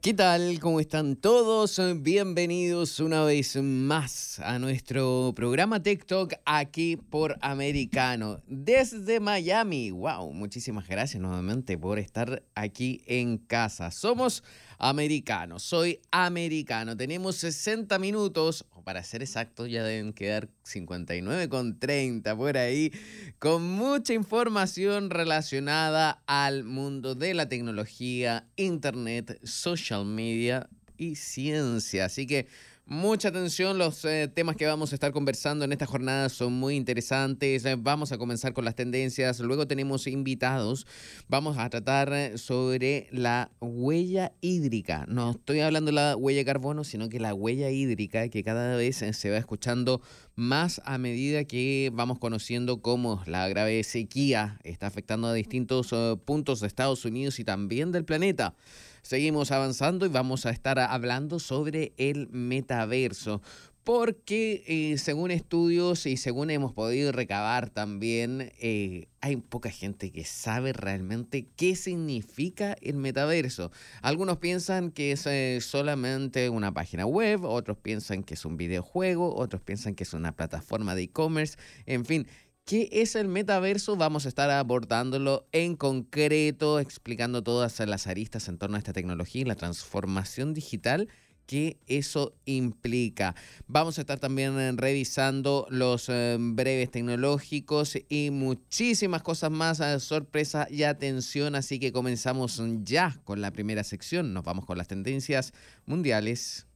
¿Qué 0.00 0.14
tal? 0.14 0.60
¿Cómo 0.60 0.78
están 0.78 1.16
todos? 1.16 1.80
Bienvenidos 1.96 3.00
una 3.00 3.24
vez 3.24 3.56
más 3.60 4.38
a 4.38 4.60
nuestro 4.60 5.32
programa 5.34 5.82
TikTok 5.82 6.34
aquí 6.44 6.96
por 6.96 7.36
Americano 7.40 8.40
desde 8.46 9.18
Miami. 9.18 9.90
¡Wow! 9.90 10.32
Muchísimas 10.32 10.86
gracias 10.86 11.20
nuevamente 11.20 11.76
por 11.76 11.98
estar 11.98 12.44
aquí 12.54 13.02
en 13.06 13.38
casa. 13.38 13.90
Somos 13.90 14.44
americano. 14.78 15.58
Soy 15.58 16.00
americano. 16.10 16.96
Tenemos 16.96 17.36
60 17.36 17.98
minutos, 17.98 18.64
o 18.72 18.82
para 18.82 19.02
ser 19.02 19.22
exacto, 19.22 19.66
ya 19.66 19.82
deben 19.84 20.12
quedar 20.12 20.48
59 20.62 21.48
con 21.48 21.78
30 21.78 22.36
por 22.36 22.56
ahí, 22.56 22.92
con 23.38 23.62
mucha 23.62 24.14
información 24.14 25.10
relacionada 25.10 26.22
al 26.26 26.64
mundo 26.64 27.14
de 27.14 27.34
la 27.34 27.48
tecnología, 27.48 28.46
internet, 28.56 29.38
social 29.44 30.04
media 30.04 30.68
y 30.96 31.16
ciencia. 31.16 32.06
Así 32.06 32.26
que 32.26 32.46
Mucha 32.90 33.28
atención, 33.28 33.76
los 33.76 34.02
eh, 34.06 34.30
temas 34.34 34.56
que 34.56 34.64
vamos 34.64 34.92
a 34.92 34.94
estar 34.94 35.12
conversando 35.12 35.66
en 35.66 35.72
esta 35.72 35.84
jornada 35.84 36.30
son 36.30 36.54
muy 36.54 36.74
interesantes. 36.74 37.66
Eh, 37.66 37.76
vamos 37.78 38.12
a 38.12 38.16
comenzar 38.16 38.54
con 38.54 38.64
las 38.64 38.76
tendencias, 38.76 39.40
luego 39.40 39.66
tenemos 39.66 40.06
invitados. 40.06 40.86
Vamos 41.28 41.58
a 41.58 41.68
tratar 41.68 42.10
eh, 42.14 42.38
sobre 42.38 43.06
la 43.12 43.50
huella 43.60 44.32
hídrica. 44.40 45.04
No 45.06 45.32
estoy 45.32 45.60
hablando 45.60 45.90
de 45.90 45.96
la 45.96 46.16
huella 46.16 46.38
de 46.38 46.44
carbono, 46.46 46.82
sino 46.82 47.10
que 47.10 47.20
la 47.20 47.34
huella 47.34 47.68
hídrica 47.68 48.30
que 48.30 48.42
cada 48.42 48.74
vez 48.74 48.96
se 48.96 49.30
va 49.30 49.36
escuchando 49.36 50.00
más 50.34 50.80
a 50.86 50.96
medida 50.96 51.44
que 51.44 51.90
vamos 51.92 52.18
conociendo 52.18 52.80
cómo 52.80 53.22
la 53.26 53.46
grave 53.48 53.84
sequía 53.84 54.58
está 54.64 54.86
afectando 54.86 55.26
a 55.26 55.34
distintos 55.34 55.94
puntos 56.24 56.60
de 56.60 56.68
Estados 56.68 57.04
Unidos 57.04 57.38
y 57.38 57.44
también 57.44 57.92
del 57.92 58.06
planeta. 58.06 58.54
Seguimos 59.02 59.50
avanzando 59.50 60.06
y 60.06 60.08
vamos 60.08 60.46
a 60.46 60.50
estar 60.50 60.78
hablando 60.78 61.38
sobre 61.38 61.92
el 61.96 62.28
metaverso 62.28 63.40
porque 63.88 64.64
eh, 64.66 64.98
según 64.98 65.30
estudios 65.30 66.04
y 66.04 66.18
según 66.18 66.50
hemos 66.50 66.74
podido 66.74 67.10
recabar 67.10 67.70
también, 67.70 68.52
eh, 68.60 69.08
hay 69.22 69.36
poca 69.36 69.70
gente 69.70 70.12
que 70.12 70.26
sabe 70.26 70.74
realmente 70.74 71.46
qué 71.56 71.74
significa 71.74 72.76
el 72.82 72.96
metaverso. 72.96 73.72
Algunos 74.02 74.36
piensan 74.36 74.90
que 74.90 75.12
es 75.12 75.26
eh, 75.26 75.60
solamente 75.62 76.50
una 76.50 76.74
página 76.74 77.06
web, 77.06 77.44
otros 77.44 77.78
piensan 77.78 78.24
que 78.24 78.34
es 78.34 78.44
un 78.44 78.58
videojuego, 78.58 79.34
otros 79.34 79.62
piensan 79.62 79.94
que 79.94 80.04
es 80.04 80.12
una 80.12 80.32
plataforma 80.32 80.94
de 80.94 81.04
e-commerce, 81.04 81.56
en 81.86 82.04
fin. 82.04 82.26
¿Qué 82.68 82.90
es 82.92 83.16
el 83.16 83.28
metaverso? 83.28 83.96
Vamos 83.96 84.26
a 84.26 84.28
estar 84.28 84.50
abordándolo 84.50 85.48
en 85.52 85.74
concreto, 85.74 86.80
explicando 86.80 87.42
todas 87.42 87.80
las 87.80 88.06
aristas 88.06 88.46
en 88.46 88.58
torno 88.58 88.76
a 88.76 88.78
esta 88.78 88.92
tecnología 88.92 89.40
y 89.40 89.44
la 89.46 89.54
transformación 89.54 90.52
digital 90.52 91.08
que 91.46 91.78
eso 91.86 92.34
implica. 92.44 93.34
Vamos 93.68 93.96
a 93.96 94.02
estar 94.02 94.18
también 94.20 94.60
eh, 94.60 94.72
revisando 94.76 95.66
los 95.70 96.10
eh, 96.10 96.36
breves 96.38 96.90
tecnológicos 96.90 97.96
y 98.10 98.28
muchísimas 98.30 99.22
cosas 99.22 99.50
más, 99.50 99.80
eh, 99.80 99.98
sorpresa 99.98 100.66
y 100.70 100.82
atención, 100.82 101.54
así 101.54 101.78
que 101.78 101.90
comenzamos 101.90 102.60
ya 102.82 103.18
con 103.24 103.40
la 103.40 103.50
primera 103.50 103.82
sección, 103.82 104.34
nos 104.34 104.44
vamos 104.44 104.66
con 104.66 104.76
las 104.76 104.88
tendencias 104.88 105.54
mundiales. 105.86 106.66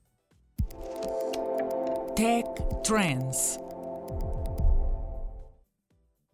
Tech 2.17 2.47
Trends. 2.83 3.59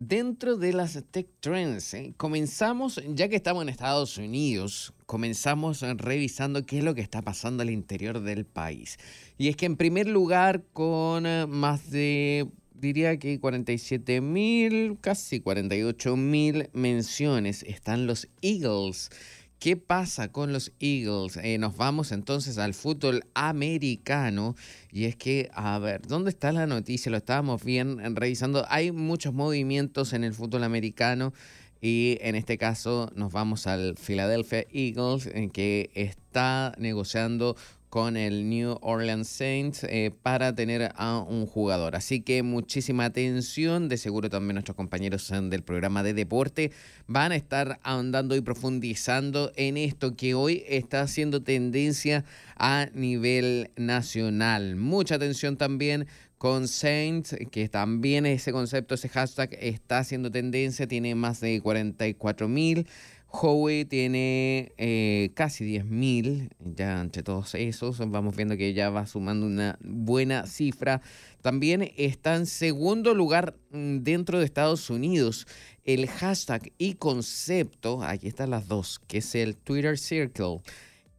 Dentro 0.01 0.57
de 0.57 0.73
las 0.73 0.97
tech 1.11 1.27
trends, 1.41 1.93
¿eh? 1.93 2.15
comenzamos, 2.17 3.03
ya 3.09 3.29
que 3.29 3.35
estamos 3.35 3.65
en 3.65 3.69
Estados 3.69 4.17
Unidos, 4.17 4.95
comenzamos 5.07 5.81
revisando 5.81 6.65
qué 6.65 6.79
es 6.79 6.85
lo 6.85 6.95
que 6.95 7.01
está 7.01 7.21
pasando 7.21 7.65
al 7.65 7.71
interior 7.71 8.21
del 8.21 8.45
país. 8.45 8.97
Y 9.39 9.49
es 9.49 9.57
que 9.57 9.67
en 9.67 9.77
primer 9.77 10.07
lugar, 10.07 10.63
con 10.73 11.27
eh, 11.27 11.47
más 11.49 11.91
de, 11.91 12.47
diría 12.75 13.19
que 13.19 13.41
47 13.41 14.21
mil, 14.21 14.99
casi 15.01 15.41
48 15.41 16.17
mil 16.17 16.71
menciones, 16.75 17.65
están 17.65 18.07
los 18.07 18.29
Eagles 18.41 19.11
¿Qué 19.59 19.77
pasa 19.77 20.31
con 20.31 20.53
los 20.53 20.71
Eagles? 20.79 21.37
Eh, 21.43 21.59
nos 21.59 21.77
vamos 21.77 22.13
entonces 22.13 22.59
al 22.59 22.75
fútbol 22.75 23.25
americano 23.35 24.55
y 24.93 25.07
es 25.07 25.17
que, 25.17 25.51
a 25.53 25.81
ver, 25.81 26.07
¿dónde 26.07 26.31
está 26.31 26.53
la 26.53 26.69
noticia? 26.69 27.11
Lo 27.11 27.17
estábamos 27.17 27.65
bien 27.65 28.15
revisando. 28.15 28.65
Hay 28.69 28.93
muchos 28.93 29.35
movimientos 29.35 30.13
en 30.13 30.23
el 30.23 30.33
fútbol 30.33 30.63
americano 30.63 31.33
y 31.81 32.19
en 32.21 32.37
este 32.37 32.57
caso 32.57 33.11
nos 33.17 33.33
vamos 33.33 33.67
al 33.67 33.97
Philadelphia 33.97 34.65
Eagles 34.73 35.27
en 35.27 35.51
que 35.51 35.91
está 35.95 36.73
negociando 36.79 37.57
con 37.89 38.17
el 38.17 38.49
New 38.49 38.79
Orleans 38.83 39.29
Saints 39.29 39.85
eh, 39.85 40.13
para 40.23 40.55
tener 40.55 40.93
a 40.97 41.19
un 41.19 41.47
jugador. 41.47 41.97
Así 41.97 42.21
que 42.21 42.43
muchísima 42.43 43.07
atención, 43.07 43.89
de 43.89 43.97
seguro 43.97 44.29
también 44.29 44.55
nuestros 44.55 44.77
compañeros 44.77 45.33
del 45.43 45.63
programa 45.63 46.03
de 46.03 46.15
deporte 46.15 46.73
van 47.07 47.33
a 47.33 47.37
estar 47.37 47.81
ahondando 47.83 48.37
y 48.37 48.41
profundizando 48.41 49.53
en 49.57 49.77
esto 49.77 50.17
que 50.17 50.35
hoy 50.35 50.65
está 50.69 51.03
haciendo 51.03 51.43
tendencia 51.43 52.25
a 52.57 52.89
nivel 52.95 53.71
nacional. 53.77 54.77
Mucha 54.77 55.15
atención 55.15 55.57
también 55.57 56.07
con 56.39 56.69
Saints, 56.69 57.37
que 57.51 57.69
también 57.69 58.25
ese 58.25 58.53
concepto, 58.53 58.95
ese 58.95 59.09
hashtag 59.09 59.51
está 59.61 59.99
haciendo 59.99 60.31
tendencia, 60.31 60.87
tiene 60.87 61.15
más 61.17 61.41
de 61.41 61.61
44 61.61 62.49
mil. 62.49 62.87
Howie 63.31 63.85
tiene 63.85 64.73
eh, 64.79 65.31
casi 65.35 65.65
10.000, 65.65 66.51
ya 66.77 67.01
entre 67.01 67.23
todos 67.23 67.55
esos, 67.55 67.99
vamos 68.11 68.35
viendo 68.35 68.57
que 68.57 68.73
ya 68.73 68.89
va 68.89 69.07
sumando 69.07 69.47
una 69.47 69.79
buena 69.83 70.47
cifra. 70.47 71.03
También 71.43 71.93
está 71.97 72.37
en 72.37 72.47
segundo 72.47 73.15
lugar 73.15 73.55
mm, 73.71 73.99
dentro 73.99 74.39
de 74.39 74.47
Estados 74.47 74.89
Unidos 74.89 75.47
el 75.85 76.07
hashtag 76.07 76.73
y 76.77 76.95
concepto, 76.95 78.03
aquí 78.03 78.29
están 78.29 78.51
las 78.51 78.69
dos, 78.69 78.99
que 79.07 79.19
es 79.19 79.35
el 79.35 79.57
Twitter 79.57 79.99
Circle. 79.99 80.61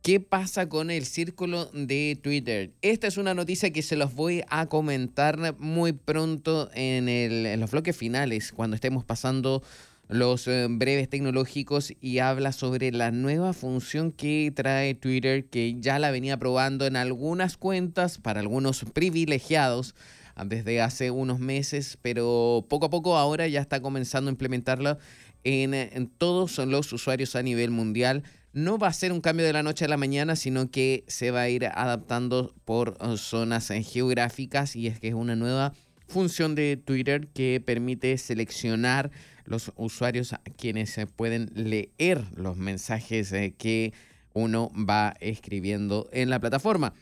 ¿Qué 0.01 0.19
pasa 0.19 0.69
con 0.69 0.91
el 0.91 1.05
círculo 1.05 1.65
de 1.73 2.17
Twitter? 2.21 2.71
Esta 2.81 3.07
es 3.07 3.17
una 3.17 3.33
noticia 3.33 3.71
que 3.71 3.81
se 3.81 3.95
los 3.95 4.13
voy 4.13 4.43
a 4.49 4.67
comentar 4.67 5.55
muy 5.59 5.93
pronto 5.93 6.69
en, 6.73 7.09
en 7.09 7.59
los 7.59 7.71
bloques 7.71 7.97
finales, 7.97 8.51
cuando 8.51 8.75
estemos 8.75 9.03
pasando 9.03 9.61
los 10.09 10.47
eh, 10.47 10.65
breves 10.67 11.07
tecnológicos 11.07 11.93
y 12.01 12.17
habla 12.17 12.51
sobre 12.51 12.91
la 12.91 13.11
nueva 13.11 13.53
función 13.53 14.11
que 14.11 14.51
trae 14.53 14.95
Twitter 14.95 15.45
que 15.45 15.75
ya 15.79 15.99
la 15.99 16.09
venía 16.09 16.37
probando 16.37 16.87
en 16.87 16.95
algunas 16.95 17.57
cuentas 17.57 18.17
para 18.17 18.39
algunos 18.39 18.85
privilegiados 18.91 19.93
ah, 20.35 20.45
desde 20.45 20.81
hace 20.81 21.11
unos 21.11 21.39
meses, 21.39 21.99
pero 22.01 22.65
poco 22.67 22.87
a 22.87 22.89
poco 22.89 23.17
ahora 23.17 23.47
ya 23.47 23.61
está 23.61 23.83
comenzando 23.83 24.29
a 24.29 24.33
implementarla 24.33 24.97
en, 25.43 25.75
en 25.75 26.07
todos 26.07 26.57
los 26.57 26.91
usuarios 26.91 27.35
a 27.35 27.43
nivel 27.43 27.69
mundial. 27.69 28.23
No 28.51 28.79
va 28.79 28.87
a 28.87 28.93
ser 28.93 29.11
un 29.11 29.21
cambio 29.21 29.45
de 29.45 29.53
la 29.53 29.61
noche 29.61 29.85
a 29.85 29.89
la 29.89 29.97
mañana, 29.97 30.35
sino 30.35 30.71
que 30.71 31.03
se 31.07 31.29
va 31.29 31.41
a 31.41 31.49
ir 31.49 31.67
adaptando 31.67 32.55
por 32.65 32.97
eh, 32.99 33.15
zonas 33.15 33.69
eh, 33.69 33.83
geográficas 33.83 34.75
y 34.75 34.87
es 34.87 34.99
que 34.99 35.09
es 35.09 35.13
una 35.13 35.35
nueva 35.35 35.73
función 36.07 36.55
de 36.55 36.77
Twitter 36.77 37.27
que 37.27 37.61
permite 37.63 38.17
seleccionar 38.17 39.11
los 39.49 39.71
usuarios 39.75 40.35
quienes 40.57 40.97
pueden 41.15 41.51
leer 41.55 42.23
los 42.35 42.55
mensajes 42.55 43.33
eh, 43.33 43.53
que 43.57 43.93
uno 44.33 44.71
va 44.73 45.15
escribiendo 45.19 46.07
en 46.13 46.29
la 46.29 46.39
plataforma. 46.39 46.93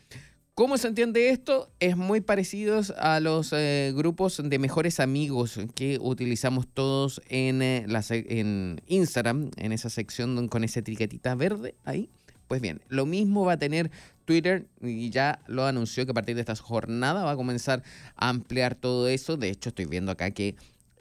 ¿Cómo 0.54 0.76
se 0.76 0.88
entiende 0.88 1.28
esto? 1.30 1.70
Es 1.78 1.96
muy 1.96 2.20
parecido 2.20 2.80
a 2.96 3.20
los 3.20 3.52
eh, 3.52 3.92
grupos 3.94 4.42
de 4.42 4.58
mejores 4.58 4.98
amigos 4.98 5.60
que 5.76 5.98
utilizamos 6.00 6.66
todos 6.66 7.20
en, 7.28 7.62
eh, 7.62 7.84
la, 7.86 8.02
en 8.08 8.80
Instagram, 8.88 9.50
en 9.56 9.70
esa 9.70 9.88
sección 9.88 10.48
con 10.48 10.64
esa 10.64 10.80
etiquetita 10.80 11.36
verde 11.36 11.76
ahí. 11.84 12.10
Pues 12.48 12.60
bien, 12.62 12.80
lo 12.88 13.04
mismo 13.04 13.44
va 13.44 13.52
a 13.52 13.58
tener 13.58 13.90
Twitter 14.24 14.66
y 14.80 15.10
ya 15.10 15.38
lo 15.46 15.64
anunció 15.64 16.06
que 16.06 16.10
a 16.10 16.14
partir 16.14 16.34
de 16.34 16.40
esta 16.40 16.56
jornada 16.56 17.22
va 17.24 17.32
a 17.32 17.36
comenzar 17.36 17.82
a 18.16 18.30
ampliar 18.30 18.74
todo 18.74 19.06
eso. 19.06 19.36
De 19.36 19.50
hecho, 19.50 19.68
estoy 19.68 19.84
viendo 19.84 20.10
acá 20.10 20.30
que 20.30 20.56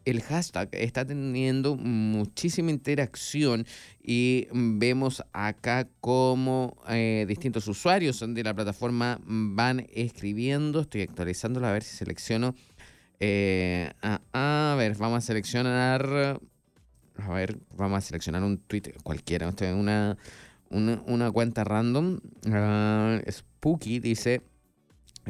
el 0.09 0.21
hashtag 0.21 0.69
está 0.71 1.05
teniendo 1.05 1.75
muchísima 1.75 2.71
interacción 2.71 3.65
y 4.01 4.47
vemos 4.53 5.21
acá 5.33 5.89
cómo 5.99 6.77
eh, 6.87 7.25
distintos 7.27 7.67
usuarios 7.67 8.23
de 8.25 8.43
la 8.43 8.53
plataforma 8.53 9.19
van 9.25 9.85
escribiendo. 9.91 10.79
Estoy 10.79 11.01
actualizándolo 11.01 11.67
a 11.67 11.73
ver 11.73 11.83
si 11.83 11.97
selecciono. 11.97 12.55
Eh, 13.19 13.91
a 14.01 14.75
ver, 14.77 14.95
vamos 14.95 15.17
a 15.17 15.27
seleccionar. 15.27 16.39
A 17.17 17.33
ver, 17.33 17.57
vamos 17.75 17.97
a 17.97 18.01
seleccionar 18.01 18.43
un 18.43 18.59
tweet 18.59 18.93
cualquiera. 19.03 19.53
Una, 19.73 20.17
una, 20.69 21.01
una 21.05 21.31
cuenta 21.31 21.65
random. 21.65 22.21
Ah, 22.49 23.19
Spooky 23.29 23.99
dice. 23.99 24.41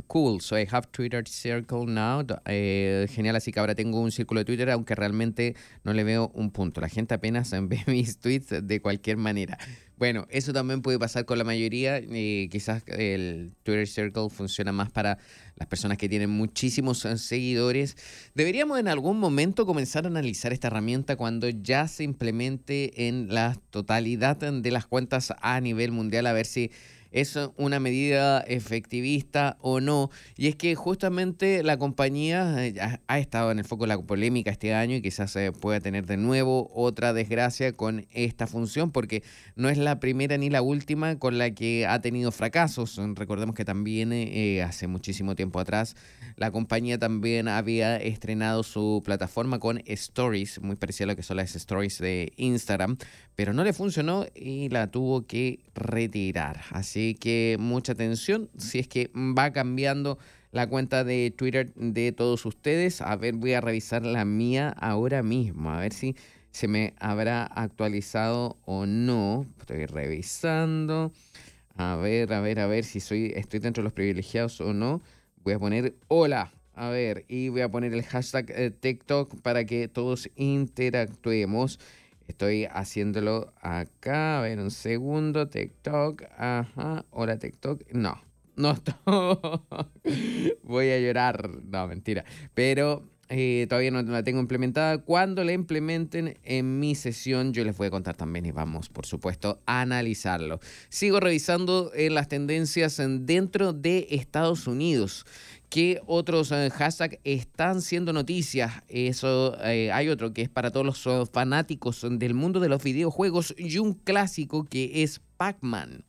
Cool, 0.08 0.42
so 0.42 0.58
I 0.58 0.68
have 0.72 0.92
Twitter 0.92 1.24
Circle 1.28 1.86
now. 1.88 2.26
Eh, 2.46 3.08
genial, 3.10 3.36
así 3.36 3.52
que 3.52 3.60
ahora 3.60 3.76
tengo 3.76 4.00
un 4.00 4.12
círculo 4.12 4.42
de 4.42 4.46
Twitter, 4.46 4.70
aunque 4.70 4.96
realmente 4.96 5.56
no 5.84 5.94
le 5.94 6.04
veo 6.04 6.32
un 6.34 6.52
punto. 6.52 6.82
La 6.82 6.90
gente 6.90 7.14
apenas 7.14 7.52
ve 7.62 7.84
mis 7.88 8.20
tweets 8.20 8.68
de 8.68 8.82
cualquier 8.82 9.18
manera. 9.18 9.58
Bueno, 9.98 10.28
eso 10.30 10.54
también 10.54 10.84
puede 10.84 11.00
pasar 11.00 11.26
con 11.26 11.40
la 11.40 11.44
mayoría. 11.44 11.98
Eh, 11.98 12.50
quizás 12.52 12.84
el 12.86 13.54
Twitter 13.64 13.88
Circle 13.88 14.30
funciona 14.30 14.72
más 14.72 14.92
para 14.92 15.18
las 15.56 15.68
personas 15.68 15.98
que 15.98 16.08
tienen 16.08 16.30
muchísimos 16.30 17.04
eh, 17.06 17.18
seguidores. 17.18 17.98
Deberíamos 18.36 18.80
en 18.80 18.90
algún 18.90 19.20
momento 19.20 19.66
comenzar 19.66 20.06
a 20.06 20.10
analizar 20.10 20.54
esta 20.54 20.68
herramienta 20.68 21.16
cuando 21.16 21.50
ya 21.50 21.88
se 21.88 22.04
implemente 22.04 23.08
en 23.08 23.34
la 23.34 23.56
totalidad 23.72 24.38
de 24.38 24.72
las 24.72 24.86
cuentas 24.86 25.34
a 25.42 25.60
nivel 25.62 25.92
mundial, 25.92 26.28
a 26.28 26.34
ver 26.34 26.46
si 26.46 26.70
es 27.12 27.38
una 27.58 27.80
medida 27.80 28.42
efectivista 28.42 29.58
o 29.62 29.80
no. 29.80 30.10
Y 30.36 30.48
es 30.48 30.56
que 30.56 30.76
justamente 30.76 31.64
la 31.64 31.78
compañía 31.78 32.66
eh, 32.66 32.76
ha 33.08 33.20
estado 33.20 33.52
en 33.52 33.60
el 33.60 33.66
foco 33.66 33.84
de 33.84 33.90
la 33.90 33.98
polémica 34.00 34.52
este 34.52 34.74
año 34.74 34.96
y 34.96 35.02
quizás 35.02 35.32
se 35.32 35.52
pueda 35.52 35.80
tener 35.80 36.06
de 36.06 36.18
nuevo 36.18 36.70
otra 36.74 37.14
desgracia 37.14 37.74
con 37.74 38.06
esta 38.12 38.48
función, 38.48 38.92
porque 38.92 39.24
no 39.56 39.70
es 39.70 39.78
la 39.78 40.00
primera 40.00 40.38
ni 40.38 40.50
la 40.50 40.62
última 40.62 41.18
con 41.20 41.38
la 41.38 41.52
que 41.52 41.86
ha 41.86 42.02
tenido 42.02 42.32
fracasos. 42.32 43.00
Recordemos 43.16 43.56
que 43.56 43.66
también 43.66 44.12
eh, 44.14 44.62
hace 44.64 44.88
muchísimo 44.88 45.36
tiempo 45.36 45.60
atrás 45.60 45.96
la 46.38 46.52
compañía 46.52 47.00
también 47.00 47.48
había 47.48 47.98
estrenado 47.98 48.62
su 48.62 49.02
plataforma 49.04 49.58
con 49.58 49.82
Stories, 49.86 50.62
muy 50.62 50.76
parecida 50.76 51.06
a 51.06 51.08
lo 51.08 51.16
que 51.16 51.24
son 51.24 51.38
las 51.38 51.56
Stories 51.56 51.98
de 51.98 52.32
Instagram, 52.38 52.98
pero 53.38 53.54
no 53.54 53.64
le 53.64 53.72
funcionó 53.72 54.26
y 54.34 54.68
la 54.70 54.88
tuvo 54.88 55.28
que 55.28 55.60
retirar. 55.76 56.62
Así 56.72 57.14
que 57.14 57.56
mucha 57.60 57.92
atención 57.92 58.50
si 58.58 58.80
es 58.80 58.88
que 58.88 59.12
va 59.16 59.54
cambiando 59.54 60.18
la 60.52 60.68
cuenta 60.68 61.04
de 61.04 61.32
Twitter 61.38 61.72
de 61.76 62.12
todos 62.14 62.48
ustedes. 62.48 63.00
A 63.00 63.16
ver, 63.16 63.36
voy 63.36 63.54
a 63.54 63.62
revisar 63.62 64.04
la 64.04 64.26
mía 64.26 64.70
ahora 64.70 65.22
mismo, 65.22 65.70
a 65.70 65.80
ver 65.80 65.94
si 65.94 66.16
se 66.50 66.68
me 66.68 66.96
habrá 67.00 67.44
actualizado 67.44 68.58
o 68.66 68.88
no. 68.88 69.46
Estoy 69.60 69.86
revisando. 69.86 71.12
A 71.76 71.96
ver, 71.96 72.34
a 72.34 72.42
ver, 72.42 72.60
a 72.60 72.66
ver 72.66 72.86
si 72.86 73.00
soy, 73.00 73.34
estoy 73.36 73.60
dentro 73.60 73.84
de 73.84 73.86
los 73.86 73.94
privilegiados 73.94 74.60
o 74.62 74.74
no. 74.74 75.04
Voy 75.44 75.54
a 75.54 75.60
poner 75.60 75.96
hola. 76.08 76.52
A 76.74 76.90
ver, 76.90 77.26
y 77.28 77.50
voy 77.50 77.62
a 77.62 77.70
poner 77.70 77.94
el 77.94 78.04
hashtag 78.04 78.50
eh, 78.50 78.72
TikTok 78.72 79.42
para 79.42 79.66
que 79.66 79.88
todos 79.88 80.28
interactuemos. 80.36 81.80
Estoy 82.28 82.66
haciéndolo 82.66 83.54
acá. 83.62 84.40
A 84.40 84.42
ver, 84.42 84.60
un 84.60 84.72
segundo. 84.72 85.48
TikTok. 85.48 86.24
Ajá. 86.38 87.06
Hola, 87.12 87.40
TikTok. 87.40 87.84
No. 87.94 88.22
No 88.56 88.72
estoy. 88.72 88.94
Voy 90.64 90.90
a 90.90 91.00
llorar. 91.00 91.50
No, 91.64 91.88
mentira. 91.88 92.26
Pero 92.54 93.08
eh, 93.30 93.66
todavía 93.68 93.92
no 93.92 94.02
la 94.02 94.24
tengo 94.24 94.40
implementada. 94.40 95.00
Cuando 95.00 95.44
la 95.44 95.52
implementen 95.52 96.38
en 96.44 96.80
mi 96.80 96.96
sesión, 96.96 97.54
yo 97.54 97.64
les 97.66 97.76
voy 97.78 97.88
a 97.88 97.92
contar 97.92 98.16
también 98.16 98.46
y 98.46 98.52
vamos, 98.52 98.88
por 98.90 99.06
supuesto, 99.06 99.62
a 99.66 99.82
analizarlo. 99.82 100.60
Sigo 100.90 101.20
revisando 101.20 101.92
en 101.94 102.14
las 102.14 102.30
tendencias 102.30 103.02
dentro 103.20 103.74
de 103.74 104.08
Estados 104.12 104.68
Unidos. 104.68 105.26
¿Qué 105.70 106.02
otros 106.06 106.54
eh, 106.54 106.70
hashtags 106.70 107.20
están 107.26 107.82
siendo 107.82 108.14
noticias? 108.14 108.72
Eso 108.88 109.58
eh, 109.62 109.92
hay 109.92 110.08
otro 110.08 110.32
que 110.32 110.44
es 110.44 110.50
para 110.50 110.72
todos 110.72 110.86
los 110.86 111.06
eh, 111.06 111.30
fanáticos 111.32 112.06
del 112.10 112.34
mundo 112.34 112.62
de 112.62 112.70
los 112.70 112.82
videojuegos 112.82 113.54
y 113.58 113.78
un 113.78 113.94
clásico 113.94 114.64
que 114.64 115.04
es 115.04 115.20
Pac-Man. 115.36 116.06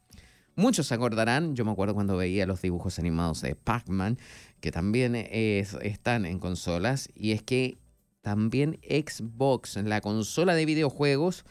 Muchos 0.54 0.86
se 0.86 0.94
acordarán, 0.94 1.56
yo 1.56 1.64
me 1.64 1.72
acuerdo 1.72 1.94
cuando 1.94 2.16
veía 2.16 2.46
los 2.46 2.62
dibujos 2.62 3.00
animados 3.00 3.40
de 3.42 3.56
Pac-Man, 3.56 4.18
que 4.60 4.70
también 4.70 5.14
están 5.14 6.24
en 6.24 6.40
consolas, 6.40 7.08
y 7.14 7.30
es 7.30 7.42
que 7.42 7.78
también 8.22 8.80
Xbox, 8.82 9.76
la 9.76 10.00
consola 10.00 10.56
de 10.56 10.66
videojuegos, 10.66 11.44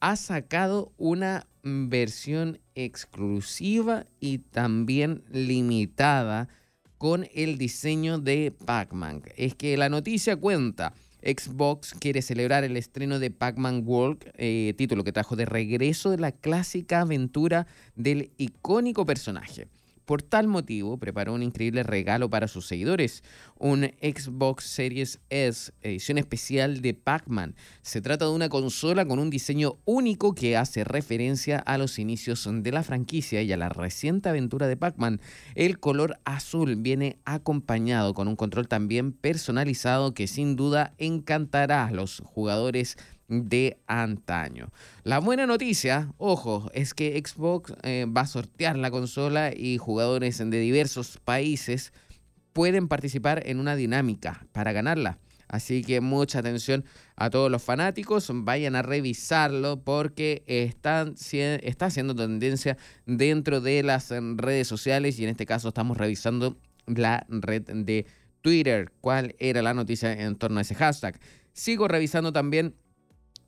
ha 0.00 0.16
sacado 0.16 0.92
una 0.98 1.46
versión 1.62 2.60
exclusiva 2.74 4.04
y 4.20 4.38
también 4.38 5.24
limitada 5.30 6.48
con 7.02 7.26
el 7.34 7.58
diseño 7.58 8.20
de 8.20 8.52
Pac-Man. 8.64 9.24
Es 9.34 9.56
que 9.56 9.76
la 9.76 9.88
noticia 9.88 10.36
cuenta. 10.36 10.92
Xbox 11.20 11.94
quiere 11.98 12.22
celebrar 12.22 12.62
el 12.62 12.76
estreno 12.76 13.18
de 13.18 13.32
Pac-Man 13.32 13.82
World, 13.84 14.30
eh, 14.36 14.72
título 14.78 15.02
que 15.02 15.10
trajo 15.10 15.34
de 15.34 15.44
regreso 15.44 16.12
de 16.12 16.18
la 16.18 16.30
clásica 16.30 17.00
aventura 17.00 17.66
del 17.96 18.30
icónico 18.38 19.04
personaje. 19.04 19.66
Por 20.12 20.22
tal 20.22 20.46
motivo, 20.46 20.98
preparó 20.98 21.32
un 21.32 21.42
increíble 21.42 21.82
regalo 21.84 22.28
para 22.28 22.46
sus 22.46 22.66
seguidores, 22.66 23.24
un 23.58 23.84
Xbox 24.02 24.64
Series 24.64 25.20
S, 25.30 25.72
edición 25.80 26.18
especial 26.18 26.82
de 26.82 26.92
Pac-Man. 26.92 27.54
Se 27.80 28.02
trata 28.02 28.26
de 28.26 28.32
una 28.32 28.50
consola 28.50 29.06
con 29.06 29.18
un 29.18 29.30
diseño 29.30 29.78
único 29.86 30.34
que 30.34 30.58
hace 30.58 30.84
referencia 30.84 31.60
a 31.60 31.78
los 31.78 31.98
inicios 31.98 32.46
de 32.46 32.72
la 32.72 32.82
franquicia 32.82 33.40
y 33.40 33.54
a 33.54 33.56
la 33.56 33.70
reciente 33.70 34.28
aventura 34.28 34.66
de 34.66 34.76
Pac-Man. 34.76 35.18
El 35.54 35.78
color 35.80 36.18
azul 36.26 36.76
viene 36.76 37.16
acompañado 37.24 38.12
con 38.12 38.28
un 38.28 38.36
control 38.36 38.68
también 38.68 39.12
personalizado 39.12 40.12
que 40.12 40.26
sin 40.26 40.56
duda 40.56 40.92
encantará 40.98 41.86
a 41.86 41.90
los 41.90 42.22
jugadores 42.26 42.98
de 43.32 43.78
antaño. 43.86 44.70
La 45.04 45.18
buena 45.18 45.46
noticia, 45.46 46.12
ojo, 46.18 46.70
es 46.74 46.92
que 46.92 47.20
Xbox 47.24 47.72
eh, 47.82 48.06
va 48.06 48.22
a 48.22 48.26
sortear 48.26 48.76
la 48.76 48.90
consola 48.90 49.52
y 49.56 49.78
jugadores 49.78 50.38
de 50.38 50.60
diversos 50.60 51.18
países 51.24 51.92
pueden 52.52 52.88
participar 52.88 53.42
en 53.46 53.58
una 53.58 53.74
dinámica 53.74 54.46
para 54.52 54.72
ganarla. 54.72 55.18
Así 55.48 55.82
que 55.82 56.00
mucha 56.00 56.40
atención 56.40 56.84
a 57.16 57.30
todos 57.30 57.50
los 57.50 57.62
fanáticos, 57.62 58.30
vayan 58.32 58.76
a 58.76 58.82
revisarlo 58.82 59.82
porque 59.82 60.42
están, 60.46 61.14
está 61.30 61.86
haciendo 61.86 62.14
tendencia 62.14 62.76
dentro 63.06 63.60
de 63.60 63.82
las 63.82 64.10
redes 64.10 64.68
sociales 64.68 65.18
y 65.18 65.24
en 65.24 65.30
este 65.30 65.46
caso 65.46 65.68
estamos 65.68 65.96
revisando 65.96 66.58
la 66.86 67.26
red 67.28 67.62
de 67.62 68.06
Twitter. 68.42 68.92
¿Cuál 69.00 69.36
era 69.38 69.62
la 69.62 69.74
noticia 69.74 70.12
en 70.12 70.36
torno 70.36 70.58
a 70.58 70.62
ese 70.62 70.74
hashtag? 70.74 71.18
Sigo 71.52 71.86
revisando 71.86 72.32
también 72.32 72.74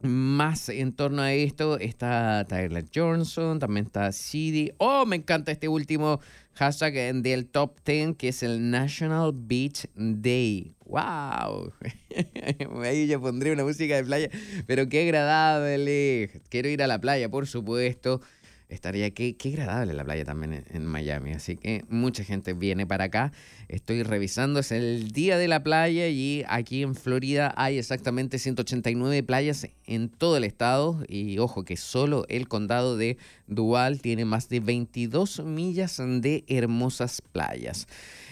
más 0.05 0.69
en 0.69 0.93
torno 0.93 1.23
a 1.23 1.33
esto 1.33 1.79
está 1.79 2.45
Tyler 2.49 2.85
Johnson, 2.95 3.59
también 3.59 3.87
está 3.87 4.13
CD. 4.13 4.75
Oh, 4.79 5.07
me 5.07 5.17
encanta 5.17 5.53
este 5.53 5.69
último 5.69 6.21
hashtag 6.55 7.15
del 7.23 7.47
top 7.47 7.79
10 7.85 8.17
que 8.17 8.29
es 8.29 8.43
el 8.43 8.71
National 8.71 9.33
Beach 9.35 9.89
Day. 9.95 10.75
¡Wow! 10.85 11.73
Ahí 12.85 13.07
yo 13.07 13.21
pondré 13.21 13.53
una 13.53 13.65
música 13.65 13.97
de 13.97 14.05
playa, 14.05 14.29
pero 14.67 14.89
qué 14.89 15.03
agradable. 15.03 16.43
Quiero 16.51 16.69
ir 16.69 16.83
a 16.83 16.87
la 16.87 17.01
playa, 17.01 17.29
por 17.29 17.47
supuesto 17.47 18.21
estaría 18.69 19.11
qué, 19.11 19.37
qué 19.37 19.51
agradable 19.51 19.93
la 19.95 20.05
playa 20.05 20.25
también 20.25 20.65
en, 20.71 20.87
Miami. 20.87 21.33
Así 21.33 21.57
que 21.57 21.85
mucha 21.89 22.25
gente 22.25 22.53
viene 22.53 22.87
para 22.87 23.05
acá. 23.05 23.33
Estoy 23.69 24.03
revisando, 24.03 24.61
es 24.61 24.73
el 24.73 25.13
día 25.13 25.39
de 25.39 25.49
la 25.49 25.63
playa 25.63 26.09
y 26.09 26.45
aquí 26.49 26.83
en 26.83 26.95
Florida 26.95 27.53
hay 27.57 27.79
exactamente 27.79 28.39
189 28.39 29.23
playas 29.23 29.69
en 29.87 30.09
todo 30.09 30.37
el 30.37 30.45
estado. 30.45 31.05
Y 31.09 31.39
ojo 31.39 31.65
que 31.65 31.77
solo 31.77 32.25
el 32.29 32.49
condado 32.49 32.97
de 32.97 33.17
Duval 33.47 34.01
tiene 34.01 34.25
más 34.25 34.49
de 34.49 34.61
22 34.61 35.45
millas 35.45 35.97
de 35.99 36.45
hermosas 36.49 37.23
playas. 37.23 37.87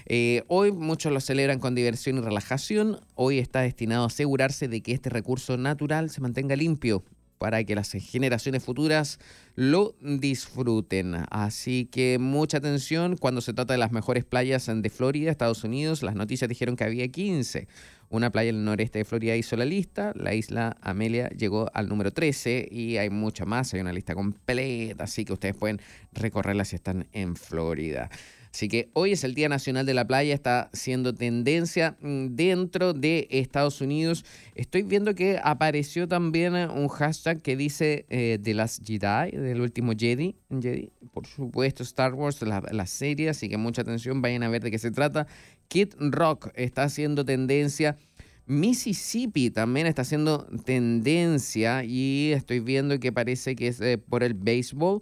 Eh, 0.06 0.42
hoy 0.48 0.72
muchos 0.72 1.12
lo 1.12 1.20
celebran 1.20 1.58
con 1.58 1.74
diversión 1.74 2.18
y 2.18 2.20
relajación. 2.20 3.00
Hoy 3.14 3.38
está 3.38 3.60
destinado 3.60 4.04
a 4.04 4.08
asegurarse 4.08 4.68
de 4.68 4.80
que 4.80 4.92
este 4.92 5.10
recurso 5.10 5.56
natural 5.56 6.10
se 6.10 6.20
mantenga 6.20 6.56
limpio 6.56 7.04
para 7.42 7.64
que 7.64 7.75
las 7.75 7.90
generaciones 7.90 8.62
futuras 8.62 9.18
lo 9.56 9.96
disfruten. 10.00 11.25
Así 11.28 11.88
que 11.90 12.18
mucha 12.20 12.58
atención 12.58 13.16
cuando 13.16 13.40
se 13.40 13.52
trata 13.52 13.75
de 13.75 13.80
las 13.80 13.90
mejores 13.90 14.25
playas 14.25 14.70
de 14.72 14.90
Florida, 14.90 15.32
Estados 15.32 15.64
Unidos. 15.64 16.04
Las 16.04 16.14
noticias 16.14 16.49
dijeron 16.49 16.76
que 16.76 16.84
había 16.84 17.08
15. 17.08 17.66
Una 18.11 18.30
playa 18.30 18.50
en 18.50 18.58
el 18.58 18.64
noreste 18.64 19.00
de 19.00 19.04
Florida 19.04 19.34
hizo 19.34 19.56
la 19.56 19.64
lista. 19.64 20.12
La 20.14 20.34
isla 20.34 20.76
Amelia 20.82 21.30
llegó 21.30 21.68
al 21.75 21.88
número 21.88 22.12
13 22.12 22.68
y 22.70 22.99
hay 22.99 23.11
mucha 23.11 23.44
más. 23.44 23.75
Hay 23.75 23.80
una 23.80 23.92
lista 23.92 24.14
completa, 24.14 25.02
así 25.02 25.25
que 25.25 25.32
ustedes 25.32 25.56
pueden 25.56 25.80
recorrerla 26.12 26.64
si 26.64 26.76
están 26.76 27.08
en 27.12 27.34
Florida. 27.34 28.08
Así 28.52 28.68
que 28.68 28.90
hoy 28.92 29.12
es 29.12 29.25
el 29.25 29.35
Día 29.35 29.49
Nacional 29.49 29.87
de 29.87 29.94
la 29.94 30.06
Playa, 30.06 30.35
está 30.35 30.68
siendo 30.75 31.14
tendencia 31.14 31.97
mm, 32.00 32.35
dentro 32.35 32.92
de 32.92 33.26
Estados 33.30 33.80
Unidos. 33.80 34.26
Estoy 34.54 34.82
viendo 34.82 35.14
que 35.14 35.40
apareció 35.42 36.06
también 36.06 36.54
un 36.54 36.88
hashtag 36.88 37.40
que 37.40 37.56
dice 37.56 38.04
eh, 38.11 38.38
de 38.38 38.52
las 38.52 38.82
Jedi, 38.85 39.30
del 39.30 39.62
último 39.62 39.92
Jedi, 39.97 40.37
Jedi. 40.50 40.90
Por 41.14 41.26
supuesto, 41.26 41.82
Star 41.82 42.12
Wars, 42.12 42.42
la, 42.42 42.62
la 42.71 42.87
serie, 42.87 43.30
así 43.30 43.49
que 43.49 43.56
mucha 43.56 43.82
atención, 43.82 44.21
vayan 44.21 44.42
a 44.42 44.50
ver 44.50 44.62
de 44.62 44.71
qué 44.71 44.78
se 44.78 44.90
trata. 44.90 45.26
Kid 45.68 45.94
Rock 45.99 46.50
está 46.54 46.82
haciendo 46.82 47.25
tendencia. 47.25 47.97
Mississippi 48.44 49.50
también 49.50 49.87
está 49.87 50.02
haciendo 50.02 50.44
tendencia 50.64 51.85
y 51.85 52.32
estoy 52.35 52.61
viendo 52.61 53.00
que 53.00 53.12
parece 53.12 53.56
que 53.56 53.68
es 53.68 53.80
eh, 53.80 53.97
por 53.97 54.23
el 54.23 54.35
béisbol. 54.35 55.00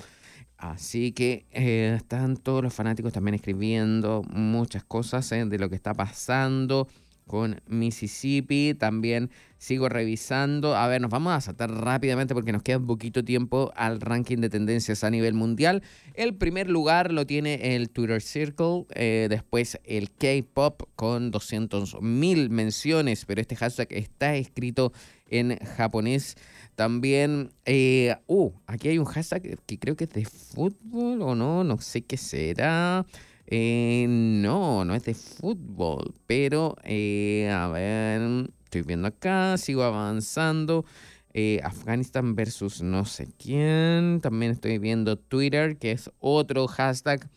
Así 0.61 1.13
que 1.13 1.47
eh, 1.53 1.95
están 1.97 2.37
todos 2.37 2.63
los 2.63 2.75
fanáticos 2.75 3.15
también 3.15 3.35
escribiendo 3.35 4.23
muchas 4.29 4.85
cosas 4.85 5.33
eh, 5.33 5.43
de 5.47 5.59
lo 5.59 5.71
que 5.71 5.75
está 5.75 5.95
pasando 5.95 6.87
con 7.27 7.63
Mississippi. 7.67 8.75
También 8.75 9.31
sigo 9.57 9.89
revisando. 9.89 10.77
A 10.77 10.87
ver, 10.87 11.01
nos 11.01 11.11
vamos 11.11 11.33
a 11.33 11.41
saltar 11.41 11.71
rápidamente 11.71 12.35
porque 12.35 12.53
nos 12.53 12.63
queda 12.63 12.77
un 12.77 12.87
poquito 12.87 13.25
tiempo 13.25 13.73
al 13.75 14.03
ranking 14.03 14.37
de 14.39 14.51
tendencias 14.51 15.03
a 15.03 15.11
nivel 15.11 15.33
mundial. 15.33 15.83
El 16.13 16.35
primer 16.35 16.69
lugar 16.69 17.11
lo 17.11 17.25
tiene 17.25 17.75
el 17.75 17.89
Twitter 17.89 18.21
Circle, 18.21 18.85
eh, 18.91 19.29
después 19.31 19.81
el 19.85 20.11
K-Pop 20.11 20.83
con 20.95 21.33
200.000 21.33 22.51
menciones, 22.51 23.25
pero 23.25 23.41
este 23.41 23.57
hashtag 23.57 23.89
está 23.93 24.37
escrito 24.37 24.93
en 25.31 25.57
japonés. 25.57 26.37
También, 26.81 27.53
eh, 27.67 28.17
uh, 28.27 28.53
aquí 28.67 28.89
hay 28.89 28.97
un 28.97 29.05
hashtag 29.05 29.59
que 29.67 29.79
creo 29.79 29.97
que 29.97 30.05
es 30.05 30.11
de 30.11 30.25
fútbol 30.25 31.21
o 31.21 31.35
no, 31.35 31.63
no 31.63 31.79
sé 31.79 32.01
qué 32.01 32.17
será. 32.17 33.05
Eh, 33.47 34.07
no, 34.09 34.87
no 34.87 34.95
es 34.95 35.05
de 35.05 35.13
fútbol, 35.13 36.15
pero 36.27 36.77
eh, 36.83 37.51
a 37.53 37.69
ver, 37.69 38.51
estoy 38.65 38.81
viendo 38.81 39.09
acá, 39.09 39.59
sigo 39.59 39.83
avanzando. 39.83 40.87
Afganistán 41.63 42.35
versus 42.35 42.81
no 42.81 43.05
sé 43.05 43.29
quién. 43.37 44.21
También 44.23 44.53
estoy 44.53 44.79
viendo 44.79 45.19
Twitter, 45.19 45.77
que 45.77 45.93
es 45.93 46.11
otro 46.19 46.67
hashtag. 46.67 47.29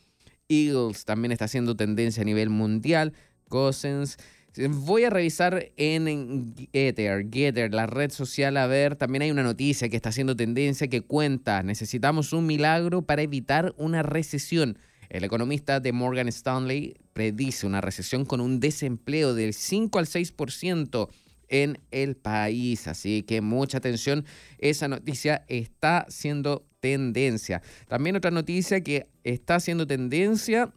Eagles 0.48 1.04
también 1.04 1.34
está 1.34 1.46
haciendo 1.46 1.76
tendencia 1.76 2.22
a 2.22 2.26
nivel 2.26 2.50
mundial. 2.50 3.12
Cousins. 3.50 4.16
Voy 4.56 5.04
a 5.04 5.10
revisar 5.10 5.72
en 5.78 6.54
Getter, 6.72 7.28
Getter, 7.32 7.74
la 7.74 7.88
red 7.88 8.12
social, 8.12 8.56
a 8.58 8.68
ver, 8.68 8.96
también 8.96 9.24
hay 9.24 9.32
una 9.32 9.42
noticia 9.42 9.90
que 9.90 9.96
está 9.96 10.10
haciendo 10.10 10.36
tendencia 10.36 10.88
que 10.88 11.02
cuenta, 11.02 11.64
necesitamos 11.64 12.34
un 12.34 12.46
milagro 12.46 13.02
para 13.02 13.24
evitar 13.24 13.74
una 13.78 14.04
recesión. 14.04 14.78
El 15.10 15.24
economista 15.24 15.80
de 15.80 15.92
Morgan 15.92 16.28
Stanley 16.28 16.96
predice 17.14 17.66
una 17.66 17.82
recesión 17.82 18.26
con 18.26 18.42
un 18.42 18.60
desempleo 18.60 19.34
del 19.34 19.56
5 19.56 19.98
al 19.98 20.06
6% 20.06 21.10
en 21.50 21.80
el 21.90 22.16
país. 22.16 22.88
Así 22.88 23.24
que 23.24 23.42
mucha 23.42 23.80
atención, 23.80 24.24
esa 24.60 24.88
noticia 24.88 25.46
está 25.48 26.06
siendo 26.10 26.64
tendencia. 26.80 27.64
También 27.88 28.16
otra 28.16 28.30
noticia 28.30 28.82
que 28.82 29.08
está 29.24 29.60
siendo 29.60 29.88
tendencia 29.88 30.74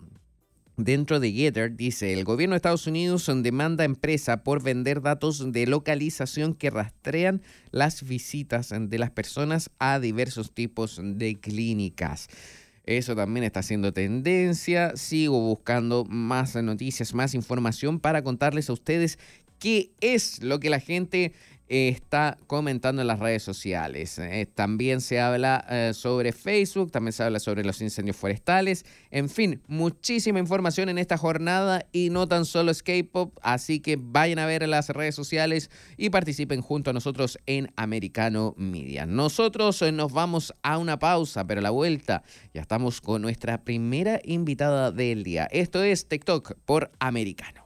Dentro 0.76 1.20
de 1.20 1.32
Getter 1.32 1.74
dice, 1.74 2.12
el 2.12 2.24
gobierno 2.24 2.52
de 2.52 2.58
Estados 2.58 2.86
Unidos 2.86 3.30
demanda 3.36 3.82
a 3.82 3.86
empresa 3.86 4.42
por 4.42 4.62
vender 4.62 5.00
datos 5.00 5.50
de 5.50 5.66
localización 5.66 6.52
que 6.52 6.68
rastrean 6.68 7.40
las 7.70 8.02
visitas 8.02 8.74
de 8.78 8.98
las 8.98 9.10
personas 9.10 9.70
a 9.78 9.98
diversos 10.00 10.52
tipos 10.52 11.00
de 11.02 11.40
clínicas. 11.40 12.28
Eso 12.84 13.16
también 13.16 13.44
está 13.44 13.60
haciendo 13.60 13.94
tendencia. 13.94 14.94
Sigo 14.96 15.40
buscando 15.40 16.04
más 16.04 16.54
noticias, 16.56 17.14
más 17.14 17.32
información 17.32 17.98
para 17.98 18.22
contarles 18.22 18.68
a 18.68 18.74
ustedes 18.74 19.18
qué 19.58 19.92
es 20.02 20.42
lo 20.42 20.60
que 20.60 20.68
la 20.68 20.80
gente 20.80 21.32
está 21.68 22.38
comentando 22.46 23.02
en 23.02 23.08
las 23.08 23.18
redes 23.18 23.42
sociales. 23.42 24.18
Eh, 24.18 24.46
también 24.52 25.00
se 25.00 25.20
habla 25.20 25.64
eh, 25.68 25.92
sobre 25.94 26.32
Facebook, 26.32 26.90
también 26.90 27.12
se 27.12 27.22
habla 27.22 27.40
sobre 27.40 27.64
los 27.64 27.80
incendios 27.80 28.16
forestales. 28.16 28.84
En 29.10 29.28
fin, 29.28 29.62
muchísima 29.66 30.38
información 30.38 30.88
en 30.88 30.98
esta 30.98 31.16
jornada 31.16 31.86
y 31.92 32.10
no 32.10 32.28
tan 32.28 32.44
solo 32.44 32.70
es 32.70 32.82
K-Pop, 32.82 33.36
así 33.42 33.80
que 33.80 33.96
vayan 34.00 34.38
a 34.38 34.46
ver 34.46 34.66
las 34.68 34.88
redes 34.90 35.14
sociales 35.14 35.70
y 35.96 36.10
participen 36.10 36.60
junto 36.60 36.90
a 36.90 36.92
nosotros 36.92 37.38
en 37.46 37.72
Americano 37.76 38.54
Media. 38.56 39.06
Nosotros 39.06 39.82
eh, 39.82 39.92
nos 39.92 40.12
vamos 40.12 40.54
a 40.62 40.78
una 40.78 40.98
pausa, 40.98 41.46
pero 41.46 41.60
a 41.60 41.62
la 41.62 41.70
vuelta 41.70 42.22
ya 42.54 42.60
estamos 42.60 43.00
con 43.00 43.22
nuestra 43.22 43.64
primera 43.64 44.20
invitada 44.24 44.92
del 44.92 45.24
día. 45.24 45.48
Esto 45.50 45.82
es 45.82 46.08
TikTok 46.08 46.54
por 46.64 46.90
Americano. 47.00 47.65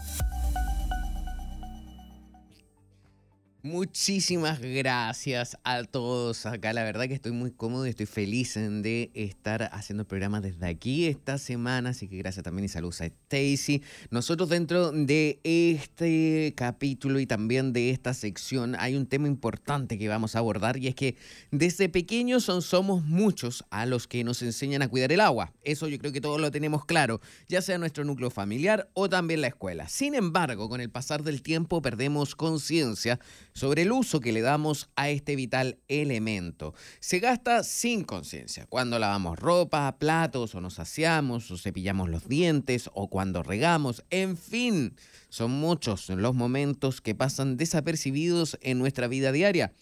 Muchísimas 3.63 4.59
gracias 4.59 5.55
a 5.63 5.83
todos 5.83 6.47
acá. 6.47 6.73
La 6.73 6.83
verdad 6.83 7.07
que 7.07 7.13
estoy 7.13 7.31
muy 7.31 7.51
cómodo 7.51 7.85
y 7.85 7.91
estoy 7.91 8.07
feliz 8.07 8.55
de 8.55 9.11
estar 9.13 9.69
haciendo 9.71 10.01
el 10.01 10.07
programa 10.07 10.41
desde 10.41 10.65
aquí 10.65 11.05
esta 11.05 11.37
semana. 11.37 11.91
Así 11.91 12.07
que 12.07 12.17
gracias 12.17 12.43
también 12.43 12.65
y 12.65 12.69
saludos 12.69 13.01
a 13.01 13.05
Stacy. 13.05 13.83
Nosotros 14.09 14.49
dentro 14.49 14.91
de 14.91 15.39
este 15.43 16.55
capítulo 16.55 17.19
y 17.19 17.27
también 17.27 17.71
de 17.71 17.91
esta 17.91 18.15
sección 18.15 18.75
hay 18.79 18.95
un 18.95 19.05
tema 19.05 19.27
importante 19.27 19.99
que 19.99 20.07
vamos 20.07 20.35
a 20.35 20.39
abordar 20.39 20.77
y 20.77 20.87
es 20.87 20.95
que 20.95 21.15
desde 21.51 21.87
pequeños 21.87 22.43
son, 22.43 22.63
somos 22.63 23.03
muchos 23.03 23.63
a 23.69 23.85
los 23.85 24.07
que 24.07 24.23
nos 24.23 24.41
enseñan 24.41 24.81
a 24.81 24.89
cuidar 24.89 25.11
el 25.11 25.19
agua. 25.19 25.53
Eso 25.61 25.87
yo 25.87 25.99
creo 25.99 26.11
que 26.11 26.19
todos 26.19 26.41
lo 26.41 26.49
tenemos 26.49 26.83
claro, 26.85 27.21
ya 27.47 27.61
sea 27.61 27.77
nuestro 27.77 28.05
núcleo 28.05 28.31
familiar 28.31 28.89
o 28.93 29.07
también 29.07 29.41
la 29.41 29.47
escuela. 29.49 29.87
Sin 29.87 30.15
embargo, 30.15 30.67
con 30.67 30.81
el 30.81 30.89
pasar 30.89 31.21
del 31.21 31.43
tiempo 31.43 31.79
perdemos 31.83 32.33
conciencia 32.33 33.19
sobre 33.53 33.83
el 33.83 33.91
uso 33.91 34.19
que 34.19 34.31
le 34.31 34.41
damos 34.41 34.89
a 34.95 35.09
este 35.09 35.35
vital 35.35 35.79
elemento. 35.87 36.73
Se 36.99 37.19
gasta 37.19 37.63
sin 37.63 38.03
conciencia, 38.03 38.65
cuando 38.67 38.99
lavamos 38.99 39.39
ropa, 39.39 39.97
platos 39.97 40.55
o 40.55 40.61
nos 40.61 40.75
saciamos 40.75 41.49
o 41.51 41.57
cepillamos 41.57 42.09
los 42.09 42.27
dientes 42.27 42.89
o 42.93 43.09
cuando 43.09 43.43
regamos, 43.43 44.03
en 44.09 44.37
fin, 44.37 44.95
son 45.29 45.51
muchos 45.51 46.09
los 46.09 46.35
momentos 46.35 47.01
que 47.01 47.15
pasan 47.15 47.57
desapercibidos 47.57 48.57
en 48.61 48.79
nuestra 48.79 49.07
vida 49.07 49.31
diaria. 49.31 49.73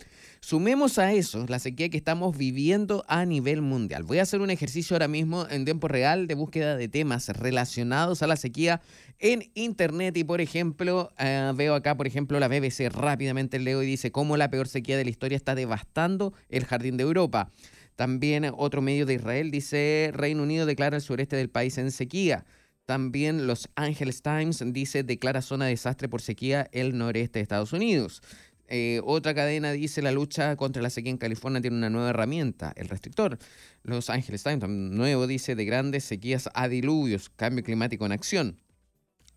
Sumemos 0.42 0.98
a 1.00 1.12
eso 1.12 1.46
la 1.50 1.60
sequía 1.60 1.90
que 1.90 1.98
estamos 1.98 2.38
viviendo 2.38 3.04
a 3.10 3.26
nivel 3.26 3.62
mundial. 3.62 4.04
Voy 4.04 4.20
a 4.20 4.22
hacer 4.22 4.40
un 4.40 4.50
ejercicio 4.50 4.96
ahora 4.96 5.10
mismo 5.10 5.46
en 5.50 5.66
tiempo 5.66 5.90
real 5.90 6.28
de 6.28 6.36
búsqueda 6.36 6.78
de 6.78 6.88
temas 6.88 7.28
relacionados 7.28 8.24
a 8.24 8.28
la 8.28 8.38
sequía 8.38 8.82
en 9.20 9.52
Internet 9.54 10.16
y, 10.16 10.24
por 10.24 10.40
ejemplo, 10.40 11.12
eh, 11.20 11.52
veo 11.56 11.76
acá, 11.76 11.98
por 11.98 12.08
ejemplo, 12.08 12.40
la 12.40 12.48
BBC 12.48 12.90
rápidamente 12.90 13.60
leo 13.60 13.84
y 13.84 13.86
dice 13.86 14.12
cómo 14.12 14.38
la 14.38 14.50
peor 14.50 14.70
sequía 14.70 14.98
de 14.98 15.04
la 15.04 15.10
historia 15.10 15.36
está 15.36 15.56
devastando 15.56 16.34
el 16.48 16.66
jardín 16.66 16.96
de 16.96 17.04
Europa. 17.04 17.52
También 17.98 18.50
otro 18.56 18.82
medio 18.82 19.06
de 19.06 19.16
Israel 19.16 19.52
dice 19.52 20.12
Reino 20.14 20.44
Unido 20.44 20.66
declara 20.66 20.96
el 20.96 21.02
sureste 21.02 21.36
del 21.36 21.50
país 21.50 21.78
en 21.78 21.92
sequía. 21.92 22.46
También 22.86 23.46
Los 23.46 23.70
Angeles 23.76 24.24
Times 24.24 24.64
dice 24.68 25.04
declara 25.04 25.42
zona 25.44 25.66
de 25.66 25.72
desastre 25.72 26.10
por 26.10 26.22
sequía 26.22 26.70
el 26.72 26.98
noreste 26.98 27.38
de 27.38 27.44
Estados 27.44 27.74
Unidos. 27.74 28.24
Eh, 28.72 29.02
otra 29.04 29.34
cadena 29.34 29.72
dice 29.72 30.04
la 30.04 30.12
lucha 30.12 30.56
contra 30.56 30.84
la 30.84 30.92
sequía 30.92 31.10
en 31.10 31.18
California 31.18 31.60
tiene 31.60 31.78
una 31.78 31.90
nueva 31.90 32.12
herramienta, 32.12 32.72
el 32.76 32.88
restrictor. 32.88 33.40
Los 33.84 34.12
Angeles 34.12 34.44
Times, 34.44 34.70
nuevo, 34.70 35.26
dice 35.26 35.56
de 35.56 35.66
grandes 35.66 36.04
sequías 36.04 36.50
a 36.54 36.68
diluvios, 36.68 37.30
cambio 37.30 37.64
climático 37.64 38.06
en 38.06 38.12
acción. 38.12 38.62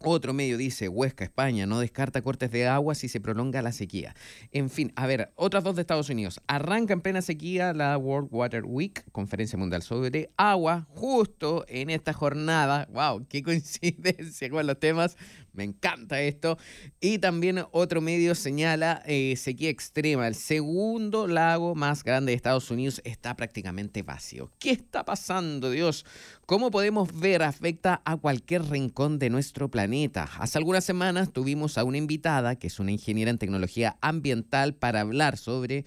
Otro 0.05 0.33
medio 0.33 0.59
dice, 0.59 0.89
Huesca, 0.89 1.23
España, 1.23 1.65
no 1.65 1.79
descarta 1.79 2.23
cortes 2.23 2.51
de 2.51 2.67
agua 2.67 2.97
si 2.97 3.09
se 3.09 3.21
prolonga 3.21 3.63
la 3.63 3.71
sequía. 3.71 4.17
En 4.51 4.69
fin, 4.69 4.93
a 4.97 5.07
ver, 5.07 5.33
otras 5.37 5.63
dos 5.63 5.77
de 5.77 5.83
Estados 5.83 6.11
Unidos. 6.11 6.41
Arranca 6.49 6.93
en 6.93 7.01
plena 7.01 7.23
sequía 7.23 7.73
la 7.73 7.97
World 7.97 8.29
Water 8.33 8.65
Week, 8.65 9.05
conferencia 9.13 9.57
mundial 9.57 9.83
sobre 9.83 10.31
agua, 10.37 10.89
justo 10.89 11.65
en 11.69 11.89
esta 11.89 12.13
jornada. 12.13 12.89
¡Wow! 12.93 13.27
¡Qué 13.29 13.43
coincidencia 13.45 14.51
con 14.51 14.67
los 14.67 14.79
temas! 14.81 15.17
Me 15.53 15.65
encanta 15.65 16.21
esto. 16.21 16.59
Y 17.01 17.19
también 17.19 17.65
otro 17.73 18.01
medio 18.01 18.35
señala 18.35 19.03
eh, 19.07 19.35
sequía 19.37 19.71
extrema. 19.71 20.27
El 20.27 20.35
segundo 20.35 21.27
lago 21.27 21.75
más 21.75 22.05
grande 22.05 22.33
de 22.33 22.37
Estados 22.37 22.71
Unidos 22.71 23.01
está 23.05 23.37
prácticamente 23.37 24.03
vacío. 24.03 24.51
¿Qué 24.59 24.71
está 24.71 25.05
pasando, 25.05 25.71
Dios? 25.71 26.07
Como 26.47 26.71
podemos 26.71 27.19
ver, 27.19 27.43
afecta 27.43 28.01
a 28.05 28.17
cualquier 28.17 28.65
rincón 28.65 29.19
de 29.19 29.31
nuestro 29.31 29.71
planeta. 29.71 30.29
Hace 30.39 30.59
algunas 30.59 30.85
semanas 30.85 31.33
tuvimos 31.33 31.79
a 31.79 31.85
una 31.85 31.99
invitada 31.99 32.57
que 32.57 32.67
es 32.67 32.79
una 32.81 32.93
ingeniera 32.93 33.31
en 33.31 33.39
tecnología 33.39 33.97
ambiental 34.01 34.75
para 34.75 35.01
hablar 35.01 35.37
sobre 35.37 35.85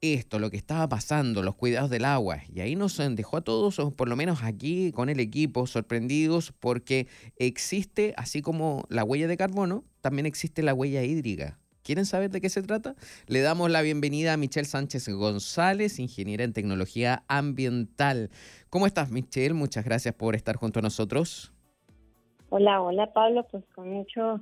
esto, 0.00 0.38
lo 0.38 0.50
que 0.50 0.56
estaba 0.56 0.88
pasando, 0.88 1.42
los 1.42 1.54
cuidados 1.54 1.90
del 1.90 2.04
agua. 2.04 2.38
Y 2.52 2.60
ahí 2.60 2.76
nos 2.76 3.00
dejó 3.14 3.36
a 3.36 3.40
todos, 3.42 3.78
o 3.78 3.90
por 3.90 4.08
lo 4.08 4.16
menos 4.16 4.42
aquí 4.42 4.92
con 4.92 5.08
el 5.08 5.20
equipo, 5.20 5.66
sorprendidos 5.66 6.52
porque 6.58 7.06
existe, 7.36 8.14
así 8.16 8.42
como 8.42 8.84
la 8.88 9.04
huella 9.04 9.28
de 9.28 9.36
carbono, 9.36 9.84
también 10.00 10.26
existe 10.26 10.62
la 10.62 10.74
huella 10.74 11.02
hídrica. 11.02 11.58
¿Quieren 11.82 12.06
saber 12.06 12.30
de 12.30 12.40
qué 12.40 12.48
se 12.48 12.62
trata? 12.62 12.94
Le 13.26 13.40
damos 13.40 13.70
la 13.70 13.82
bienvenida 13.82 14.34
a 14.34 14.36
Michelle 14.36 14.66
Sánchez 14.66 15.08
González, 15.08 15.98
ingeniera 15.98 16.44
en 16.44 16.52
tecnología 16.52 17.24
ambiental. 17.26 18.30
¿Cómo 18.68 18.86
estás, 18.86 19.10
Michelle? 19.10 19.54
Muchas 19.54 19.84
gracias 19.84 20.14
por 20.14 20.36
estar 20.36 20.56
junto 20.56 20.78
a 20.78 20.82
nosotros. 20.82 21.52
Hola, 22.50 22.82
hola 22.82 23.12
Pablo, 23.12 23.46
pues 23.50 23.64
con 23.74 23.88
mucho 23.88 24.40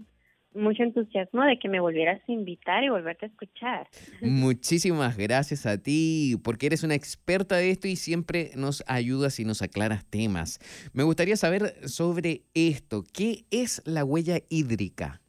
mucho 0.58 0.82
entusiasmo 0.82 1.42
de 1.44 1.58
que 1.58 1.68
me 1.68 1.80
volvieras 1.80 2.20
a 2.28 2.32
invitar 2.32 2.84
y 2.84 2.88
volverte 2.88 3.26
a 3.26 3.28
escuchar. 3.28 3.88
Muchísimas 4.20 5.16
gracias 5.16 5.66
a 5.66 5.82
ti, 5.82 6.36
porque 6.44 6.66
eres 6.66 6.82
una 6.82 6.94
experta 6.94 7.56
de 7.56 7.70
esto 7.70 7.88
y 7.88 7.96
siempre 7.96 8.50
nos 8.56 8.84
ayudas 8.86 9.40
y 9.40 9.44
nos 9.44 9.62
aclaras 9.62 10.04
temas. 10.10 10.58
Me 10.92 11.02
gustaría 11.02 11.36
saber 11.36 11.88
sobre 11.88 12.42
esto. 12.54 13.04
¿Qué 13.12 13.44
es 13.50 13.82
la 13.86 14.04
huella 14.04 14.38
hídrica? 14.50 15.20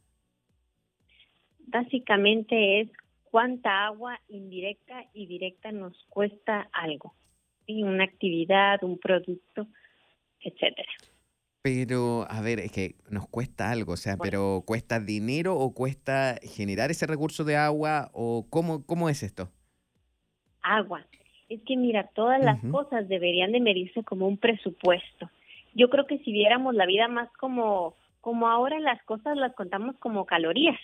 Básicamente 1.66 2.80
es 2.80 2.88
cuánta 3.30 3.86
agua 3.86 4.20
indirecta 4.28 5.04
y 5.14 5.26
directa 5.26 5.70
nos 5.70 5.96
cuesta 6.08 6.68
algo, 6.72 7.14
una 7.68 8.04
actividad, 8.04 8.82
un 8.82 8.98
producto, 8.98 9.68
etcétera. 10.40 10.90
Pero, 11.62 12.26
a 12.30 12.40
ver, 12.40 12.58
es 12.58 12.72
que 12.72 12.94
nos 13.10 13.28
cuesta 13.28 13.70
algo, 13.70 13.92
o 13.92 13.96
sea, 13.96 14.16
pero 14.16 14.62
¿cuesta 14.66 14.98
dinero 14.98 15.56
o 15.56 15.74
cuesta 15.74 16.36
generar 16.42 16.90
ese 16.90 17.06
recurso 17.06 17.44
de 17.44 17.56
agua 17.56 18.10
o 18.14 18.46
cómo, 18.48 18.86
cómo 18.86 19.10
es 19.10 19.22
esto? 19.22 19.50
Agua. 20.62 21.04
Es 21.50 21.60
que 21.66 21.76
mira, 21.76 22.08
todas 22.14 22.42
las 22.42 22.60
cosas 22.70 23.08
deberían 23.08 23.52
de 23.52 23.60
medirse 23.60 24.04
como 24.04 24.26
un 24.26 24.38
presupuesto. 24.38 25.30
Yo 25.74 25.90
creo 25.90 26.06
que 26.06 26.18
si 26.20 26.32
viéramos 26.32 26.74
la 26.74 26.86
vida 26.86 27.08
más 27.08 27.28
como, 27.38 27.96
como 28.20 28.48
ahora 28.48 28.78
las 28.80 29.02
cosas 29.02 29.36
las 29.36 29.54
contamos 29.54 29.96
como 29.98 30.24
calorías. 30.24 30.78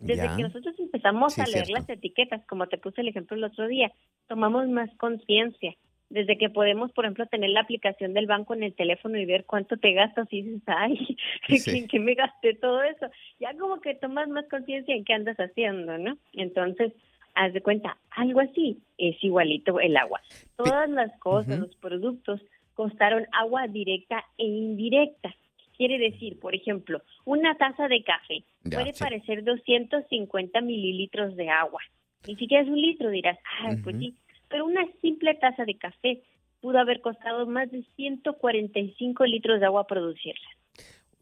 Desde 0.00 0.34
que 0.36 0.42
nosotros 0.42 0.74
empezamos 0.78 1.38
a 1.38 1.46
leer 1.46 1.70
las 1.70 1.88
etiquetas, 1.88 2.44
como 2.46 2.66
te 2.66 2.78
puse 2.78 3.00
el 3.00 3.08
ejemplo 3.08 3.36
el 3.36 3.44
otro 3.44 3.68
día, 3.68 3.92
tomamos 4.26 4.68
más 4.68 4.90
conciencia 4.96 5.76
desde 6.10 6.36
que 6.36 6.50
podemos, 6.50 6.92
por 6.92 7.04
ejemplo, 7.04 7.26
tener 7.26 7.50
la 7.50 7.60
aplicación 7.60 8.12
del 8.12 8.26
banco 8.26 8.54
en 8.54 8.64
el 8.64 8.74
teléfono 8.74 9.16
y 9.16 9.24
ver 9.24 9.44
cuánto 9.46 9.76
te 9.76 9.92
gastas 9.92 10.26
y 10.30 10.42
dices, 10.42 10.62
ay, 10.66 11.16
¿en 11.48 11.88
qué 11.88 12.00
me 12.00 12.14
gasté 12.14 12.54
todo 12.54 12.82
eso? 12.82 13.06
Ya 13.38 13.56
como 13.56 13.80
que 13.80 13.94
tomas 13.94 14.28
más 14.28 14.46
conciencia 14.48 14.94
en 14.94 15.04
qué 15.04 15.14
andas 15.14 15.36
haciendo, 15.38 15.96
¿no? 15.98 16.18
Entonces, 16.32 16.92
haz 17.34 17.52
de 17.52 17.62
cuenta, 17.62 17.96
algo 18.10 18.40
así 18.40 18.78
es 18.98 19.22
igualito 19.22 19.78
el 19.80 19.96
agua. 19.96 20.20
Todas 20.56 20.90
las 20.90 21.16
cosas, 21.20 21.60
los 21.60 21.76
productos, 21.76 22.40
costaron 22.74 23.26
agua 23.32 23.68
directa 23.68 24.24
e 24.36 24.44
indirecta. 24.44 25.34
Quiere 25.76 25.98
decir, 25.98 26.38
por 26.40 26.54
ejemplo, 26.54 27.02
una 27.24 27.54
taza 27.56 27.88
de 27.88 28.02
café 28.02 28.42
puede 28.64 28.92
parecer 28.98 29.44
250 29.44 30.60
mililitros 30.60 31.36
de 31.36 31.48
agua. 31.48 31.80
Ni 32.26 32.36
siquiera 32.36 32.64
es 32.64 32.68
un 32.68 32.80
litro, 32.80 33.08
dirás, 33.10 33.38
ah, 33.62 33.74
pues 33.82 33.96
sí, 33.96 34.14
pero 34.50 34.66
una 34.66 34.84
simple 35.00 35.34
taza 35.34 35.64
de 35.64 35.78
café 35.78 36.22
pudo 36.60 36.78
haber 36.78 37.00
costado 37.00 37.46
más 37.46 37.70
de 37.70 37.86
145 37.96 39.24
litros 39.24 39.60
de 39.60 39.66
agua 39.66 39.86
producirla. 39.86 40.48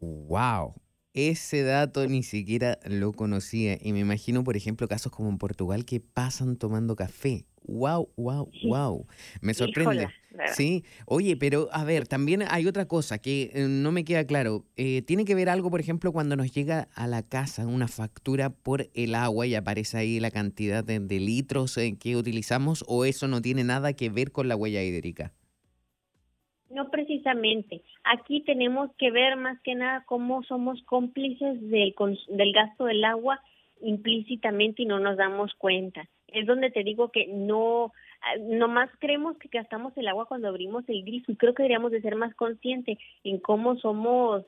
¡Wow! 0.01 0.75
Ese 1.15 1.63
dato 1.63 2.07
ni 2.07 2.23
siquiera 2.23 2.79
lo 2.89 3.13
conocía 3.13 3.77
y 3.81 3.93
me 3.93 4.01
imagino, 4.01 4.45
por 4.45 4.57
ejemplo, 4.57 4.89
casos 4.89 5.13
como 5.13 5.29
en 5.29 5.39
Portugal 5.39 5.85
que 5.85 6.01
pasan 6.01 6.57
tomando 6.57 6.97
café. 6.97 7.45
¡Wow, 7.65 8.09
wow, 8.17 8.51
wow! 8.65 9.07
Me 9.41 9.55
sorprende. 9.55 10.09
Sí, 10.53 10.85
oye, 11.07 11.37
pero 11.37 11.69
a 11.73 11.85
ver, 11.85 12.07
también 12.07 12.43
hay 12.49 12.67
otra 12.67 12.87
cosa 12.87 13.19
que 13.19 13.51
eh, 13.55 13.67
no 13.69 13.93
me 13.93 14.05
queda 14.05 14.27
claro. 14.27 14.65
Eh, 14.77 15.03
¿Tiene 15.03 15.25
que 15.25 15.35
ver 15.35 15.49
algo, 15.49 15.71
por 15.71 15.81
ejemplo, 15.81 16.13
cuando 16.13 16.37
nos 16.37 16.53
llega 16.53 16.89
a 16.95 17.07
la 17.07 17.23
casa 17.23 17.67
una 17.67 17.89
factura 17.89 18.51
por 18.51 18.87
el 18.95 19.15
agua 19.15 19.47
y 19.47 19.55
aparece 19.55 19.99
ahí 19.99 20.21
la 20.21 20.31
cantidad 20.31 20.85
de, 20.85 20.99
litros 21.19 21.79
que 22.01 22.17
utilizamos 22.17 22.85
o 22.87 23.05
eso 23.05 23.29
no 23.29 23.43
tiene 23.43 23.65
nada 23.65 23.93
que 23.93 24.11
ver 24.11 24.31
con 24.31 24.49
la 24.49 24.57
huella 24.57 24.83
hídrica? 24.83 25.33
No 26.71 26.91
precisamente. 26.91 27.83
Aquí 28.05 28.43
tenemos 28.43 28.91
que 28.99 29.11
ver 29.11 29.37
más 29.37 29.59
que 29.63 29.75
nada 29.75 30.05
cómo 30.07 30.43
somos 30.45 30.83
cómplices 30.85 31.61
del, 31.71 31.95
del 32.29 32.53
gasto 32.53 32.85
del 32.85 33.05
agua 33.05 33.41
implícitamente 33.81 34.83
y 34.83 34.87
no 34.87 34.99
nos 35.01 35.17
damos 35.17 35.55
cuenta. 35.55 36.09
Es 36.27 36.47
donde 36.47 36.71
te 36.71 36.85
digo 36.85 37.11
que 37.11 37.27
no, 37.29 37.93
nomás 38.41 38.91
creemos 38.99 39.37
que 39.39 39.49
gastamos 39.49 39.97
el 39.97 40.09
agua 40.09 40.27
cuando 40.27 40.49
abrimos 40.49 40.85
el 40.89 41.05
grifo 41.05 41.33
y 41.33 41.37
creo 41.37 41.55
que 41.55 41.63
deberíamos 41.63 41.93
de 41.93 42.03
ser 42.03 42.17
más 42.17 42.35
conscientes 42.35 42.99
en 43.25 43.39
cómo 43.39 43.77
somos 43.79 44.45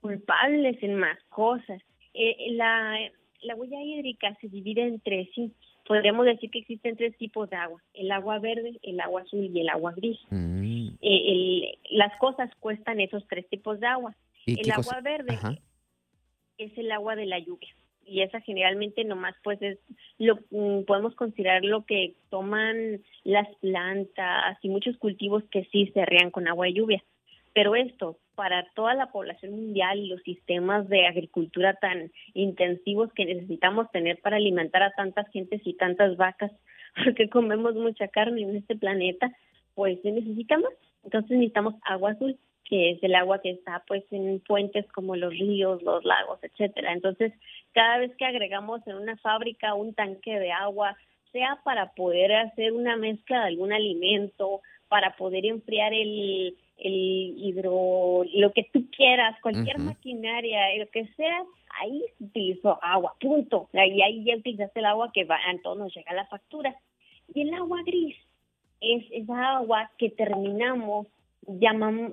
culpables 0.00 0.82
en 0.82 0.94
más 0.94 1.18
cosas. 1.28 1.82
Eh, 2.14 2.52
la, 2.52 2.96
la 3.42 3.54
huella 3.54 3.82
hídrica 3.82 4.36
se 4.40 4.48
divide 4.48 4.82
entre 4.86 5.30
sí. 5.34 5.52
Podríamos 5.86 6.26
decir 6.26 6.50
que 6.50 6.58
existen 6.58 6.96
tres 6.96 7.16
tipos 7.16 7.48
de 7.48 7.56
agua, 7.56 7.82
el 7.94 8.10
agua 8.12 8.38
verde, 8.38 8.78
el 8.82 9.00
agua 9.00 9.22
azul 9.22 9.50
y 9.52 9.60
el 9.60 9.70
agua 9.70 9.92
gris. 9.96 10.18
Mm. 10.28 10.88
Eh, 11.00 11.78
las 11.90 12.16
cosas 12.18 12.50
cuestan 12.60 13.00
esos 13.00 13.26
tres 13.26 13.48
tipos 13.48 13.80
de 13.80 13.86
agua. 13.86 14.14
El 14.44 14.70
agua 14.70 15.00
verde 15.02 15.38
es 16.58 16.76
el 16.76 16.92
agua 16.92 17.16
de 17.16 17.26
la 17.26 17.38
lluvia 17.38 17.68
y 18.08 18.22
esa 18.22 18.40
generalmente 18.40 19.04
nomás 19.04 19.34
pues 19.42 19.60
es 19.62 19.78
lo 20.18 20.38
mm, 20.50 20.84
podemos 20.84 21.14
considerar 21.14 21.64
lo 21.64 21.84
que 21.84 22.14
toman 22.30 23.00
las 23.24 23.48
plantas 23.56 24.58
y 24.62 24.68
muchos 24.68 24.96
cultivos 24.96 25.44
que 25.50 25.64
sí 25.66 25.90
se 25.94 26.04
rían 26.06 26.30
con 26.30 26.48
agua 26.48 26.66
de 26.66 26.74
lluvia. 26.74 27.04
Pero 27.54 27.74
esto, 27.74 28.18
para 28.34 28.66
toda 28.74 28.94
la 28.94 29.10
población 29.10 29.52
mundial 29.52 29.98
y 29.98 30.08
los 30.08 30.22
sistemas 30.22 30.88
de 30.88 31.06
agricultura 31.06 31.74
tan 31.74 32.12
intensivos 32.34 33.12
que 33.12 33.24
necesitamos 33.24 33.90
tener 33.90 34.20
para 34.20 34.36
alimentar 34.36 34.82
a 34.82 34.92
tantas 34.92 35.28
gentes 35.30 35.60
y 35.64 35.74
tantas 35.74 36.16
vacas, 36.16 36.52
porque 37.04 37.28
comemos 37.28 37.74
mucha 37.74 38.08
carne 38.08 38.42
en 38.42 38.56
este 38.56 38.76
planeta, 38.76 39.32
pues 39.74 40.00
se 40.02 40.12
necesita 40.12 40.56
más. 40.58 40.72
Entonces 41.04 41.30
necesitamos 41.30 41.74
agua 41.82 42.12
azul 42.12 42.38
que 42.68 42.90
es 42.90 43.02
el 43.02 43.14
agua 43.14 43.40
que 43.40 43.50
está 43.50 43.82
pues 43.86 44.04
en 44.10 44.42
fuentes 44.42 44.86
como 44.92 45.16
los 45.16 45.32
ríos, 45.32 45.82
los 45.82 46.04
lagos, 46.04 46.38
etcétera. 46.42 46.92
Entonces, 46.92 47.32
cada 47.72 47.98
vez 47.98 48.14
que 48.16 48.26
agregamos 48.26 48.86
en 48.86 48.96
una 48.96 49.16
fábrica 49.16 49.74
un 49.74 49.94
tanque 49.94 50.38
de 50.38 50.52
agua, 50.52 50.96
sea 51.32 51.60
para 51.64 51.92
poder 51.92 52.32
hacer 52.32 52.72
una 52.72 52.96
mezcla 52.96 53.40
de 53.40 53.48
algún 53.48 53.72
alimento, 53.72 54.60
para 54.88 55.16
poder 55.16 55.46
enfriar 55.46 55.92
el, 55.92 56.56
el 56.78 57.34
hidro, 57.38 58.24
lo 58.34 58.52
que 58.52 58.68
tú 58.72 58.86
quieras, 58.94 59.38
cualquier 59.40 59.78
maquinaria, 59.78 60.76
lo 60.78 60.88
que 60.88 61.06
sea, 61.16 61.42
ahí 61.80 62.02
se 62.18 62.24
utilizó 62.24 62.78
agua, 62.82 63.14
punto. 63.20 63.68
Y 63.72 64.02
ahí 64.02 64.24
ya 64.24 64.36
utilizaste 64.36 64.80
el 64.80 64.86
agua 64.86 65.10
que 65.12 65.24
va, 65.24 65.38
todos 65.62 65.78
nos 65.78 65.94
llega 65.94 66.12
la 66.12 66.26
factura. 66.26 66.74
Y 67.34 67.42
el 67.42 67.54
agua 67.54 67.82
gris 67.84 68.16
es 68.80 69.04
esa 69.10 69.56
agua 69.56 69.90
que 69.98 70.10
terminamos 70.10 71.06
llamamos, 71.48 72.12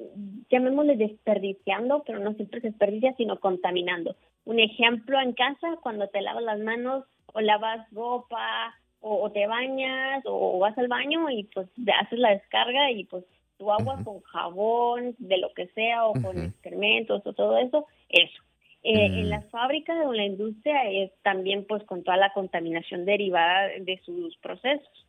llamémosle 0.49 0.95
desperdiciando, 0.95 2.03
pero 2.05 2.19
no 2.19 2.33
siempre 2.33 2.61
se 2.61 2.69
desperdicia, 2.69 3.13
sino 3.17 3.39
contaminando. 3.39 4.15
Un 4.45 4.59
ejemplo 4.59 5.19
en 5.19 5.33
casa, 5.33 5.77
cuando 5.81 6.07
te 6.07 6.21
lavas 6.21 6.43
las 6.43 6.59
manos 6.59 7.03
o 7.33 7.41
lavas 7.41 7.87
ropa 7.91 8.73
o, 9.01 9.29
te 9.31 9.45
bañas 9.45 10.23
o, 10.25 10.57
vas 10.59 10.77
al 10.77 10.87
baño 10.87 11.29
y 11.29 11.43
pues 11.43 11.67
haces 11.99 12.17
la 12.17 12.31
descarga 12.31 12.91
y 12.91 13.03
pues 13.05 13.23
tu 13.57 13.71
agua 13.71 13.99
con 14.03 14.21
jabón, 14.21 15.15
de 15.19 15.37
lo 15.37 15.53
que 15.53 15.67
sea, 15.67 16.05
o 16.07 16.13
con 16.13 16.37
excrementos 16.41 17.21
o 17.25 17.33
todo 17.33 17.57
eso, 17.57 17.85
eso. 18.09 18.43
Eh, 18.83 19.05
en 19.05 19.27
mm. 19.27 19.29
las 19.29 19.49
fábricas 19.49 19.97
o 20.05 20.13
en 20.13 20.17
la 20.17 20.25
industria 20.25 20.89
es 20.91 21.11
también 21.23 21.65
pues 21.65 21.83
con 21.85 22.03
toda 22.03 22.17
la 22.17 22.33
contaminación 22.33 23.05
derivada 23.05 23.69
de 23.79 23.99
sus 24.05 24.37
procesos. 24.37 25.07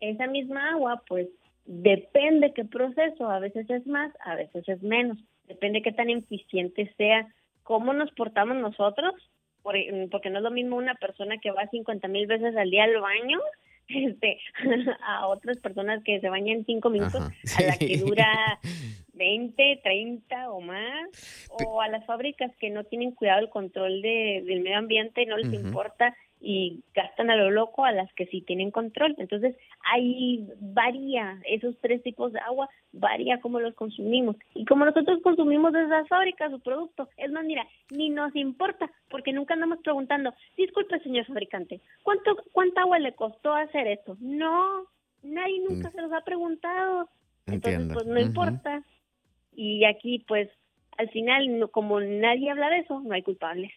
Esa 0.00 0.26
misma 0.26 0.70
agua 0.70 1.02
pues 1.06 1.28
Depende 1.70 2.54
qué 2.54 2.64
proceso, 2.64 3.28
a 3.28 3.40
veces 3.40 3.68
es 3.68 3.86
más, 3.86 4.10
a 4.24 4.34
veces 4.36 4.66
es 4.66 4.82
menos. 4.82 5.18
Depende 5.44 5.82
qué 5.82 5.92
tan 5.92 6.08
eficiente 6.08 6.90
sea, 6.96 7.28
cómo 7.62 7.92
nos 7.92 8.10
portamos 8.12 8.56
nosotros, 8.56 9.12
e, 9.74 10.08
porque 10.10 10.30
no 10.30 10.38
es 10.38 10.44
lo 10.44 10.50
mismo 10.50 10.76
una 10.76 10.94
persona 10.94 11.36
que 11.36 11.50
va 11.50 11.68
50 11.68 12.08
mil 12.08 12.26
veces 12.26 12.56
al 12.56 12.70
día 12.70 12.84
al 12.84 12.98
baño 12.98 13.38
este, 13.88 14.38
a 15.06 15.26
otras 15.26 15.58
personas 15.58 16.02
que 16.04 16.20
se 16.20 16.30
bañan 16.30 16.64
cinco 16.64 16.88
minutos, 16.88 17.22
a 17.58 17.62
la 17.62 17.76
que 17.76 17.98
dura 17.98 18.58
20, 19.12 19.80
30 19.82 20.50
o 20.50 20.62
más, 20.62 21.48
o 21.50 21.82
a 21.82 21.88
las 21.88 22.06
fábricas 22.06 22.50
que 22.56 22.70
no 22.70 22.84
tienen 22.84 23.12
cuidado 23.12 23.40
el 23.40 23.50
control 23.50 24.00
de, 24.00 24.42
del 24.46 24.60
medio 24.60 24.78
ambiente, 24.78 25.26
no 25.26 25.36
les 25.36 25.52
importa 25.52 26.16
y 26.40 26.82
gastan 26.94 27.30
a 27.30 27.36
lo 27.36 27.50
loco 27.50 27.84
a 27.84 27.92
las 27.92 28.12
que 28.14 28.26
sí 28.26 28.42
tienen 28.42 28.70
control. 28.70 29.14
Entonces, 29.18 29.56
ahí 29.92 30.46
varía, 30.60 31.40
esos 31.44 31.76
tres 31.80 32.02
tipos 32.02 32.32
de 32.32 32.40
agua, 32.40 32.68
varía 32.92 33.40
cómo 33.40 33.60
los 33.60 33.74
consumimos. 33.74 34.36
Y 34.54 34.64
como 34.64 34.84
nosotros 34.84 35.20
consumimos 35.22 35.72
de 35.72 35.84
esas 35.84 36.06
fábricas 36.08 36.50
su 36.50 36.60
producto, 36.60 37.08
es 37.16 37.30
más, 37.32 37.44
mira, 37.44 37.66
ni 37.90 38.08
nos 38.08 38.34
importa, 38.36 38.90
porque 39.10 39.32
nunca 39.32 39.54
andamos 39.54 39.80
preguntando, 39.82 40.32
disculpe 40.56 41.00
señor 41.00 41.26
fabricante, 41.26 41.80
¿cuánto, 42.02 42.36
¿cuánta 42.52 42.82
agua 42.82 42.98
le 42.98 43.14
costó 43.14 43.54
hacer 43.54 43.88
esto? 43.88 44.16
No, 44.20 44.84
nadie 45.22 45.60
nunca 45.68 45.88
mm. 45.88 45.92
se 45.92 46.02
los 46.02 46.12
ha 46.12 46.20
preguntado. 46.20 47.08
Entonces, 47.46 47.90
pues 47.94 48.06
no 48.06 48.20
importa. 48.20 48.82
Y 49.54 49.84
aquí, 49.84 50.24
pues, 50.28 50.48
al 50.98 51.08
final, 51.10 51.68
como 51.72 52.00
nadie 52.00 52.50
habla 52.50 52.70
de 52.70 52.80
eso, 52.80 53.00
no 53.00 53.14
hay 53.14 53.22
culpables. 53.22 53.72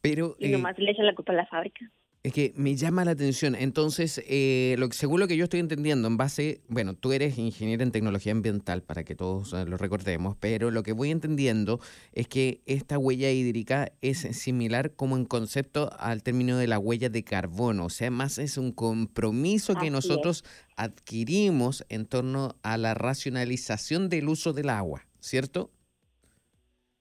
Pero, 0.00 0.36
y 0.38 0.48
nomás 0.48 0.78
le 0.78 0.90
echan 0.90 1.06
la 1.06 1.14
culpa 1.14 1.32
a 1.32 1.36
la 1.36 1.46
fábrica. 1.46 1.90
Es 2.24 2.32
que 2.32 2.54
me 2.56 2.74
llama 2.74 3.04
la 3.04 3.10
atención. 3.10 3.54
Entonces, 3.54 4.22
eh, 4.26 4.76
lo, 4.78 4.90
según 4.92 5.20
lo 5.20 5.28
que 5.28 5.36
yo 5.36 5.44
estoy 5.44 5.60
entendiendo, 5.60 6.08
en 6.08 6.16
base, 6.16 6.62
bueno, 6.68 6.94
tú 6.94 7.12
eres 7.12 7.36
ingeniero 7.36 7.82
en 7.82 7.92
tecnología 7.92 8.32
ambiental, 8.32 8.82
para 8.82 9.04
que 9.04 9.14
todos 9.14 9.52
eh, 9.52 9.66
lo 9.66 9.76
recordemos, 9.76 10.34
pero 10.40 10.70
lo 10.70 10.82
que 10.82 10.92
voy 10.92 11.10
entendiendo 11.10 11.80
es 12.14 12.26
que 12.26 12.62
esta 12.64 12.96
huella 12.96 13.30
hídrica 13.30 13.92
es 14.00 14.20
similar 14.38 14.92
como 14.92 15.18
en 15.18 15.26
concepto 15.26 15.90
al 15.98 16.22
término 16.22 16.56
de 16.56 16.66
la 16.66 16.78
huella 16.78 17.10
de 17.10 17.24
carbono. 17.24 17.84
O 17.84 17.90
sea, 17.90 18.10
más 18.10 18.38
es 18.38 18.56
un 18.56 18.72
compromiso 18.72 19.74
que 19.74 19.90
nosotros 19.90 20.44
adquirimos 20.76 21.84
en 21.90 22.06
torno 22.06 22.56
a 22.62 22.78
la 22.78 22.94
racionalización 22.94 24.08
del 24.08 24.30
uso 24.30 24.54
del 24.54 24.70
agua, 24.70 25.06
¿cierto? 25.20 25.70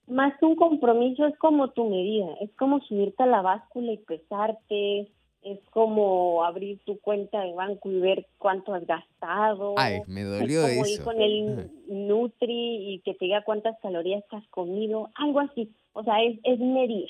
Más 0.07 0.33
un 0.41 0.55
compromiso 0.55 1.25
es 1.25 1.37
como 1.37 1.69
tu 1.71 1.89
medida, 1.89 2.27
es 2.41 2.51
como 2.57 2.81
subirte 2.81 3.23
a 3.23 3.27
la 3.27 3.41
báscula 3.41 3.93
y 3.93 3.97
pesarte, 3.97 5.11
es 5.43 5.59
como 5.71 6.43
abrir 6.43 6.79
tu 6.85 6.99
cuenta 6.99 7.41
de 7.41 7.53
banco 7.53 7.91
y 7.91 7.99
ver 7.99 8.27
cuánto 8.37 8.73
has 8.73 8.85
gastado. 8.85 9.75
Ay, 9.77 9.99
me 10.07 10.23
dolió 10.23 10.65
es 10.65 10.75
como 10.75 10.85
Ir 10.87 11.03
con 11.03 11.21
el 11.21 11.71
Nutri 11.87 12.93
y 12.93 12.99
que 12.99 13.13
te 13.13 13.25
diga 13.25 13.43
cuántas 13.43 13.77
calorías 13.81 14.23
has 14.31 14.47
comido, 14.47 15.09
algo 15.15 15.41
así. 15.41 15.69
O 15.93 16.03
sea, 16.03 16.21
es, 16.23 16.39
es 16.43 16.59
medir. 16.59 17.09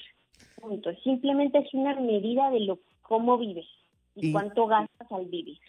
Punto. 0.59 0.91
Simplemente 1.03 1.59
es 1.59 1.73
una 1.73 1.95
medida 1.99 2.49
de 2.49 2.61
lo 2.61 2.79
cómo 3.01 3.37
vives 3.37 3.67
y, 4.15 4.29
y 4.29 4.31
cuánto 4.31 4.65
gastas 4.65 5.11
al 5.11 5.25
vivir. 5.25 5.59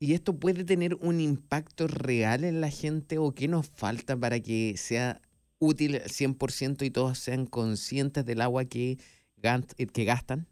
¿Y 0.00 0.14
esto 0.14 0.34
puede 0.34 0.64
tener 0.64 0.94
un 0.94 1.20
impacto 1.20 1.86
real 1.86 2.44
en 2.44 2.60
la 2.60 2.70
gente 2.70 3.18
o 3.18 3.32
qué 3.32 3.48
nos 3.48 3.68
falta 3.68 4.16
para 4.16 4.40
que 4.40 4.76
sea 4.76 5.20
útil 5.60 6.00
100% 6.00 6.84
y 6.84 6.90
todos 6.90 7.18
sean 7.18 7.46
conscientes 7.46 8.24
del 8.26 8.40
agua 8.40 8.64
que, 8.64 8.92
eh, 9.42 9.86
que 9.86 10.04
gastan? 10.04 10.46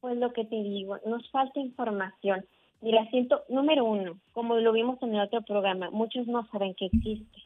Pues 0.00 0.16
lo 0.16 0.32
que 0.32 0.44
te 0.44 0.56
digo, 0.56 0.98
nos 1.06 1.30
falta 1.30 1.60
información. 1.60 2.44
Mira, 2.80 3.08
siento, 3.10 3.42
número 3.48 3.84
uno, 3.84 4.18
como 4.32 4.56
lo 4.56 4.72
vimos 4.72 5.00
en 5.02 5.14
el 5.14 5.20
otro 5.20 5.42
programa, 5.42 5.90
muchos 5.90 6.26
no 6.26 6.46
saben 6.50 6.74
que 6.74 6.86
existe. 6.86 7.38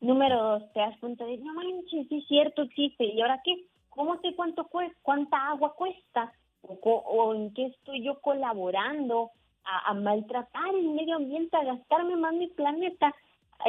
Número 0.00 0.42
dos, 0.42 0.72
te 0.72 0.80
das 0.80 0.98
cuenta 0.98 1.24
de, 1.24 1.38
no 1.38 1.54
manches, 1.54 2.08
sí 2.08 2.18
es 2.18 2.26
cierto, 2.26 2.62
existe. 2.62 3.04
¿Y 3.04 3.20
ahora 3.20 3.40
qué? 3.44 3.66
¿Cómo 3.90 4.20
sé 4.20 4.34
cuánto 4.34 4.66
cuesta, 4.66 4.96
cuánta 5.02 5.48
agua 5.48 5.74
cuesta? 5.74 6.32
O, 6.62 7.34
en 7.34 7.52
qué 7.54 7.66
estoy 7.66 8.02
yo 8.02 8.20
colaborando 8.20 9.30
a 9.64 9.94
maltratar 9.94 10.74
el 10.74 10.88
medio 10.90 11.16
ambiente, 11.16 11.56
a 11.56 11.64
gastarme 11.64 12.16
más 12.16 12.34
mi 12.34 12.48
planeta 12.48 13.14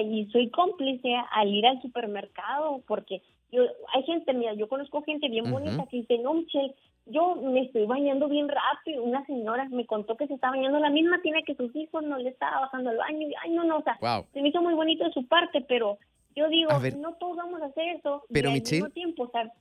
y 0.01 0.25
soy 0.31 0.49
cómplice 0.49 1.13
al 1.31 1.53
ir 1.53 1.65
al 1.65 1.81
supermercado 1.81 2.81
porque 2.87 3.21
yo 3.51 3.63
hay 3.93 4.03
gente, 4.03 4.33
mira, 4.33 4.53
yo 4.55 4.67
conozco 4.67 5.03
gente 5.03 5.29
bien 5.29 5.51
bonita 5.51 5.85
que 5.85 5.97
dice, 5.97 6.17
no, 6.17 6.33
Michelle, 6.33 6.73
yo 7.05 7.35
me 7.35 7.61
estoy 7.61 7.85
bañando 7.85 8.27
bien 8.27 8.47
rápido. 8.47 9.03
Una 9.03 9.23
señora 9.25 9.67
me 9.69 9.85
contó 9.85 10.17
que 10.17 10.27
se 10.27 10.33
está 10.33 10.49
bañando 10.49 10.79
la 10.79 10.89
misma 10.89 11.21
tiene 11.21 11.43
que 11.43 11.53
sus 11.55 11.75
hijos, 11.75 12.03
no 12.03 12.17
le 12.17 12.29
estaba 12.29 12.61
bajando 12.61 12.89
el 12.89 12.97
baño. 12.97 13.27
Y, 13.27 13.33
ay, 13.43 13.51
no, 13.51 13.63
no, 13.63 13.77
o 13.77 13.83
sea, 13.83 13.97
se 14.33 14.41
me 14.41 14.49
hizo 14.49 14.61
muy 14.61 14.73
bonito 14.73 15.03
de 15.03 15.11
su 15.11 15.27
parte, 15.27 15.61
pero 15.67 15.99
yo 16.35 16.47
digo, 16.49 16.71
no 16.97 17.13
todos 17.13 17.37
vamos 17.37 17.61
a 17.61 17.65
hacer 17.65 17.97
eso. 17.97 18.23
Pero, 18.31 18.49
y 18.49 18.53
al 18.53 18.61
mismo 18.61 18.89
tiempo, 18.89 19.23
o 19.23 19.29
sea, 19.29 19.51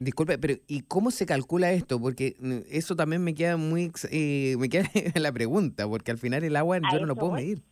Disculpe, 0.00 0.36
pero 0.36 0.54
¿y 0.66 0.80
cómo 0.82 1.12
se 1.12 1.26
calcula 1.26 1.70
esto? 1.70 2.00
Porque 2.00 2.34
mm, 2.40 2.58
eso 2.70 2.96
también 2.96 3.22
me 3.22 3.34
queda 3.34 3.56
muy... 3.56 3.92
Eh, 4.10 4.56
me 4.58 4.68
queda 4.68 4.88
la 5.14 5.30
pregunta, 5.30 5.86
porque 5.88 6.10
al 6.10 6.18
final 6.18 6.42
el 6.42 6.56
agua 6.56 6.80
yo 6.92 6.98
no 6.98 7.06
lo 7.06 7.14
puedo 7.14 7.32
medir. 7.32 7.62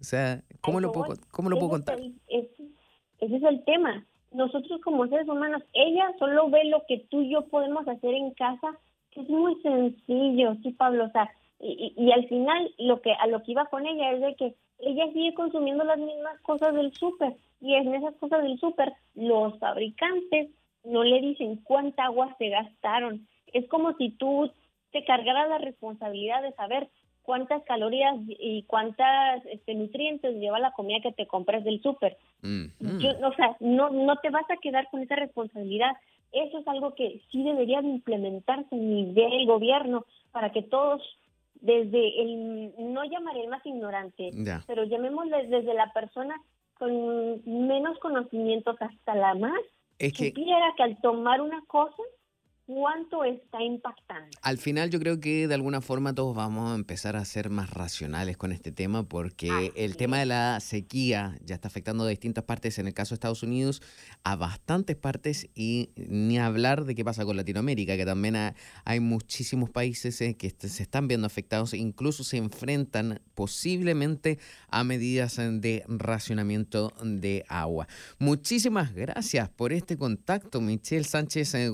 O 0.00 0.04
sea, 0.04 0.42
¿cómo, 0.60 0.80
lo 0.80 0.92
puedo, 0.92 1.14
¿cómo 1.30 1.50
lo 1.50 1.56
puedo 1.56 1.70
contar? 1.70 1.98
ese 2.28 3.36
es 3.36 3.42
el 3.42 3.64
tema. 3.64 4.04
Nosotros 4.32 4.80
como 4.82 5.06
seres 5.08 5.28
humanos, 5.28 5.62
ella 5.72 6.14
solo 6.18 6.48
ve 6.48 6.64
lo 6.64 6.84
que 6.86 6.98
tú 7.10 7.22
y 7.22 7.32
yo 7.32 7.46
podemos 7.48 7.86
hacer 7.86 8.14
en 8.14 8.32
casa, 8.32 8.78
que 9.10 9.20
es 9.20 9.28
muy 9.28 9.60
sencillo, 9.62 10.54
sí, 10.62 10.72
Pablo. 10.72 11.04
O 11.04 11.10
sea, 11.10 11.30
y, 11.58 11.92
y, 11.96 12.12
al 12.12 12.26
final 12.28 12.72
lo 12.78 13.02
que 13.02 13.12
a 13.12 13.26
lo 13.26 13.42
que 13.42 13.52
iba 13.52 13.66
con 13.66 13.86
ella 13.86 14.12
es 14.12 14.20
de 14.22 14.34
que 14.36 14.54
ella 14.78 15.12
sigue 15.12 15.34
consumiendo 15.34 15.84
las 15.84 15.98
mismas 15.98 16.40
cosas 16.40 16.74
del 16.74 16.94
súper 16.94 17.36
y 17.60 17.74
en 17.74 17.94
esas 17.94 18.14
cosas 18.16 18.42
del 18.42 18.58
súper 18.58 18.94
los 19.14 19.58
fabricantes 19.58 20.48
no 20.84 21.04
le 21.04 21.20
dicen 21.20 21.56
cuánta 21.64 22.04
agua 22.04 22.34
se 22.38 22.48
gastaron. 22.48 23.28
Es 23.52 23.68
como 23.68 23.94
si 23.98 24.10
tú 24.10 24.50
te 24.92 25.04
cargaras 25.04 25.48
la 25.48 25.58
responsabilidad 25.58 26.42
de 26.42 26.52
saber 26.52 26.88
cuántas 27.30 27.62
calorías 27.62 28.16
y 28.26 28.64
cuántas 28.64 29.46
este, 29.46 29.72
nutrientes 29.76 30.34
lleva 30.34 30.58
la 30.58 30.72
comida 30.72 30.98
que 31.00 31.12
te 31.12 31.28
compras 31.28 31.62
del 31.62 31.80
súper. 31.80 32.16
Mm-hmm. 32.42 33.24
O 33.24 33.32
sea, 33.34 33.56
no, 33.60 33.90
no 33.90 34.16
te 34.16 34.30
vas 34.30 34.50
a 34.50 34.56
quedar 34.56 34.88
con 34.90 35.00
esa 35.00 35.14
responsabilidad. 35.14 35.92
Eso 36.32 36.58
es 36.58 36.66
algo 36.66 36.96
que 36.96 37.22
sí 37.30 37.44
debería 37.44 37.82
de 37.82 37.86
implementarse 37.86 38.74
en 38.74 38.90
nivel 38.92 39.46
gobierno 39.46 40.06
para 40.32 40.50
que 40.50 40.62
todos 40.62 41.00
desde 41.60 42.20
el, 42.20 42.72
no 42.76 43.04
llamaré 43.04 43.42
el 43.42 43.48
más 43.48 43.64
ignorante, 43.64 44.32
pero 44.66 44.82
llamémosle 44.82 45.46
desde 45.46 45.72
la 45.72 45.92
persona 45.92 46.34
con 46.78 47.42
menos 47.44 47.96
conocimientos 48.00 48.74
hasta 48.80 49.14
la 49.14 49.36
más, 49.36 49.60
es 50.00 50.12
que, 50.14 50.30
supiera 50.30 50.74
que 50.76 50.82
al 50.82 51.00
tomar 51.00 51.40
una 51.40 51.62
cosa 51.68 52.02
cuánto 52.70 53.24
está 53.24 53.60
impactando. 53.60 54.30
Al 54.42 54.56
final 54.58 54.90
yo 54.90 55.00
creo 55.00 55.18
que 55.18 55.48
de 55.48 55.54
alguna 55.54 55.80
forma 55.80 56.14
todos 56.14 56.36
vamos 56.36 56.70
a 56.70 56.76
empezar 56.76 57.16
a 57.16 57.24
ser 57.24 57.50
más 57.50 57.70
racionales 57.70 58.36
con 58.36 58.52
este 58.52 58.70
tema 58.70 59.02
porque 59.02 59.72
el 59.74 59.96
tema 59.96 60.20
de 60.20 60.26
la 60.26 60.60
sequía 60.60 61.36
ya 61.44 61.56
está 61.56 61.66
afectando 61.66 62.04
a 62.04 62.08
distintas 62.08 62.44
partes, 62.44 62.78
en 62.78 62.86
el 62.86 62.94
caso 62.94 63.10
de 63.10 63.14
Estados 63.16 63.42
Unidos, 63.42 63.82
a 64.22 64.36
bastantes 64.36 64.94
partes 64.94 65.48
y 65.56 65.90
ni 65.96 66.38
hablar 66.38 66.84
de 66.84 66.94
qué 66.94 67.04
pasa 67.04 67.24
con 67.24 67.36
Latinoamérica, 67.36 67.96
que 67.96 68.06
también 68.06 68.36
hay 68.84 69.00
muchísimos 69.00 69.68
países 69.70 70.20
eh, 70.20 70.36
que 70.36 70.50
se 70.50 70.82
están 70.82 71.08
viendo 71.08 71.26
afectados, 71.26 71.74
incluso 71.74 72.22
se 72.22 72.36
enfrentan 72.36 73.20
posiblemente 73.34 74.38
a 74.68 74.84
medidas 74.84 75.36
de 75.36 75.82
racionamiento 75.88 76.92
de 77.02 77.44
agua. 77.48 77.88
Muchísimas 78.20 78.94
gracias 78.94 79.48
por 79.48 79.72
este 79.72 79.96
contacto, 79.96 80.60
Michelle 80.60 81.02
Sánchez 81.04 81.54
eh, 81.54 81.70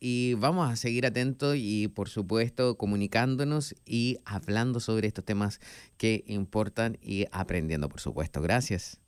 Y 0.00 0.34
vamos 0.34 0.70
a 0.70 0.76
seguir 0.76 1.06
atentos 1.06 1.56
y 1.58 1.88
por 1.88 2.08
supuesto 2.08 2.76
comunicándonos 2.76 3.74
y 3.84 4.18
hablando 4.24 4.80
sobre 4.80 5.08
estos 5.08 5.24
temas 5.24 5.60
que 5.96 6.24
importan 6.26 6.98
y 7.02 7.26
aprendiendo 7.32 7.88
por 7.88 8.00
supuesto. 8.00 8.40
Gracias. 8.40 9.02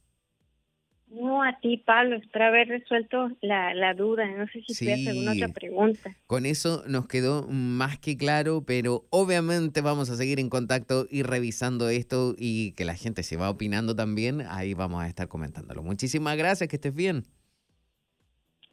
No, 1.14 1.44
a 1.44 1.56
ti, 1.60 1.76
Pablo. 1.76 2.16
Espero 2.16 2.46
haber 2.46 2.66
resuelto 2.66 3.28
la, 3.40 3.94
duda. 3.94 4.26
No 4.26 4.46
sé 4.48 4.62
si 4.66 4.74
sí. 4.74 5.08
alguna 5.08 5.32
otra 5.32 5.48
pregunta. 5.48 6.16
Con 6.26 6.44
eso 6.44 6.82
nos 6.88 7.06
quedó 7.06 7.46
más 7.48 7.98
que 8.00 8.16
claro, 8.16 8.64
pero 8.66 9.06
obviamente 9.10 9.80
vamos 9.80 10.10
a 10.10 10.16
seguir 10.16 10.40
en 10.40 10.50
contacto 10.50 11.06
y 11.08 11.22
revisando 11.22 11.88
esto 11.88 12.34
y 12.37 12.72
que 12.72 12.84
la 12.84 12.96
gente 12.96 13.22
se 13.22 13.37
va 13.37 13.48
opinando 13.48 13.94
también. 13.94 14.42
Ahí 14.48 14.74
vamos 14.74 15.02
a 15.02 15.08
estar 15.08 15.28
comentándolo. 15.28 15.84
Muchísimas 15.84 16.37
gracias, 16.37 16.68
que 16.68 16.76
estés 16.76 16.94
bien. 16.94 17.24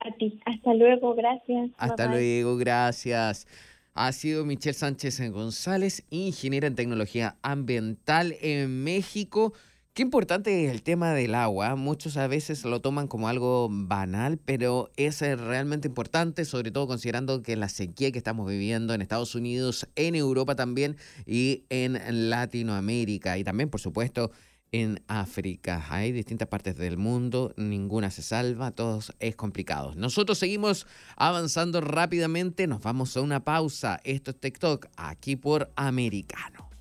A 0.03 0.11
ti. 0.17 0.39
Hasta 0.45 0.73
luego, 0.73 1.13
gracias. 1.13 1.69
Hasta 1.77 2.07
luego, 2.07 2.57
gracias. 2.57 3.47
Ha 3.93 4.11
sido 4.13 4.45
Michelle 4.45 4.73
Sánchez 4.73 5.31
González, 5.31 6.03
ingeniera 6.09 6.65
en 6.65 6.75
tecnología 6.75 7.35
ambiental 7.43 8.35
en 8.41 8.83
México. 8.83 9.53
Qué 9.93 10.01
importante 10.01 10.65
es 10.65 10.71
el 10.71 10.81
tema 10.81 11.13
del 11.13 11.35
agua. 11.35 11.75
Muchos 11.75 12.15
a 12.15 12.27
veces 12.27 12.63
lo 12.63 12.79
toman 12.79 13.07
como 13.07 13.27
algo 13.27 13.67
banal, 13.69 14.39
pero 14.43 14.89
es 14.95 15.19
realmente 15.19 15.89
importante, 15.89 16.45
sobre 16.45 16.71
todo 16.71 16.87
considerando 16.87 17.43
que 17.43 17.57
la 17.57 17.67
sequía 17.67 18.11
que 18.13 18.17
estamos 18.17 18.49
viviendo 18.49 18.93
en 18.93 19.01
Estados 19.01 19.35
Unidos, 19.35 19.89
en 19.95 20.15
Europa 20.15 20.55
también 20.55 20.95
y 21.25 21.65
en 21.69 22.29
Latinoamérica. 22.29 23.37
Y 23.37 23.43
también, 23.43 23.69
por 23.69 23.81
supuesto, 23.81 24.31
en 24.71 25.03
África. 25.07 25.85
Hay 25.89 26.11
distintas 26.11 26.47
partes 26.47 26.77
del 26.77 26.97
mundo, 26.97 27.53
ninguna 27.57 28.09
se 28.09 28.21
salva, 28.21 28.71
todos 28.71 29.13
es 29.19 29.35
complicado. 29.35 29.93
Nosotros 29.95 30.37
seguimos 30.37 30.87
avanzando 31.15 31.81
rápidamente, 31.81 32.67
nos 32.67 32.81
vamos 32.81 33.15
a 33.17 33.21
una 33.21 33.43
pausa. 33.43 33.99
Esto 34.03 34.31
es 34.31 34.39
TikTok, 34.39 34.87
aquí 34.95 35.35
por 35.35 35.71
Americano. 35.75 36.71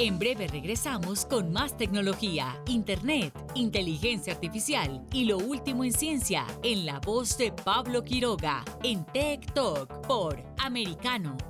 En 0.00 0.18
breve 0.18 0.46
regresamos 0.48 1.26
con 1.26 1.52
más 1.52 1.76
tecnología, 1.76 2.58
internet, 2.66 3.34
inteligencia 3.54 4.32
artificial 4.32 5.04
y 5.12 5.24
lo 5.24 5.38
último 5.38 5.84
en 5.84 5.92
ciencia 5.92 6.46
en 6.62 6.86
la 6.86 7.00
voz 7.00 7.36
de 7.38 7.52
Pablo 7.52 8.02
Quiroga 8.02 8.64
en 8.82 9.04
Tech 9.06 9.52
Talk 9.52 10.06
por 10.06 10.42
Americano. 10.58 11.49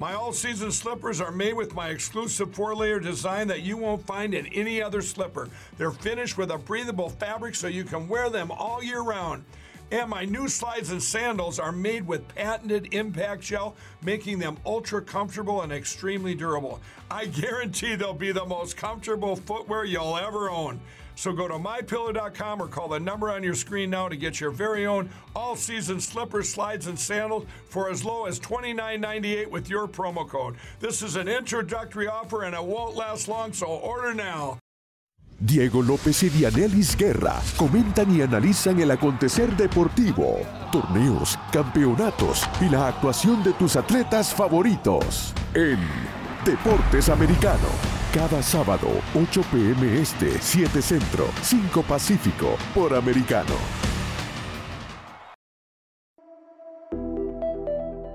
My 0.00 0.14
all 0.14 0.32
season 0.32 0.72
slippers 0.72 1.20
are 1.20 1.30
made 1.30 1.52
with 1.52 1.74
my 1.74 1.90
exclusive 1.90 2.54
four 2.54 2.74
layer 2.74 2.98
design 2.98 3.48
that 3.48 3.60
you 3.60 3.76
won't 3.76 4.06
find 4.06 4.32
in 4.32 4.46
any 4.46 4.80
other 4.80 5.02
slipper. 5.02 5.50
They're 5.76 5.90
finished 5.90 6.38
with 6.38 6.50
a 6.50 6.56
breathable 6.56 7.10
fabric 7.10 7.54
so 7.54 7.66
you 7.66 7.84
can 7.84 8.08
wear 8.08 8.30
them 8.30 8.50
all 8.50 8.82
year 8.82 9.02
round. 9.02 9.44
And 9.90 10.08
my 10.08 10.24
new 10.24 10.48
slides 10.48 10.90
and 10.90 11.02
sandals 11.02 11.58
are 11.58 11.70
made 11.70 12.06
with 12.06 12.26
patented 12.34 12.94
impact 12.94 13.42
gel, 13.42 13.76
making 14.02 14.38
them 14.38 14.56
ultra 14.64 15.02
comfortable 15.02 15.60
and 15.60 15.70
extremely 15.70 16.34
durable. 16.34 16.80
I 17.10 17.26
guarantee 17.26 17.94
they'll 17.94 18.14
be 18.14 18.32
the 18.32 18.46
most 18.46 18.78
comfortable 18.78 19.36
footwear 19.36 19.84
you'll 19.84 20.16
ever 20.16 20.48
own. 20.48 20.80
So 21.20 21.34
go 21.34 21.46
to 21.46 21.58
mypillow.com 21.58 22.62
or 22.62 22.66
call 22.66 22.88
the 22.88 22.98
number 22.98 23.30
on 23.30 23.42
your 23.42 23.54
screen 23.54 23.90
now 23.90 24.08
to 24.08 24.16
get 24.16 24.40
your 24.40 24.50
very 24.50 24.86
own 24.86 25.10
all 25.36 25.54
season 25.54 26.00
slippers, 26.00 26.48
slides, 26.48 26.86
and 26.86 26.98
sandals 26.98 27.44
for 27.68 27.90
as 27.90 28.02
low 28.02 28.24
as 28.24 28.40
$29.98 28.40 29.48
with 29.48 29.68
your 29.68 29.86
promo 29.86 30.26
code. 30.26 30.56
This 30.78 31.02
is 31.02 31.16
an 31.16 31.28
introductory 31.28 32.08
offer 32.08 32.44
and 32.44 32.54
it 32.54 32.64
won't 32.64 32.96
last 32.96 33.28
long, 33.28 33.52
so 33.52 33.66
order 33.66 34.14
now. 34.14 34.58
Diego 35.38 35.82
López 35.82 36.22
y 36.22 36.30
Dianelis 36.30 36.96
Guerra 36.96 37.38
comentan 37.58 38.16
y 38.16 38.22
analizan 38.22 38.80
el 38.80 38.90
acontecer 38.90 39.54
deportivo, 39.58 40.40
torneos, 40.72 41.38
campeonatos 41.52 42.48
y 42.62 42.70
la 42.70 42.88
actuación 42.88 43.42
de 43.42 43.52
tus 43.52 43.76
atletas 43.76 44.32
favoritos 44.32 45.34
en 45.52 45.78
Deportes 46.44 47.10
Americano. 47.10 47.68
Cada 48.14 48.42
sábado, 48.42 48.88
8 49.14 49.42
pm 49.52 50.00
este, 50.00 50.40
7 50.40 50.80
centro, 50.80 51.26
5 51.42 51.82
pacífico, 51.82 52.56
por 52.74 52.94
Americano. 52.94 53.52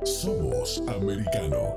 Somos 0.04 0.82
Americano. 0.88 1.76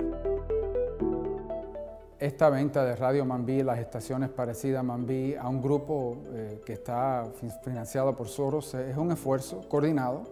esta 2.19 2.49
venta 2.49 2.83
de 2.83 2.97
Radio 2.97 3.27
Mambí, 3.27 3.63
las 3.63 3.79
estaciones 3.79 4.31
parecidas 4.31 4.81
a 4.81 4.83
Mambí, 4.83 5.35
a 5.35 5.49
un 5.49 5.61
grupo 5.61 6.17
eh, 6.33 6.63
que 6.65 6.73
está 6.73 7.27
financiado 7.63 8.17
por 8.17 8.27
Soros, 8.29 8.73
es 8.73 8.97
un 8.97 9.13
esfuerzo 9.13 9.69
coordinado 9.69 10.23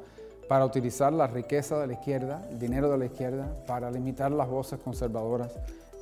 para 0.49 0.65
utilizar 0.65 1.13
la 1.13 1.27
riqueza 1.27 1.79
de 1.79 1.87
la 1.87 1.93
izquierda, 1.93 2.47
el 2.51 2.59
dinero 2.59 2.91
de 2.91 2.97
la 2.97 3.05
izquierda, 3.05 3.47
para 3.67 3.91
limitar 3.91 4.33
las 4.33 4.49
voces 4.49 4.81
conservadoras 4.81 5.53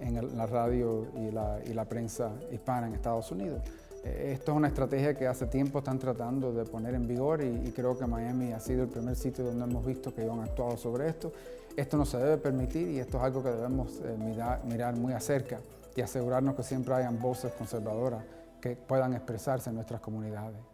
en 0.01 0.37
la 0.37 0.47
radio 0.47 1.07
y 1.17 1.73
la, 1.73 1.85
prensa 1.85 2.33
hispana 2.53 2.87
en 2.87 2.95
Estados 2.95 3.31
Unidos. 3.31 3.63
Eh, 4.05 4.33
esto 4.35 4.53
es 4.53 4.57
una 4.57 4.69
estrategia 4.69 5.15
que 5.15 5.27
hace 5.27 5.47
tiempo 5.47 5.79
están 5.79 5.99
tratando 5.99 6.53
de 6.53 6.65
poner 6.65 6.95
en 6.95 7.07
vigor 7.07 7.43
y, 7.43 7.71
creo 7.73 7.99
que 7.99 8.07
Miami 8.07 8.53
ha 8.53 8.61
sido 8.61 8.83
el 8.83 8.89
primer 8.89 9.17
sitio 9.17 9.45
donde 9.45 9.65
hemos 9.65 9.85
visto 9.85 10.15
que 10.15 10.23
ellos 10.23 10.35
han 10.35 10.45
actuado 10.45 10.77
sobre 10.77 11.09
esto. 11.09 11.33
Esto 11.77 11.97
no 11.97 12.05
se 12.05 12.19
debe 12.19 12.37
permitir 12.37 12.89
y 12.89 12.99
esto 12.99 13.19
es 13.19 13.25
algo 13.25 13.43
que 13.43 13.51
debemos 13.51 14.01
eh, 14.05 14.17
mirar, 14.19 14.65
mirar 14.65 14.97
muy 14.97 15.13
acerca 15.13 15.59
y 15.97 16.01
asegurarnos 16.01 16.55
que 16.55 16.63
siempre 16.63 16.95
hayan 16.95 17.19
voces 17.21 17.53
conservadoras 17.53 18.23
que 18.61 18.77
puedan 18.77 19.13
expresarse 19.15 19.71
en 19.71 19.77
nuestras 19.77 20.01
comunidades. 20.01 20.74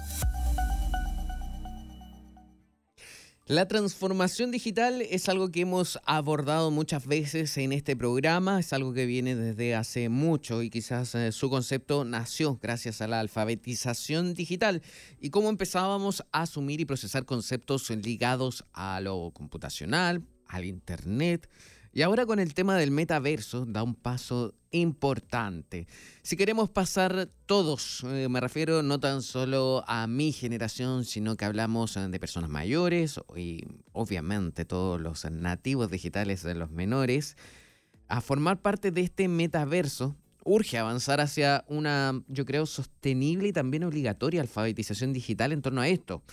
La 3.51 3.67
transformación 3.67 4.49
digital 4.49 5.01
es 5.01 5.27
algo 5.27 5.51
que 5.51 5.59
hemos 5.59 5.99
abordado 6.05 6.71
muchas 6.71 7.05
veces 7.05 7.57
en 7.57 7.73
este 7.73 7.97
programa, 7.97 8.61
es 8.61 8.71
algo 8.71 8.93
que 8.93 9.05
viene 9.05 9.35
desde 9.35 9.75
hace 9.75 10.07
mucho 10.07 10.63
y 10.63 10.69
quizás 10.69 11.13
eh, 11.15 11.33
su 11.33 11.49
concepto 11.49 12.05
nació 12.05 12.57
gracias 12.61 13.01
a 13.01 13.09
la 13.09 13.19
alfabetización 13.19 14.35
digital 14.35 14.81
y 15.19 15.31
cómo 15.31 15.49
empezábamos 15.49 16.23
a 16.31 16.43
asumir 16.43 16.79
y 16.79 16.85
procesar 16.85 17.25
conceptos 17.25 17.89
ligados 17.89 18.63
a 18.71 19.01
lo 19.01 19.31
computacional, 19.31 20.23
al 20.47 20.63
Internet, 20.63 21.49
y 21.93 22.01
ahora 22.03 22.25
con 22.25 22.39
el 22.39 22.53
tema 22.53 22.77
del 22.77 22.91
metaverso 22.91 23.65
da 23.65 23.83
un 23.83 23.95
paso 23.95 24.53
importante. 24.71 25.87
Si 26.21 26.37
queremos 26.37 26.69
pasar 26.69 27.29
todos, 27.45 28.03
eh, 28.05 28.27
me 28.29 28.39
refiero 28.39 28.81
no 28.83 28.99
tan 28.99 29.21
solo 29.21 29.83
a 29.87 30.07
mi 30.07 30.31
generación, 30.31 31.03
sino 31.03 31.35
que 31.35 31.45
hablamos 31.45 31.97
eh, 31.97 32.07
de 32.07 32.19
personas 32.19 32.49
mayores 32.49 33.19
y 33.35 33.65
obviamente 33.91 34.63
todos 34.63 35.01
los 35.01 35.29
nativos 35.29 35.91
digitales 35.91 36.43
de 36.43 36.55
los 36.55 36.71
menores, 36.71 37.35
a 38.07 38.21
formar 38.21 38.61
parte 38.61 38.91
de 38.91 39.01
este 39.01 39.27
metaverso, 39.27 40.15
urge 40.43 40.77
avanzar 40.77 41.19
hacia 41.19 41.65
una, 41.67 42.23
yo 42.27 42.45
creo, 42.45 42.65
sostenible 42.65 43.49
y 43.49 43.53
también 43.53 43.83
obligatoria 43.83 44.41
alfabetización 44.41 45.13
digital 45.13 45.51
en 45.51 45.61
torno 45.61 45.81
a 45.81 45.87
esto. 45.87 46.23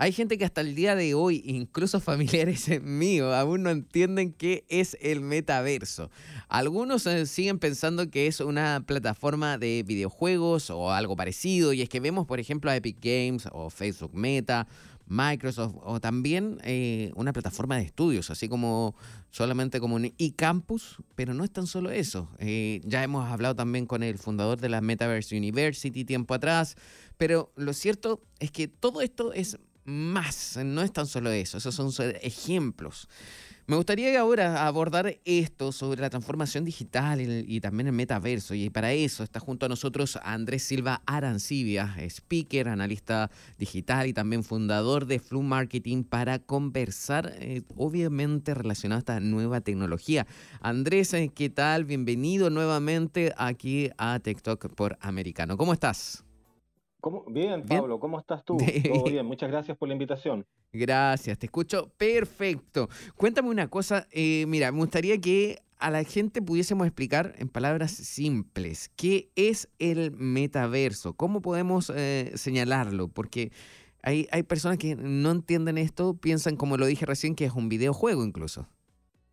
Hay 0.00 0.12
gente 0.12 0.38
que 0.38 0.44
hasta 0.44 0.60
el 0.60 0.76
día 0.76 0.94
de 0.94 1.14
hoy, 1.14 1.42
incluso 1.44 1.98
familiares 2.00 2.70
míos, 2.80 3.34
aún 3.34 3.64
no 3.64 3.70
entienden 3.70 4.32
qué 4.32 4.64
es 4.68 4.96
el 5.00 5.20
metaverso. 5.20 6.08
Algunos 6.48 7.04
eh, 7.08 7.26
siguen 7.26 7.58
pensando 7.58 8.08
que 8.08 8.28
es 8.28 8.38
una 8.38 8.84
plataforma 8.86 9.58
de 9.58 9.82
videojuegos 9.84 10.70
o 10.70 10.92
algo 10.92 11.16
parecido, 11.16 11.72
y 11.72 11.82
es 11.82 11.88
que 11.88 11.98
vemos, 11.98 12.28
por 12.28 12.38
ejemplo, 12.38 12.70
a 12.70 12.76
Epic 12.76 12.98
Games 13.02 13.48
o 13.50 13.70
Facebook 13.70 14.14
Meta, 14.14 14.68
Microsoft 15.08 15.74
o 15.82 15.98
también 15.98 16.58
eh, 16.62 17.10
una 17.16 17.32
plataforma 17.32 17.76
de 17.76 17.82
estudios, 17.82 18.30
así 18.30 18.48
como 18.48 18.94
solamente 19.30 19.80
como 19.80 19.96
un 19.96 20.12
e-campus, 20.16 20.98
pero 21.16 21.34
no 21.34 21.42
es 21.42 21.50
tan 21.50 21.66
solo 21.66 21.90
eso. 21.90 22.28
Eh, 22.38 22.82
ya 22.84 23.02
hemos 23.02 23.28
hablado 23.28 23.56
también 23.56 23.86
con 23.86 24.04
el 24.04 24.18
fundador 24.18 24.60
de 24.60 24.68
la 24.68 24.80
Metaverse 24.80 25.36
University 25.36 26.04
tiempo 26.04 26.34
atrás, 26.34 26.76
pero 27.16 27.50
lo 27.56 27.72
cierto 27.72 28.20
es 28.38 28.52
que 28.52 28.68
todo 28.68 29.00
esto 29.00 29.32
es 29.32 29.58
más. 29.88 30.58
No 30.64 30.82
es 30.82 30.92
tan 30.92 31.06
solo 31.06 31.30
eso, 31.30 31.58
esos 31.58 31.74
son 31.74 31.90
ejemplos. 32.22 33.08
Me 33.68 33.76
gustaría 33.76 34.18
ahora 34.18 34.66
abordar 34.66 35.18
esto 35.26 35.72
sobre 35.72 36.00
la 36.00 36.08
transformación 36.08 36.64
digital 36.64 37.20
y, 37.20 37.60
también 37.60 37.88
el 37.88 37.92
metaverso. 37.92 38.54
Y 38.54 38.70
para 38.70 38.94
eso 38.94 39.22
está 39.22 39.40
junto 39.40 39.66
a 39.66 39.68
nosotros 39.68 40.18
Andrés 40.22 40.62
Silva 40.62 41.02
Arancibia, 41.04 41.94
speaker, 41.98 42.68
analista 42.68 43.30
digital 43.58 44.06
y 44.06 44.14
también 44.14 44.42
fundador 44.42 45.04
de 45.04 45.18
Flu 45.18 45.42
Marketing 45.42 46.02
para 46.02 46.38
conversar, 46.38 47.34
eh, 47.40 47.60
obviamente 47.76 48.54
relacionado 48.54 48.96
a 48.96 49.00
esta 49.00 49.20
nueva 49.20 49.60
tecnología. 49.60 50.26
Andrés, 50.62 51.12
eh, 51.12 51.30
¿qué 51.34 51.50
tal? 51.50 51.84
Bienvenido 51.84 52.48
nuevamente 52.48 53.34
aquí 53.36 53.90
a 53.98 54.18
TikTok 54.18 54.74
por 54.74 54.96
Americano. 55.02 55.58
¿Cómo 55.58 55.74
estás? 55.74 56.24
Bien, 57.28 57.64
Pablo, 57.64 58.00
¿cómo 58.00 58.18
estás 58.18 58.44
tú? 58.46 58.56
Todo 58.56 59.04
bien, 59.10 59.24
muchas 59.24 59.50
gracias 59.50 59.76
por 59.76 59.88
la 59.88 59.94
invitación. 59.94 60.46
Gracias, 60.72 61.38
te 61.38 61.46
escucho 61.46 61.88
perfecto. 61.96 62.88
Cuéntame 63.16 63.48
una 63.48 63.68
cosa, 63.68 64.06
eh, 64.10 64.44
mira, 64.46 64.72
me 64.72 64.78
gustaría 64.78 65.18
que 65.20 65.62
a 65.78 65.90
la 65.90 66.02
gente 66.02 66.42
pudiésemos 66.42 66.86
explicar 66.86 67.34
en 67.38 67.48
palabras 67.48 67.92
simples 67.92 68.90
qué 68.96 69.30
es 69.36 69.68
el 69.78 70.10
metaverso, 70.10 71.14
cómo 71.14 71.40
podemos 71.40 71.92
eh, 71.94 72.32
señalarlo, 72.34 73.08
porque 73.08 73.52
hay, 74.02 74.26
hay 74.32 74.42
personas 74.42 74.78
que 74.78 74.96
no 74.96 75.30
entienden 75.30 75.78
esto, 75.78 76.14
piensan, 76.14 76.56
como 76.56 76.76
lo 76.76 76.86
dije 76.86 77.06
recién, 77.06 77.34
que 77.34 77.44
es 77.44 77.52
un 77.52 77.68
videojuego 77.68 78.24
incluso. 78.24 78.66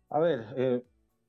A 0.08 0.20
ver, 0.20 0.46
eh, 0.56 0.82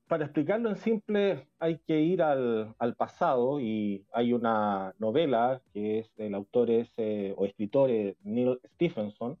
para 0.08 0.24
explicarlo 0.24 0.70
en 0.70 0.76
simple 0.76 1.46
hay 1.58 1.78
que 1.86 2.00
ir 2.00 2.22
al, 2.22 2.74
pasado 2.96 3.60
y 3.60 4.04
hay 4.12 4.32
una 4.32 4.94
novela 4.98 5.60
que 5.72 6.00
es 6.00 6.10
el 6.16 6.34
autor 6.34 6.70
es, 6.70 6.90
eh, 6.96 7.34
o 7.36 7.44
escritor 7.44 7.90
Neil 8.22 8.58
Stephenson. 8.74 9.38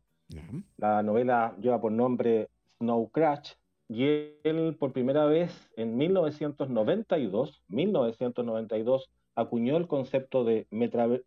La 0.76 1.02
novela 1.02 1.56
lleva 1.58 1.80
por 1.80 1.90
nombre 1.90 2.48
Snow 2.78 3.08
Crash 3.10 3.52
y 3.88 4.04
él 4.44 4.76
por 4.78 4.92
primera 4.92 5.24
vez 5.24 5.70
en 5.76 5.96
1992, 5.96 7.62
1992 7.68 9.10
acuñó 9.34 9.78
el 9.78 9.86
concepto 9.86 10.44
de 10.44 10.66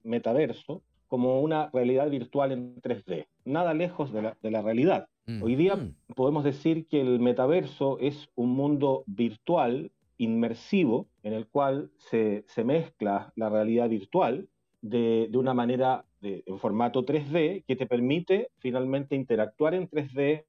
metaverso 0.03 0.83
como 1.11 1.41
una 1.41 1.69
realidad 1.73 2.09
virtual 2.09 2.53
en 2.53 2.81
3D, 2.81 3.27
nada 3.43 3.73
lejos 3.73 4.13
de 4.13 4.21
la, 4.21 4.61
realidad. 4.61 5.09
Mm. 5.25 5.43
Hoy 5.43 5.55
día 5.57 5.75
mm. 5.75 5.93
podemos 6.15 6.45
decir 6.45 6.87
que 6.87 7.01
el 7.01 7.19
metaverso 7.19 7.99
es 7.99 8.29
un 8.35 8.51
mundo 8.51 9.03
virtual, 9.07 9.91
inmersivo, 10.17 11.09
en 11.23 11.33
el 11.33 11.47
cual 11.47 11.91
se, 11.97 12.45
mezcla 12.63 13.33
la 13.35 13.49
realidad 13.49 13.89
virtual 13.89 14.47
de, 14.81 15.29
una 15.33 15.53
manera, 15.53 16.05
de, 16.21 16.43
en 16.45 16.59
formato 16.59 17.05
3D, 17.05 17.65
que 17.67 17.75
te 17.75 17.87
permite 17.87 18.47
finalmente 18.59 19.13
interactuar 19.13 19.73
en 19.73 19.89
3D 19.89 20.45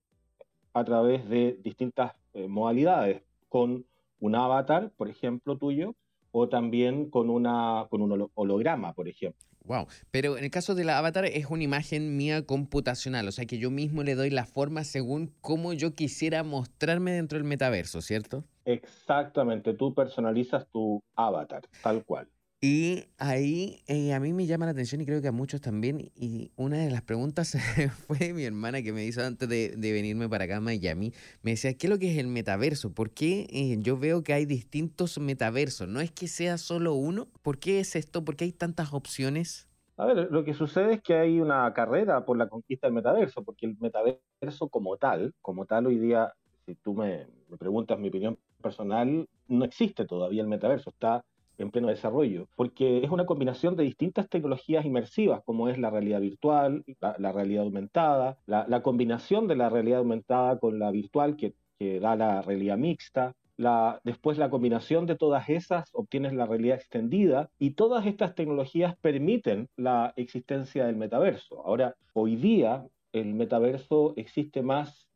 a 0.74 0.84
través 0.84 1.28
de 1.28 1.58
distintas 1.60 2.12
eh, 2.34 2.46
modalidades, 2.46 3.20
con 3.48 3.84
un 4.20 4.34
avatar, 4.36 4.92
por 4.96 5.08
ejemplo, 5.08 5.58
tuyo, 5.58 5.96
o 6.30 6.48
también 6.48 7.10
con, 7.10 7.30
una, 7.30 7.88
con 7.90 8.00
un 8.00 8.30
holograma, 8.36 8.92
por 8.92 9.08
ejemplo. 9.08 9.44
Wow, 9.64 9.86
pero 10.10 10.36
en 10.36 10.44
el 10.44 10.50
caso 10.50 10.74
del 10.74 10.90
avatar 10.90 11.24
es 11.24 11.46
una 11.46 11.62
imagen 11.62 12.16
mía 12.16 12.44
computacional, 12.44 13.28
o 13.28 13.32
sea 13.32 13.46
que 13.46 13.58
yo 13.58 13.70
mismo 13.70 14.02
le 14.02 14.14
doy 14.14 14.30
la 14.30 14.44
forma 14.44 14.82
según 14.84 15.32
cómo 15.40 15.72
yo 15.72 15.94
quisiera 15.94 16.42
mostrarme 16.42 17.12
dentro 17.12 17.38
del 17.38 17.46
metaverso, 17.46 18.00
¿cierto? 18.00 18.44
Exactamente, 18.64 19.74
tú 19.74 19.94
personalizas 19.94 20.66
tu 20.72 21.00
avatar, 21.14 21.62
tal 21.82 22.04
cual. 22.04 22.28
Y 22.64 23.06
ahí 23.18 23.82
eh, 23.88 24.14
a 24.14 24.20
mí 24.20 24.32
me 24.32 24.46
llama 24.46 24.66
la 24.66 24.70
atención 24.70 25.00
y 25.00 25.04
creo 25.04 25.20
que 25.20 25.26
a 25.26 25.32
muchos 25.32 25.60
también. 25.60 26.12
Y 26.14 26.52
una 26.54 26.78
de 26.78 26.92
las 26.92 27.02
preguntas 27.02 27.56
fue 28.06 28.32
mi 28.32 28.44
hermana 28.44 28.82
que 28.82 28.92
me 28.92 29.04
hizo 29.04 29.20
antes 29.20 29.48
de, 29.48 29.74
venirme 29.76 30.28
para 30.28 30.44
acá 30.44 30.58
a 30.58 30.60
Miami. 30.60 31.12
Me 31.42 31.50
decía, 31.50 31.76
¿qué 31.76 31.88
es 31.88 31.90
lo 31.90 31.98
que 31.98 32.12
es 32.12 32.18
el 32.18 32.28
metaverso? 32.28 32.94
¿Por 32.94 33.10
qué 33.10 33.48
eh, 33.50 33.78
yo 33.80 33.98
veo 33.98 34.22
que 34.22 34.32
hay 34.32 34.46
distintos 34.46 35.18
metaversos? 35.18 35.88
¿No 35.88 36.00
es 36.00 36.12
que 36.12 36.28
sea 36.28 36.56
solo 36.56 36.94
uno? 36.94 37.26
¿Por 37.42 37.58
qué 37.58 37.80
es 37.80 37.96
esto? 37.96 38.24
¿Por 38.24 38.36
qué 38.36 38.44
hay 38.44 38.52
tantas 38.52 38.92
opciones? 38.92 39.68
A 39.96 40.06
ver, 40.06 40.28
lo 40.30 40.44
que 40.44 40.54
sucede 40.54 40.94
es 40.94 41.02
que 41.02 41.14
hay 41.14 41.40
una 41.40 41.74
carrera 41.74 42.24
por 42.24 42.36
la 42.36 42.48
conquista 42.48 42.86
del 42.86 42.94
metaverso, 42.94 43.42
porque 43.42 43.66
el 43.66 43.76
metaverso 43.80 44.68
como 44.68 44.96
tal, 44.98 45.34
como 45.42 45.66
tal 45.66 45.88
hoy 45.88 45.98
día, 45.98 46.32
si 46.64 46.76
tú 46.76 46.94
me, 46.94 47.26
me 47.48 47.56
preguntas 47.56 47.98
mi 47.98 48.06
opinión 48.06 48.38
personal, 48.62 49.28
no 49.48 49.64
existe 49.64 50.06
todavía 50.06 50.42
el 50.42 50.48
metaverso. 50.48 50.90
Está 50.90 51.24
en 51.58 51.70
pleno 51.70 51.88
desarrollo, 51.88 52.48
porque 52.56 53.04
es 53.04 53.10
una 53.10 53.26
combinación 53.26 53.76
de 53.76 53.84
distintas 53.84 54.28
tecnologías 54.28 54.84
inmersivas, 54.84 55.42
como 55.44 55.68
es 55.68 55.78
la 55.78 55.90
realidad 55.90 56.20
virtual, 56.20 56.84
la, 57.00 57.32
realidad 57.32 57.64
aumentada, 57.64 58.38
la, 58.46 58.82
combinación 58.82 59.46
de 59.48 59.56
la 59.56 59.68
realidad 59.68 59.98
aumentada 59.98 60.58
con 60.58 60.78
la 60.78 60.90
virtual 60.90 61.36
que, 61.36 61.54
da 62.00 62.14
la 62.14 62.42
realidad 62.42 62.78
mixta, 62.78 63.34
la, 63.56 64.00
después 64.04 64.38
la 64.38 64.50
combinación 64.50 65.04
de 65.06 65.16
todas 65.16 65.48
esas 65.48 65.90
obtienes 65.94 66.32
la 66.32 66.46
realidad 66.46 66.76
extendida 66.76 67.50
y 67.58 67.70
todas 67.70 68.06
estas 68.06 68.36
tecnologías 68.36 68.96
permiten 68.98 69.68
la 69.76 70.12
existencia 70.16 70.86
del 70.86 70.96
metaverso. 70.96 71.60
Ahora, 71.66 71.96
hoy 72.12 72.36
día 72.36 72.86
el 73.12 73.34
metaverso 73.34 74.14
existe 74.16 74.62
más 74.62 75.08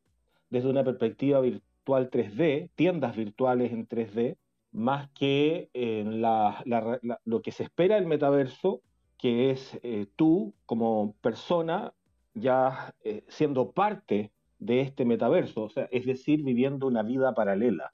desde 0.50 0.68
una 0.68 0.84
perspectiva 0.84 1.40
virtual 1.40 2.10
3D, 2.10 2.70
tiendas 2.74 3.16
virtuales 3.16 3.72
en 3.72 3.86
3D, 3.86 4.36
más 4.76 5.08
que 5.12 5.70
en 5.72 6.20
lo 6.20 7.42
que 7.42 7.50
se 7.50 7.64
espera 7.64 7.94
del 7.94 8.06
metaverso, 8.06 8.82
que 9.18 9.50
es 9.50 9.78
eh, 9.82 10.06
tú 10.16 10.52
como 10.66 11.14
persona 11.22 11.94
ya 12.34 12.94
eh, 13.02 13.24
siendo 13.28 13.72
parte 13.72 14.30
de 14.58 14.82
este 14.82 15.06
metaverso, 15.06 15.62
o 15.62 15.70
sea, 15.70 15.88
es 15.90 16.04
decir, 16.04 16.42
viviendo 16.42 16.86
una 16.86 17.02
vida 17.02 17.34
paralela, 17.34 17.90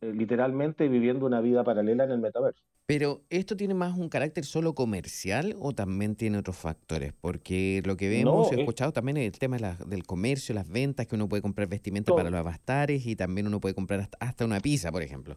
eh, 0.00 0.12
literalmente 0.14 0.88
viviendo 0.88 1.26
una 1.26 1.42
vida 1.42 1.62
paralela 1.64 2.04
en 2.04 2.10
el 2.12 2.18
metaverso. 2.18 2.62
Pero 2.86 3.20
¿esto 3.28 3.54
tiene 3.54 3.74
más 3.74 3.98
un 3.98 4.08
carácter 4.08 4.44
solo 4.46 4.74
comercial 4.74 5.54
o 5.58 5.72
también 5.72 6.16
tiene 6.16 6.38
otros 6.38 6.56
factores? 6.56 7.12
Porque 7.12 7.82
lo 7.84 7.98
que 7.98 8.08
vemos, 8.08 8.50
he 8.52 8.60
escuchado 8.60 8.92
también 8.92 9.18
el 9.18 9.32
tema 9.32 9.58
del 9.58 10.04
comercio, 10.04 10.54
las 10.54 10.68
ventas, 10.68 11.06
que 11.06 11.16
uno 11.16 11.28
puede 11.28 11.42
comprar 11.42 11.68
vestimenta 11.68 12.14
para 12.14 12.30
los 12.30 12.40
avastares 12.40 13.04
y 13.04 13.16
también 13.16 13.48
uno 13.48 13.60
puede 13.60 13.74
comprar 13.74 14.08
hasta 14.18 14.44
una 14.44 14.60
pizza, 14.60 14.90
por 14.90 15.02
ejemplo. 15.02 15.36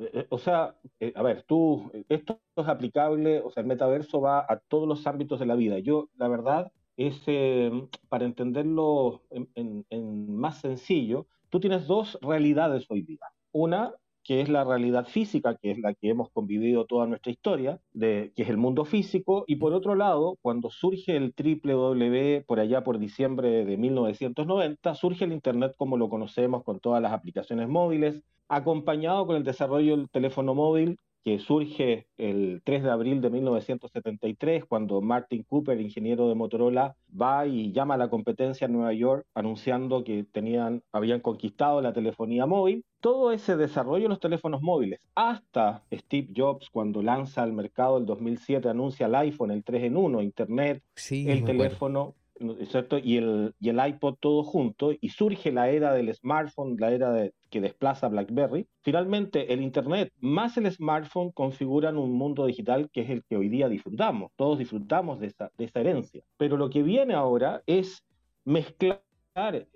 Eh, 0.00 0.26
o 0.30 0.38
sea, 0.38 0.76
eh, 0.98 1.12
a 1.14 1.22
ver, 1.22 1.42
tú, 1.44 1.90
esto 2.08 2.40
es 2.56 2.68
aplicable, 2.68 3.40
o 3.40 3.50
sea, 3.50 3.60
el 3.62 3.66
metaverso 3.66 4.20
va 4.20 4.40
a 4.48 4.58
todos 4.68 4.88
los 4.88 5.06
ámbitos 5.06 5.38
de 5.40 5.46
la 5.46 5.54
vida. 5.56 5.78
Yo, 5.78 6.08
la 6.16 6.28
verdad, 6.28 6.72
es, 6.96 7.22
eh, 7.26 7.70
para 8.08 8.24
entenderlo 8.24 9.22
en, 9.30 10.34
más 10.36 10.60
sencillo, 10.60 11.26
tú 11.50 11.60
tienes 11.60 11.86
dos 11.86 12.18
realidades 12.22 12.86
hoy 12.90 13.02
día. 13.02 13.20
Una 13.52 13.94
que 14.22 14.40
es 14.42 14.48
la 14.48 14.64
realidad 14.64 15.06
física, 15.06 15.56
que 15.56 15.70
es 15.72 15.78
la 15.78 15.94
que 15.94 16.10
hemos 16.10 16.30
convivido 16.30 16.84
toda 16.86 17.06
nuestra 17.06 17.32
historia, 17.32 17.80
que 17.98 18.32
es 18.36 18.48
el 18.48 18.58
mundo 18.58 18.84
físico, 18.84 19.44
y 19.46 19.56
por 19.56 19.72
otro 19.72 19.94
lado, 19.94 20.38
cuando 20.42 20.70
surge 20.70 21.16
el 21.16 21.34
www 21.36 22.44
por 22.46 22.60
allá 22.60 22.84
por 22.84 22.98
diciembre 22.98 23.64
de 23.64 23.76
1990, 23.78 24.94
surge 24.94 25.24
el 25.24 25.32
Internet 25.32 25.72
como 25.76 25.96
lo 25.96 26.08
conocemos 26.10 26.64
con 26.64 26.80
todas 26.80 27.02
las 27.02 27.12
aplicaciones 27.12 27.68
móviles, 27.68 28.22
acompañado 28.50 29.26
con 29.26 29.36
el 29.36 29.44
desarrollo 29.44 29.96
del 29.96 30.10
teléfono 30.10 30.54
móvil 30.54 30.98
que 31.24 31.38
surge 31.38 32.06
el 32.16 32.62
3 32.64 32.82
de 32.82 32.90
abril 32.90 33.20
de 33.20 33.30
1973, 33.30 34.64
cuando 34.64 35.00
Martin 35.02 35.42
Cooper, 35.42 35.80
ingeniero 35.80 36.28
de 36.28 36.34
Motorola, 36.34 36.96
va 37.20 37.46
y 37.46 37.72
llama 37.72 37.94
a 37.94 37.98
la 37.98 38.08
competencia 38.08 38.64
en 38.64 38.72
Nueva 38.72 38.92
York 38.94 39.26
anunciando 39.34 40.02
que 40.02 40.24
tenían, 40.24 40.82
habían 40.92 41.20
conquistado 41.20 41.82
la 41.82 41.92
telefonía 41.92 42.46
móvil. 42.46 42.84
Todo 43.00 43.32
ese 43.32 43.56
desarrollo 43.56 44.04
de 44.04 44.08
los 44.08 44.20
teléfonos 44.20 44.62
móviles, 44.62 45.00
hasta 45.14 45.84
Steve 45.92 46.28
Jobs, 46.34 46.68
cuando 46.70 47.02
lanza 47.02 47.42
al 47.42 47.52
mercado 47.52 47.98
el 47.98 48.06
2007, 48.06 48.68
anuncia 48.68 49.06
el 49.06 49.14
iPhone, 49.14 49.50
el 49.50 49.62
3 49.62 49.84
en 49.84 49.96
1, 49.96 50.22
Internet, 50.22 50.82
el 51.10 51.44
teléfono, 51.44 52.14
y 52.40 53.16
el, 53.16 53.54
y 53.60 53.68
el 53.68 53.86
iPod 53.86 54.14
todo 54.18 54.42
junto, 54.42 54.92
y 54.98 55.10
surge 55.10 55.52
la 55.52 55.68
era 55.68 55.92
del 55.92 56.12
smartphone, 56.14 56.76
la 56.78 56.90
era 56.90 57.12
de, 57.12 57.34
que 57.50 57.60
desplaza 57.60 58.08
BlackBerry. 58.08 58.66
Finalmente, 58.82 59.52
el 59.52 59.60
Internet 59.60 60.12
más 60.20 60.56
el 60.56 60.70
smartphone 60.70 61.32
configuran 61.32 61.98
un 61.98 62.12
mundo 62.12 62.46
digital 62.46 62.88
que 62.90 63.02
es 63.02 63.10
el 63.10 63.24
que 63.24 63.36
hoy 63.36 63.48
día 63.48 63.68
disfrutamos. 63.68 64.32
Todos 64.36 64.58
disfrutamos 64.58 65.20
de 65.20 65.26
esa, 65.26 65.50
de 65.58 65.64
esa 65.64 65.80
herencia. 65.80 66.22
Pero 66.36 66.56
lo 66.56 66.70
que 66.70 66.82
viene 66.82 67.14
ahora 67.14 67.62
es 67.66 68.04
mezclar 68.44 69.02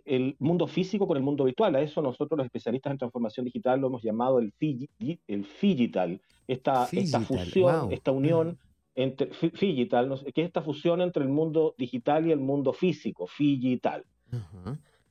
el 0.05 0.37
mundo 0.39 0.67
físico 0.67 1.07
con 1.07 1.17
el 1.17 1.23
mundo 1.23 1.45
virtual. 1.45 1.77
A 1.77 1.81
eso 1.81 2.03
nosotros 2.03 2.39
los 2.39 2.47
especialistas 2.47 2.93
en 2.93 2.99
transformación 2.99 3.45
digital 3.45 3.81
lo 3.81 3.89
hemos 3.89 4.03
llamado 4.03 4.39
el, 4.39 4.53
el 4.59 5.47
digital, 5.61 6.21
esta, 6.47 6.89
esta 6.93 7.21
fusión, 7.21 7.93
esta 7.93 8.11
unión 8.11 8.59
entre 8.95 9.31
digital, 9.61 10.09
que 10.35 10.43
es 10.43 10.47
esta 10.47 10.63
fusión 10.63 11.01
entre 11.01 11.23
el 11.23 11.29
mundo 11.29 11.75
digital 11.77 12.27
y 12.27 12.33
el 12.33 12.41
mundo 12.41 12.73
físico, 12.73 13.29
digital. 13.39 14.05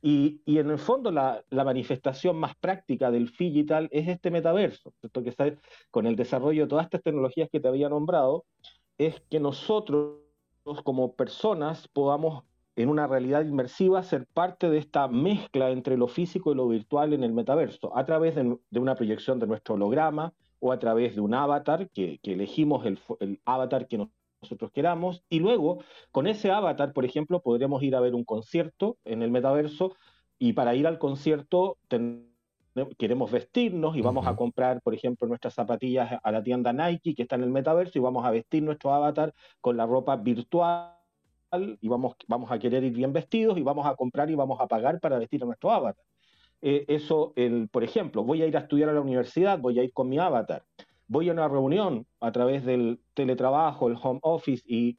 y, 0.02 0.42
y, 0.46 0.58
en 0.58 0.70
el 0.70 0.80
fondo 0.80 1.12
la, 1.12 1.44
la, 1.50 1.64
manifestación 1.64 2.38
más 2.38 2.56
práctica 2.56 3.12
del 3.12 3.32
digital 3.38 3.88
es 3.92 4.08
este 4.08 4.32
metaverso, 4.32 4.94
¿cierto? 5.00 5.24
que 5.24 5.58
con 5.92 6.08
el 6.08 6.16
desarrollo 6.16 6.64
de 6.64 6.70
todas 6.70 6.86
estas 6.86 7.04
tecnologías 7.04 7.50
que 7.50 7.60
te 7.60 7.68
había 7.68 7.90
nombrado, 7.90 8.46
es 8.98 9.22
que 9.30 9.40
nosotros 9.40 10.20
como 10.84 11.14
personas 11.14 11.88
podamos 11.90 12.44
en 12.76 12.90
una 12.90 13.06
realidad 13.06 13.46
inmersiva 13.46 14.02
ser 14.02 14.26
parte 14.34 14.70
de 14.70 14.80
esta 14.80 15.08
mezcla 15.08 15.70
entre 15.70 15.98
lo 15.98 16.08
físico 16.08 16.52
y 16.52 16.56
lo 16.56 16.68
virtual 16.68 17.14
en 17.14 17.24
el 17.24 17.34
metaverso, 17.34 17.96
a 17.96 18.06
través 18.06 18.36
de, 18.36 18.58
de 18.70 18.80
una 18.80 18.96
proyección 18.96 19.40
de 19.40 19.48
nuestro 19.48 19.76
holograma, 19.76 20.34
o 20.64 20.72
a 20.72 20.80
través 20.80 21.14
de 21.14 21.20
un 21.20 21.34
avatar, 21.34 21.89
que, 21.89 22.22
elegimos 22.24 22.86
el, 22.86 22.97
avatar 23.43 23.86
que 23.86 23.97
nosotros 24.41 24.72
queramos, 24.72 25.22
y 25.28 25.39
luego 25.39 25.84
con 26.11 26.26
ese 26.26 26.51
avatar, 26.51 26.93
por 26.93 27.03
ejemplo, 27.03 27.41
podremos 27.41 27.84
ir 27.84 27.97
a 27.97 27.99
ver 27.99 28.16
un 28.16 28.24
concierto 28.24 28.97
en 29.03 29.24
el 29.24 29.30
metaverso, 29.30 29.93
y 30.39 30.53
para 30.53 30.74
ir 30.74 30.88
al 30.88 30.99
concierto 30.99 31.78
queremos 32.97 33.30
vestirnos 33.30 33.97
y 33.97 34.01
vamos 34.01 34.26
a 34.26 34.38
comprar, 34.38 34.82
por 34.82 34.93
ejemplo, 34.93 35.28
nuestras 35.28 35.53
zapatillas 35.53 36.18
a 36.24 36.32
la 36.32 36.41
tienda 36.41 36.72
Nike 36.72 37.14
que 37.14 37.24
está 37.24 37.36
en 37.36 37.43
el 37.43 37.51
metaverso 37.51 37.99
y 37.99 38.01
vamos 38.01 38.26
a 38.26 38.32
vestir 38.32 38.64
nuestro 38.64 38.93
avatar 38.93 39.34
con 39.59 39.76
la 39.76 39.86
ropa 39.86 40.16
virtual 40.16 40.95
y 41.82 41.88
vamos, 41.88 42.16
vamos 42.28 42.51
a 42.51 42.57
querer 42.57 42.86
ir 42.86 42.93
bien 42.93 43.11
vestidos 43.11 43.57
y 43.57 43.64
vamos 43.64 43.86
a 43.86 43.95
comprar 43.95 44.32
y 44.32 44.36
vamos 44.36 44.59
a 44.61 44.68
pagar 44.68 44.99
para 45.01 45.20
vestir 45.20 45.43
a 45.43 45.45
nuestro 45.45 45.72
avatar. 45.72 46.03
Eh, 46.66 46.86
eso, 46.88 47.34
el, 47.36 47.68
por 47.68 47.84
ejemplo, 47.84 48.24
voy 48.24 48.41
a 48.41 48.47
ir 48.47 48.55
a 48.55 48.61
estudiar 48.61 48.88
a 48.88 48.93
la 48.93 49.01
universidad, 49.01 49.59
voy 49.59 49.78
a 49.80 49.84
ir 49.84 49.91
con 49.91 50.07
mi 50.07 50.18
avatar, 50.18 50.64
voy 51.07 51.28
a 51.28 51.34
una 51.34 51.49
reunión 51.49 52.07
a 52.22 52.32
través 52.32 52.64
del 52.64 53.01
teletrabajo, 53.14 53.89
el 53.89 53.97
home 54.01 54.22
office 54.24 54.64
y 54.66 54.97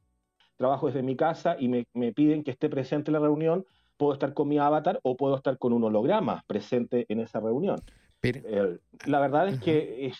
trabajo 0.58 0.88
desde 0.88 1.02
mi 1.02 1.16
casa 1.16 1.56
y 1.58 1.68
me, 1.68 1.86
piden 2.12 2.44
que 2.44 2.50
esté 2.50 2.68
presente 2.68 3.10
en 3.10 3.14
la 3.14 3.20
reunión, 3.20 3.64
puedo 3.96 4.12
estar 4.12 4.34
con 4.34 4.46
mi 4.46 4.58
avatar 4.58 5.00
o 5.04 5.16
puedo 5.16 5.36
estar 5.36 5.56
con 5.56 5.72
un 5.72 5.84
holograma 5.84 6.44
presente 6.46 7.06
en 7.08 7.20
esa 7.20 7.40
reunión. 7.40 7.80
la 9.06 9.20
verdad 9.20 9.48
es 9.48 9.58
que 9.58 10.12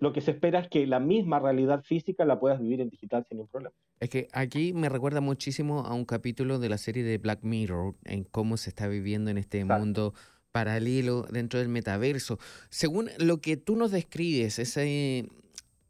lo 0.00 0.14
que 0.14 0.22
se 0.22 0.30
espera 0.30 0.60
es 0.60 0.68
que 0.68 0.86
la 0.86 1.00
misma 1.00 1.38
realidad 1.38 1.82
física 1.82 2.24
la 2.24 2.40
puedas 2.40 2.60
vivir 2.60 2.80
en 2.80 2.88
digital 2.88 3.26
sin 3.28 3.36
ningún 3.36 3.50
problema. 3.50 3.74
Es 4.00 4.08
que 4.08 4.28
aquí 4.32 4.72
me 4.72 4.88
recuerda 4.88 5.20
muchísimo 5.20 5.80
a 5.80 5.92
un 5.92 6.06
capítulo 6.06 6.58
de 6.58 6.70
la 6.70 6.78
serie 6.78 7.04
de 7.04 7.18
Black 7.18 7.42
Mirror, 7.42 7.94
en 8.04 8.24
cómo 8.24 8.56
se 8.56 8.70
está 8.70 8.88
viviendo 8.88 9.30
en 9.30 9.36
este 9.36 9.64
mundo 9.66 10.14
paralelo 10.52 11.26
dentro 11.30 11.58
del 11.58 11.68
metaverso. 11.68 12.38
Según 12.68 13.10
lo 13.18 13.40
que 13.40 13.56
tú 13.56 13.74
nos 13.74 13.90
describes, 13.90 14.58
ese, 14.58 15.28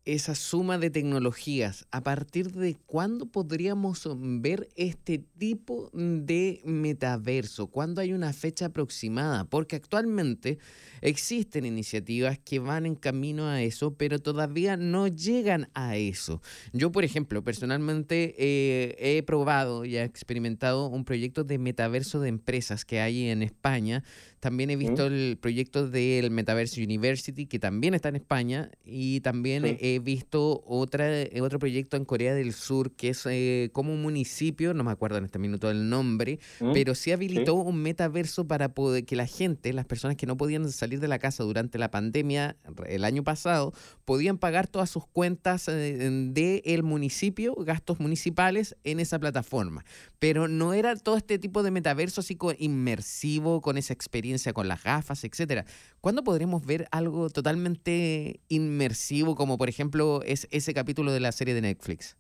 esa 0.05 0.35
suma 0.37 0.79
de 0.79 0.91
tecnologías, 0.91 1.87
¿a 1.91 2.03
partir 2.03 2.53
de 2.53 2.77
cuándo 2.87 3.27
podríamos 3.27 4.09
ver 4.15 4.69
este 4.77 5.19
tipo 5.19 5.91
de 5.93 6.61
metaverso? 6.65 7.67
¿Cuándo 7.67 8.01
hay 8.01 8.13
una 8.13 8.33
fecha 8.33 8.67
aproximada? 8.67 9.45
Porque 9.45 9.77
actualmente 9.77 10.59
existen 11.01 11.67
iniciativas 11.67 12.39
que 12.39 12.61
van 12.61 12.87
en 12.87 12.95
camino 12.95 13.49
a 13.49 13.63
eso, 13.63 13.95
pero 13.95 14.21
todavía 14.21 14.77
no 14.77 15.09
llegan 15.09 15.69
a 15.75 15.97
eso. 15.97 16.41
Yo, 16.73 16.93
por 16.93 17.03
ejemplo, 17.03 17.43
personalmente 17.43 18.37
eh, 18.39 18.95
he 18.99 19.23
probado 19.25 19.85
y 19.85 19.97
he 19.97 20.05
experimentado 20.05 20.87
un 20.87 21.05
proyecto 21.05 21.43
de 21.43 21.59
metaverso 21.59 22.21
de 22.21 22.29
empresas 22.29 22.85
que 22.85 23.01
hay 23.01 23.29
en 23.29 23.43
España 23.43 24.05
también 24.43 24.71
he 24.71 24.77
visto 24.77 25.07
el 25.07 25.39
proyecto 25.41 25.89
del 25.89 26.33
Metaverse 26.33 26.83
University, 26.83 27.47
que 27.47 27.61
también 27.61 27.95
está 27.95 28.09
en 28.09 28.17
España, 28.17 28.73
y 28.85 29.21
también 29.21 29.79
he 29.79 30.01
visto 30.01 30.65
otra, 30.67 31.09
otro 31.41 31.61
proyecto 31.61 31.97
en 31.97 32.05
Corea 32.05 32.35
del 32.35 32.53
Sur, 32.53 32.91
que 32.91 33.11
es 33.11 33.25
eh, 33.27 33.71
como 33.73 33.93
un 33.93 34.03
municipio, 34.03 34.75
no 34.75 34.83
me 34.83 34.91
acuerdo 34.91 35.19
en 35.19 35.27
este 35.27 35.39
minuto 35.39 35.71
el 35.71 35.89
nombre, 35.89 36.41
pero 36.75 36.97
sí 36.97 37.13
habilitó 37.13 37.55
un 37.55 37.83
metaverso 37.83 38.49
para 38.49 38.75
poder 38.75 39.05
que 39.05 39.15
la 39.15 39.29
gente, 39.29 39.73
las 39.73 39.87
personas 39.87 40.17
que 40.17 40.27
no 40.27 40.37
podían 40.37 40.69
salir 40.73 40.99
de 40.99 41.07
la 41.07 41.21
casa 41.21 41.45
durante 41.45 41.79
la 41.79 41.93
pandemia 41.93 42.57
el 42.89 43.05
año 43.05 43.23
pasado, 43.23 43.73
podían 44.05 44.39
pagar 44.39 44.67
todas 44.67 44.91
sus 44.91 45.07
cuentas 45.07 45.67
del 45.67 46.35
de 46.35 46.63
el 46.65 46.83
municipio, 46.83 47.55
gastos 47.55 48.01
municipales, 48.01 48.75
en 48.83 48.99
esa 48.99 49.21
plataforma. 49.21 49.85
Pero 50.19 50.49
no 50.49 50.75
era 50.75 50.97
todo 50.97 51.17
este 51.17 51.39
tipo 51.39 51.63
de 51.63 51.71
metaverso 51.71 52.23
así 52.23 52.37
inmersivo, 52.59 53.61
con 53.61 53.79
esa 53.79 53.93
experiencia 53.93 54.32
con 54.53 54.69
las 54.69 54.83
gafas, 54.83 55.25
etcétera. 55.25 55.65
¿Cuándo 56.01 56.25
podremos 56.25 56.65
ver 56.65 56.87
algo 56.91 57.31
totalmente 57.31 58.41
inmersivo, 58.49 59.35
como 59.35 59.59
por 59.59 59.69
ejemplo 59.69 60.23
es 60.25 60.49
ese 60.51 60.75
capítulo 60.75 61.13
de 61.13 61.21
la 61.21 61.33
serie 61.33 61.55
de 61.55 61.63
Netflix? 61.63 62.17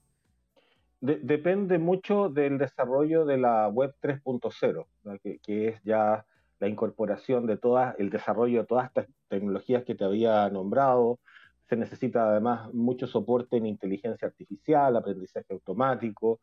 depende 1.02 1.78
mucho 1.78 2.28
del 2.28 2.58
desarrollo 2.58 3.24
de 3.24 3.36
la 3.36 3.66
web 3.68 3.92
3.0, 4.00 4.86
que, 5.42 5.68
es 5.68 5.82
ya 5.82 6.24
la 6.60 6.68
incorporación 6.68 7.46
de 7.46 7.56
todas, 7.56 7.96
el 7.98 8.08
desarrollo 8.08 8.60
de 8.60 8.66
todas 8.66 8.86
estas 8.86 9.08
tecnologías 9.28 9.82
que 9.82 9.96
te 9.96 10.04
había 10.04 10.48
nombrado. 10.48 11.18
Se 11.68 11.76
necesita 11.76 12.28
además 12.28 12.72
mucho 12.72 13.08
soporte 13.08 13.56
en 13.56 13.66
inteligencia 13.66 14.28
artificial, 14.28 14.96
aprendizaje 14.96 15.52
automático. 15.52 16.38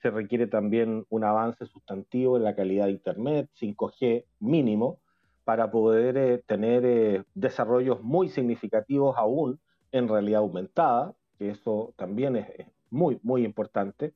Se 0.00 0.10
requiere 0.10 0.46
también 0.46 1.04
un 1.08 1.24
avance 1.24 1.66
sustantivo 1.66 2.36
en 2.36 2.44
la 2.44 2.54
calidad 2.54 2.84
de 2.84 2.92
Internet, 2.92 3.50
5G 3.60 4.26
mínimo, 4.38 5.00
para 5.44 5.70
poder 5.70 6.16
eh, 6.16 6.42
tener 6.46 6.84
eh, 6.84 7.22
desarrollos 7.34 8.02
muy 8.02 8.28
significativos 8.28 9.16
aún 9.16 9.60
en 9.92 10.08
realidad 10.08 10.40
aumentada, 10.40 11.14
que 11.38 11.50
eso 11.50 11.92
también 11.96 12.36
es, 12.36 12.46
muy, 12.90 13.18
muy 13.22 13.44
importante. 13.44 14.14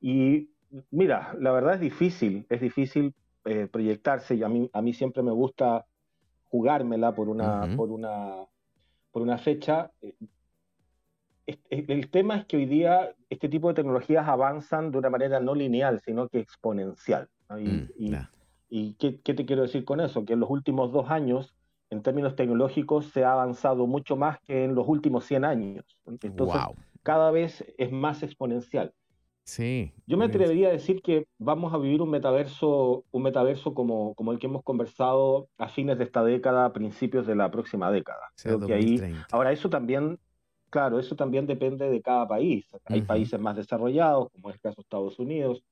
Y 0.00 0.50
mira, 0.90 1.34
la 1.38 1.52
verdad 1.52 1.74
es 1.74 1.80
difícil, 1.80 2.46
es 2.48 2.60
difícil 2.60 3.14
eh, 3.44 3.68
proyectarse 3.70 4.34
y 4.34 4.42
a 4.42 4.48
mí, 4.48 4.68
a 4.72 4.82
mí 4.82 4.92
siempre 4.92 5.22
me 5.22 5.32
gusta 5.32 5.86
jugármela 6.44 7.14
por 7.14 7.28
una, 7.28 7.76
por 7.76 7.90
una, 7.90 8.46
por 9.12 9.22
una 9.22 9.38
fecha. 9.38 9.92
El 11.70 12.10
tema 12.10 12.38
es 12.38 12.46
que 12.46 12.56
hoy 12.56 12.66
día 12.66 13.14
este 13.30 13.48
tipo 13.48 13.68
de 13.68 13.74
tecnologías 13.74 14.26
avanzan 14.26 14.90
de 14.90 14.98
una 14.98 15.10
manera 15.10 15.38
no 15.38 15.54
lineal, 15.54 16.00
sino 16.00 16.28
que 16.28 16.40
exponencial. 16.40 17.28
y, 17.58 18.08
mm, 18.08 18.26
¿Y 18.68 18.94
qué, 18.94 19.12
te 19.12 19.46
quiero 19.46 19.62
decir 19.62 19.84
con 19.84 20.00
eso? 20.00 20.24
Que 20.24 20.32
en 20.32 20.40
los 20.40 20.50
últimos 20.50 20.92
dos 20.92 21.10
años, 21.10 21.54
en 21.90 22.02
términos 22.02 22.34
tecnológicos, 22.34 23.06
se 23.06 23.24
ha 23.24 23.32
avanzado 23.32 23.86
mucho 23.86 24.16
más 24.16 24.40
que 24.40 24.64
en 24.64 24.74
los 24.74 24.88
últimos 24.88 25.24
100 25.24 25.44
años. 25.44 25.84
Entonces, 26.06 26.60
cada 27.02 27.30
vez 27.30 27.64
es 27.78 27.92
más 27.92 28.22
exponencial. 28.22 28.92
Sí. 29.46 29.92
Yo 30.08 30.16
me 30.16 30.24
atrevería 30.24 30.68
a 30.68 30.72
decir 30.72 31.00
que 31.02 31.28
vamos 31.38 31.72
a 31.72 31.78
vivir 31.78 32.02
un 32.02 32.10
metaverso, 32.10 33.04
un 33.12 33.22
metaverso 33.22 33.74
como, 33.74 34.12
como 34.14 34.32
el 34.32 34.40
que 34.40 34.48
hemos 34.48 34.64
conversado 34.64 35.48
a 35.56 35.68
fines 35.68 35.98
de 35.98 36.04
esta 36.04 36.24
década, 36.24 36.64
a 36.64 36.72
principios 36.72 37.28
de 37.28 37.36
la 37.36 37.48
próxima 37.52 37.92
década. 37.92 38.32
ahora, 39.30 39.52
eso 39.52 39.70
también, 39.70 40.18
claro, 40.68 40.98
eso 40.98 41.14
también 41.14 41.46
depende 41.46 41.88
de 41.88 42.02
cada 42.02 42.26
país. 42.26 42.66
Hay 42.86 43.02
países 43.02 43.38
más 43.38 43.54
desarrollados, 43.54 44.30
como 44.32 44.50
es 44.50 44.56
el 44.56 44.60
caso 44.60 44.76
de 44.78 44.82
Estados 44.82 45.16
Unidos, 45.20 45.62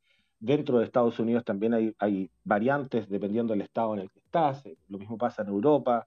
Dentro 0.41 0.79
de 0.79 0.85
Estados 0.85 1.19
Unidos 1.19 1.45
también 1.45 1.95
hay, 1.99 2.31
variantes 2.45 3.09
dependiendo 3.09 3.53
del 3.53 3.63
estado 3.63 3.95
en 3.95 4.01
el 4.01 4.11
que 4.11 4.19
estás. 4.19 4.65
Lo 4.89 4.99
mismo 4.99 5.17
pasa 5.17 5.43
en 5.43 5.49
Europa. 5.49 6.07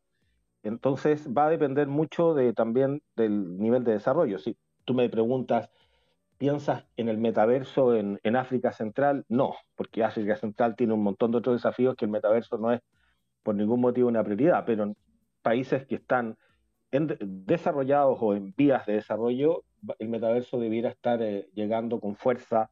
Entonces 0.64 1.28
va 1.36 1.48
a 1.48 1.50
depender 1.50 1.88
mucho 1.88 2.34
de, 2.34 2.54
también 2.54 3.02
del 3.16 3.58
nivel 3.58 3.84
de 3.84 3.94
desarrollo. 3.94 4.38
Si 4.38 4.58
tú 4.86 4.94
me 4.94 5.10
preguntas, 5.10 5.70
¿piensas 6.38 6.86
en 6.98 7.10
el 7.10 7.18
metaverso 7.18 7.96
en, 7.96 8.20
en, 8.24 8.36
África 8.36 8.72
Central? 8.72 9.26
No, 9.30 9.56
porque 9.76 10.04
África 10.04 10.36
Central 10.36 10.76
tiene 10.76 10.94
un 10.94 11.04
montón 11.04 11.32
de 11.32 11.38
otros 11.38 11.56
desafíos 11.56 11.96
que 11.96 12.06
el 12.06 12.12
metaverso 12.12 12.58
no 12.58 12.72
es 12.72 12.82
por 13.44 13.56
ningún 13.56 13.80
motivo 13.80 14.10
una 14.10 14.24
prioridad, 14.24 14.66
pero 14.66 14.84
en 14.84 14.98
países 15.42 15.86
que 15.86 15.96
están 15.96 16.38
desarrollados 16.92 18.18
o 18.22 18.34
en 18.34 18.54
vías 18.56 18.86
de 18.86 18.94
desarrollo, 18.94 19.64
el 20.00 20.10
metaverso 20.10 20.60
debiera 20.60 20.90
estar 20.90 21.22
eh, 21.22 21.50
llegando 21.54 22.00
con 22.00 22.16
fuerza, 22.16 22.70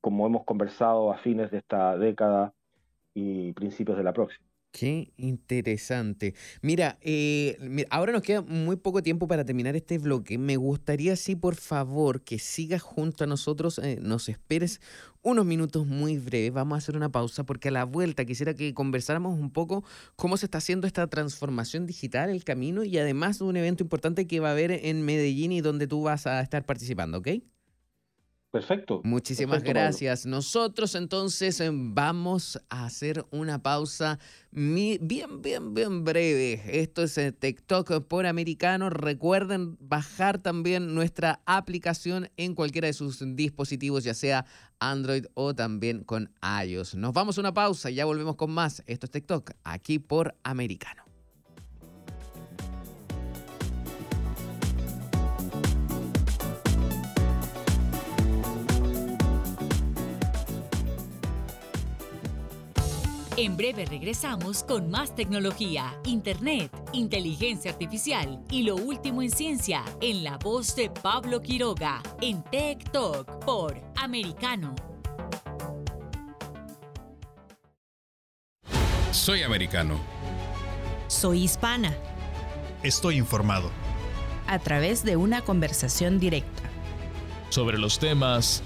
como 0.00 0.26
hemos 0.26 0.44
conversado 0.44 1.12
a 1.12 1.18
fines 1.18 1.50
de 1.50 1.58
esta 1.58 1.96
década 1.96 2.54
y 3.14 3.52
principios 3.52 3.96
de 3.96 4.04
la 4.04 4.12
próxima. 4.12 4.48
Qué 4.70 5.12
interesante. 5.16 6.34
Mira, 6.60 6.98
eh, 7.00 7.86
ahora 7.90 8.12
nos 8.12 8.22
queda 8.22 8.42
muy 8.42 8.76
poco 8.76 9.02
tiempo 9.02 9.26
para 9.26 9.44
terminar 9.44 9.74
este 9.76 9.98
bloque. 9.98 10.36
Me 10.36 10.56
gustaría, 10.56 11.16
sí, 11.16 11.34
por 11.34 11.56
favor, 11.56 12.22
que 12.22 12.38
sigas 12.38 12.82
junto 12.82 13.24
a 13.24 13.26
nosotros, 13.26 13.78
eh, 13.78 13.98
nos 14.02 14.28
esperes 14.28 14.80
unos 15.22 15.46
minutos 15.46 15.86
muy 15.86 16.18
breves. 16.18 16.52
Vamos 16.52 16.76
a 16.76 16.78
hacer 16.78 16.96
una 16.96 17.08
pausa 17.10 17.44
porque 17.44 17.68
a 17.68 17.72
la 17.72 17.84
vuelta 17.84 18.26
quisiera 18.26 18.54
que 18.54 18.74
conversáramos 18.74 19.38
un 19.38 19.50
poco 19.50 19.84
cómo 20.16 20.36
se 20.36 20.46
está 20.46 20.58
haciendo 20.58 20.86
esta 20.86 21.06
transformación 21.06 21.86
digital, 21.86 22.28
el 22.28 22.44
camino 22.44 22.84
y 22.84 22.98
además 22.98 23.40
un 23.40 23.56
evento 23.56 23.82
importante 23.82 24.26
que 24.26 24.38
va 24.38 24.50
a 24.50 24.52
haber 24.52 24.70
en 24.70 25.02
Medellín 25.02 25.50
y 25.50 25.62
donde 25.62 25.86
tú 25.86 26.02
vas 26.02 26.26
a 26.26 26.40
estar 26.42 26.64
participando, 26.66 27.18
¿ok? 27.18 27.28
Perfecto. 28.50 29.02
Muchísimas 29.04 29.62
gracias. 29.62 30.24
Nosotros 30.24 30.94
entonces 30.94 31.60
em, 31.60 31.94
vamos 31.94 32.58
a 32.70 32.86
hacer 32.86 33.26
una 33.30 33.62
pausa 33.62 34.18
bien, 34.50 35.42
bien, 35.42 35.74
bien 35.74 36.02
breve. 36.02 36.62
Esto 36.66 37.02
es 37.02 37.18
eh, 37.18 37.32
TikTok 37.32 38.06
por 38.06 38.24
americano. 38.24 38.88
Recuerden 38.88 39.76
bajar 39.80 40.38
también 40.38 40.94
nuestra 40.94 41.42
aplicación 41.44 42.30
en 42.38 42.54
cualquiera 42.54 42.86
de 42.86 42.94
sus 42.94 43.22
dispositivos, 43.36 44.04
ya 44.04 44.14
sea 44.14 44.46
Android 44.80 45.26
o 45.34 45.54
también 45.54 46.02
con 46.02 46.32
iOS. 46.64 46.94
Nos 46.94 47.12
vamos 47.12 47.36
a 47.36 47.42
una 47.42 47.52
pausa 47.52 47.90
y 47.90 47.96
ya 47.96 48.06
volvemos 48.06 48.36
con 48.36 48.50
más. 48.50 48.82
Esto 48.86 49.04
es 49.04 49.10
TikTok 49.10 49.50
aquí 49.62 49.98
por 49.98 50.34
americano. 50.42 51.07
En 63.40 63.56
breve 63.56 63.84
regresamos 63.84 64.64
con 64.64 64.90
más 64.90 65.14
tecnología, 65.14 65.96
internet, 66.04 66.72
inteligencia 66.92 67.70
artificial 67.70 68.42
y 68.50 68.64
lo 68.64 68.74
último 68.74 69.22
en 69.22 69.30
ciencia 69.30 69.84
en 70.00 70.24
la 70.24 70.38
voz 70.38 70.74
de 70.74 70.90
Pablo 70.90 71.40
Quiroga 71.40 72.02
en 72.20 72.42
Tech 72.42 72.90
Talk 72.90 73.44
por 73.44 73.80
Americano. 73.94 74.74
Soy 79.12 79.44
americano. 79.44 80.00
Soy 81.06 81.44
hispana. 81.44 81.96
Estoy 82.82 83.18
informado. 83.18 83.70
A 84.48 84.58
través 84.58 85.04
de 85.04 85.14
una 85.14 85.42
conversación 85.42 86.18
directa. 86.18 86.64
Sobre 87.50 87.78
los 87.78 88.00
temas 88.00 88.64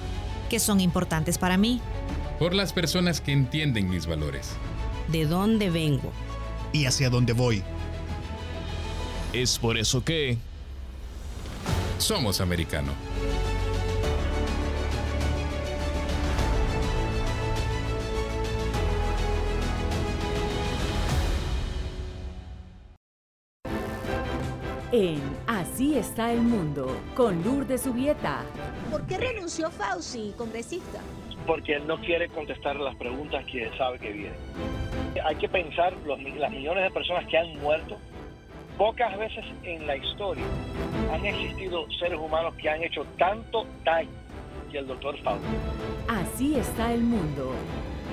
que 0.49 0.59
son 0.59 0.81
importantes 0.81 1.37
para 1.37 1.59
mí 1.59 1.83
por 2.43 2.55
las 2.55 2.73
personas 2.73 3.21
que 3.21 3.31
entienden 3.31 3.89
mis 3.89 4.09
valores. 4.09 4.57
De 5.07 5.27
dónde 5.27 5.71
vengo. 5.71 6.11
Y 6.73 6.87
hacia 6.87 7.09
dónde 7.09 7.35
voy. 7.35 7.63
Es 9.33 9.61
por 9.61 9.79
eso 9.79 10.03
que... 10.03 10.39
Somos 11.99 12.41
americano. 12.41 12.95
En 24.91 25.33
Así 25.73 25.97
está 25.97 26.33
el 26.33 26.43
mundo, 26.43 27.01
con 27.15 27.43
Lourdes 27.45 27.83
Subieta. 27.83 28.43
¿Por 28.91 29.07
qué 29.07 29.17
renunció 29.17 29.71
Fauci, 29.71 30.35
congresista? 30.37 31.01
Porque 31.47 31.75
él 31.75 31.87
no 31.87 31.99
quiere 32.01 32.29
contestar 32.29 32.77
las 32.77 32.95
preguntas 32.97 33.45
que 33.47 33.71
sabe 33.77 33.99
que 33.99 34.13
vienen. 34.13 34.39
Hay 35.25 35.37
que 35.37 35.49
pensar 35.49 35.93
los, 36.07 36.21
las 36.23 36.51
millones 36.51 36.85
de 36.85 36.91
personas 36.91 37.27
que 37.27 37.39
han 37.39 37.57
muerto. 37.61 37.99
Pocas 38.79 39.17
veces 39.19 39.45
en 39.63 39.87
la 39.87 39.97
historia 39.97 40.45
han 41.13 41.25
existido 41.27 41.87
seres 41.99 42.19
humanos 42.19 42.55
que 42.57 42.69
han 42.69 42.83
hecho 42.83 43.05
tanto 43.19 43.67
daño 43.85 44.11
que 44.71 44.79
el 44.79 44.87
doctor 44.87 45.17
Fauci. 45.23 45.45
Así 46.09 46.57
está 46.57 46.93
el 46.93 47.03
mundo. 47.03 47.53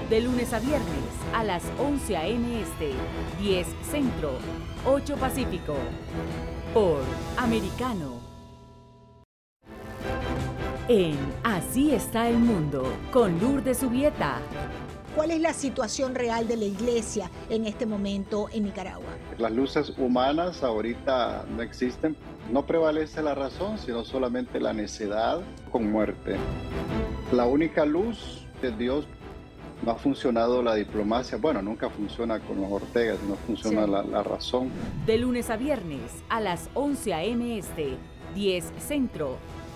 De 0.10 0.22
lunes 0.22 0.54
a 0.54 0.60
viernes 0.60 1.26
a 1.34 1.44
las 1.44 1.72
11 1.80 2.18
a.m. 2.18 2.62
Este, 2.62 2.92
10 3.40 3.68
Centro, 3.82 4.32
8 4.86 5.16
Pacífico. 5.18 5.76
Por 6.74 7.04
Americano 7.38 8.19
en 10.90 11.16
Así 11.44 11.92
está 11.94 12.28
el 12.28 12.40
mundo, 12.40 12.84
con 13.12 13.40
Lourdes 13.40 13.78
Subieta. 13.78 14.40
¿Cuál 15.16 15.30
es 15.30 15.40
la 15.40 15.54
situación 15.54 16.16
real 16.16 16.48
de 16.48 16.58
la 16.58 16.66
iglesia 16.66 17.30
en 17.50 17.66
este 17.66 17.86
momento 17.86 18.48
en 18.52 18.64
Nicaragua? 18.64 19.06
Las 19.38 19.52
luces 19.52 19.94
humanas 20.00 20.64
ahorita 20.64 21.46
no 21.56 21.62
existen. 21.62 22.16
No 22.52 22.66
prevalece 22.66 23.22
la 23.22 23.36
razón, 23.36 23.78
sino 23.78 24.04
solamente 24.04 24.60
la 24.60 24.74
necedad 24.74 25.42
con 25.72 25.92
muerte. 25.92 26.38
La 27.32 27.46
única 27.46 27.86
luz 27.86 28.48
de 28.60 28.72
Dios 28.72 29.06
no 29.84 29.92
ha 29.92 29.96
funcionado 29.96 30.64
la 30.64 30.74
diplomacia. 30.74 31.38
Bueno, 31.38 31.62
nunca 31.62 31.92
funciona 31.92 32.40
con 32.40 32.62
los 32.62 32.72
Ortegas, 32.72 33.22
no 33.28 33.36
funciona 33.36 33.86
la, 33.86 34.02
la, 34.02 34.24
razón. 34.24 34.72
De 35.06 35.20
lunes 35.20 35.52
a 35.52 35.58
viernes 35.58 36.24
a 36.30 36.42
las 36.42 36.68
11 36.74 37.14
a.m. 37.14 37.60
Este, 37.60 37.96
10 38.34 38.74
Centro 38.80 39.38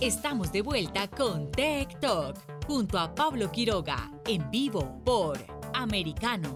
Estamos 0.00 0.52
de 0.52 0.60
vuelta 0.60 1.08
con 1.08 1.50
Tech 1.50 1.98
Talk 2.00 2.36
junto 2.66 2.98
a 2.98 3.14
Pablo 3.14 3.50
Quiroga 3.50 4.12
en 4.26 4.50
vivo 4.50 5.00
por 5.02 5.38
Americano. 5.72 6.54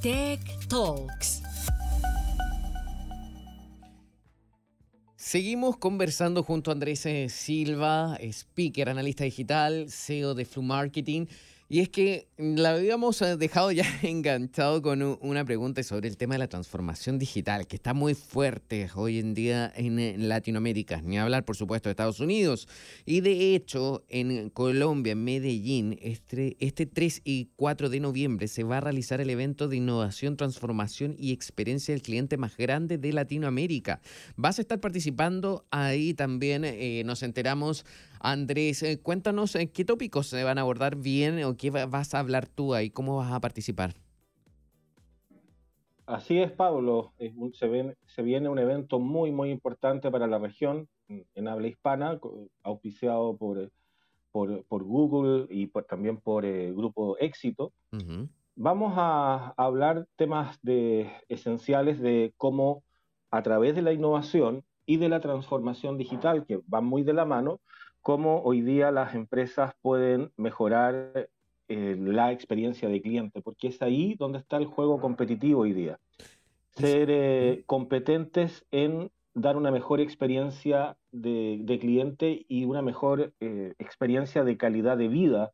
Tech 0.00 0.40
Talks. 0.68 1.42
Seguimos 5.16 5.76
conversando 5.78 6.44
junto 6.44 6.70
a 6.70 6.74
Andrés 6.74 7.04
Silva, 7.28 8.16
speaker, 8.20 8.88
analista 8.88 9.24
digital, 9.24 9.90
CEO 9.90 10.34
de 10.34 10.44
Flu 10.44 10.62
Marketing 10.62 11.26
Y 11.70 11.80
es 11.80 11.90
que 11.90 12.28
la 12.38 12.70
habíamos 12.70 13.20
eh, 13.20 13.36
dejado 13.36 13.70
ya 13.72 13.84
enganchado 14.02 14.80
con 14.80 15.02
una 15.20 15.44
pregunta 15.44 15.82
sobre 15.82 16.08
el 16.08 16.16
tema 16.16 16.36
de 16.36 16.38
la 16.38 16.48
transformación 16.48 17.18
digital, 17.18 17.66
que 17.66 17.76
está 17.76 17.92
muy 17.92 18.14
fuerte 18.14 18.88
hoy 18.94 19.18
en 19.18 19.34
día 19.34 19.70
en 19.76 20.30
Latinoamérica, 20.30 21.02
ni 21.02 21.18
hablar 21.18 21.44
por 21.44 21.56
supuesto 21.56 21.90
de 21.90 21.92
Estados 21.92 22.20
Unidos. 22.20 22.68
Y 23.04 23.20
de 23.20 23.54
hecho, 23.54 24.02
en 24.08 24.48
Colombia, 24.48 25.12
en 25.12 25.24
Medellín, 25.24 25.98
este, 26.00 26.56
este 26.58 26.86
3 26.86 27.20
y 27.24 27.50
4 27.56 27.90
de 27.90 28.00
noviembre 28.00 28.48
se 28.48 28.64
va 28.64 28.78
a 28.78 28.80
realizar 28.80 29.20
el 29.20 29.28
evento 29.28 29.68
de 29.68 29.76
innovación, 29.76 30.38
transformación 30.38 31.16
y 31.18 31.32
experiencia 31.32 31.92
del 31.92 32.00
cliente 32.00 32.38
más 32.38 32.56
grande 32.56 32.96
de 32.96 33.12
Latinoamérica. 33.12 34.00
Vas 34.36 34.58
a 34.58 34.62
estar 34.62 34.80
participando 34.80 35.66
ahí 35.70 36.14
también, 36.14 36.64
eh, 36.64 37.02
nos 37.04 37.22
enteramos 37.22 37.84
Andrés, 38.20 38.82
eh, 38.82 39.00
cuéntanos 39.00 39.54
eh, 39.54 39.70
qué 39.70 39.84
tópicos 39.84 40.26
se 40.26 40.42
van 40.44 40.58
a 40.58 40.62
abordar 40.62 40.96
bien 40.96 41.42
o 41.44 41.56
qué 41.56 41.70
vas 41.70 42.14
a 42.14 42.18
hablar 42.18 42.46
tú 42.46 42.74
ahí, 42.74 42.90
cómo 42.90 43.16
vas 43.16 43.32
a 43.32 43.40
participar. 43.40 43.94
Así 46.06 46.38
es, 46.38 46.50
Pablo. 46.50 47.12
se, 47.52 48.22
viene 48.22 48.48
un 48.48 48.58
evento 48.58 48.98
muy, 48.98 49.30
muy 49.30 49.50
importante 49.50 50.10
para 50.10 50.26
la 50.26 50.38
región 50.38 50.88
en 51.08 51.48
habla 51.48 51.68
hispana, 51.68 52.18
auspiciado 52.62 53.36
por, 53.36 53.70
por, 54.32 54.84
Google 54.84 55.46
y 55.50 55.66
también 55.88 56.16
por 56.18 56.44
el 56.46 56.74
Grupo 56.74 57.18
Éxito. 57.18 57.72
Vamos 58.56 58.94
a, 58.96 59.54
hablar 59.56 60.06
temas 60.16 60.58
de, 60.62 61.10
esenciales 61.28 62.00
de 62.00 62.32
cómo 62.36 62.82
a 63.30 63.42
través 63.42 63.74
de 63.76 63.82
la 63.82 63.92
innovación 63.92 64.64
y 64.86 64.96
de 64.96 65.08
la 65.08 65.20
transformación 65.20 65.98
digital, 65.98 66.46
que 66.46 66.60
van 66.66 66.84
muy 66.86 67.02
de 67.02 67.12
la 67.12 67.24
mano, 67.24 67.60
cómo 68.08 68.40
hoy 68.40 68.62
día 68.62 68.90
las 68.90 69.14
empresas 69.14 69.74
pueden 69.82 70.32
mejorar 70.38 71.28
eh, 71.68 71.94
la 72.00 72.32
experiencia 72.32 72.88
de 72.88 73.02
cliente, 73.02 73.42
porque 73.42 73.68
es 73.68 73.82
ahí 73.82 74.14
donde 74.14 74.38
está 74.38 74.56
el 74.56 74.64
juego 74.64 74.98
competitivo 74.98 75.60
hoy 75.60 75.74
día. 75.74 76.00
Ser 76.70 77.10
eh, 77.10 77.64
competentes 77.66 78.64
en 78.70 79.10
dar 79.34 79.58
una 79.58 79.70
mejor 79.70 80.00
experiencia 80.00 80.96
de, 81.12 81.78
cliente 81.82 82.46
y 82.48 82.64
una 82.64 82.80
mejor 82.80 83.34
eh, 83.40 83.74
experiencia 83.78 84.42
de 84.42 84.56
calidad 84.56 84.96
de 84.96 85.08
vida 85.08 85.52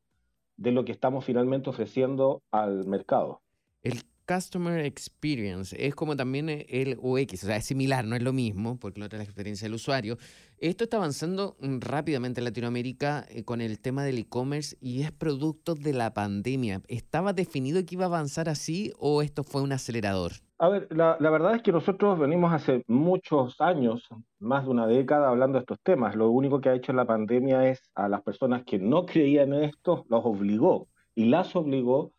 de 0.57 0.71
lo 0.71 0.85
que 0.85 0.93
estamos 0.93 1.25
finalmente 1.25 1.71
ofreciendo 1.71 2.41
al 2.53 2.87
mercado. 2.87 3.41
El 3.83 4.01
Customer 4.27 4.85
Experience 4.85 5.77
es 5.79 5.95
como 5.95 6.17
también 6.17 6.49
el 6.49 6.99
UX, 7.01 7.45
o 7.45 7.47
sea, 7.47 7.57
es 7.57 7.65
similar, 7.67 8.05
no 8.05 8.17
es 8.17 8.23
lo 8.23 8.33
mismo, 8.33 8.79
porque 8.79 9.01
no 9.01 9.07
es 9.07 9.13
la 9.13 9.23
experiencia 9.23 9.67
del 9.67 9.75
usuario. 9.75 10.17
Esto 10.59 10.85
está 10.85 10.97
avanzando 10.97 11.57
rápidamente 11.61 12.41
en 12.41 12.45
Latinoamérica 12.45 13.27
eh, 13.29 13.45
con 13.45 13.61
el 13.61 13.81
tema 13.81 14.03
del 14.03 14.19
e-commerce 14.19 14.77
y 14.81 15.03
es 15.03 15.13
producto 15.13 15.75
de 15.75 15.93
la 15.93 16.15
pandemia. 16.15 16.81
¿Estaba 16.89 17.35
definido 17.35 17.85
que 17.85 17.97
iba 17.97 18.05
a 18.05 18.09
avanzar 18.09 18.49
así 18.49 18.93
o 18.99 19.21
esto 19.21 19.45
fue 19.45 19.61
un 19.61 19.73
acelerador? 19.73 20.33
A 20.59 20.69
ver, 20.69 20.87
la, 20.91 21.19
la, 21.21 21.31
verdad 21.31 21.57
es 21.57 21.63
que 21.63 21.73
nosotros 21.73 22.19
venimos 22.19 22.53
hace 22.53 22.83
muchos 22.87 23.61
años, 23.61 24.09
más 24.39 24.65
de 24.65 24.71
una 24.71 24.87
década, 24.87 25.29
hablando 25.29 25.59
de 25.59 25.63
estos 25.63 25.81
temas. 25.83 26.17
Lo 26.17 26.31
único 26.31 26.61
que 26.61 26.71
ha 26.71 26.75
hecho 26.75 26.95
la 26.95 27.05
pandemia 27.05 27.69
es 27.69 27.83
a 27.95 28.09
las 28.09 28.23
personas 28.23 28.65
que 28.65 28.79
no 28.79 29.05
creían 29.05 29.53
en 29.53 29.65
esto, 29.65 30.07
los 30.09 30.25
obligó 30.25 30.89
y 31.15 31.27
las 31.27 31.55
obligó 31.57 32.14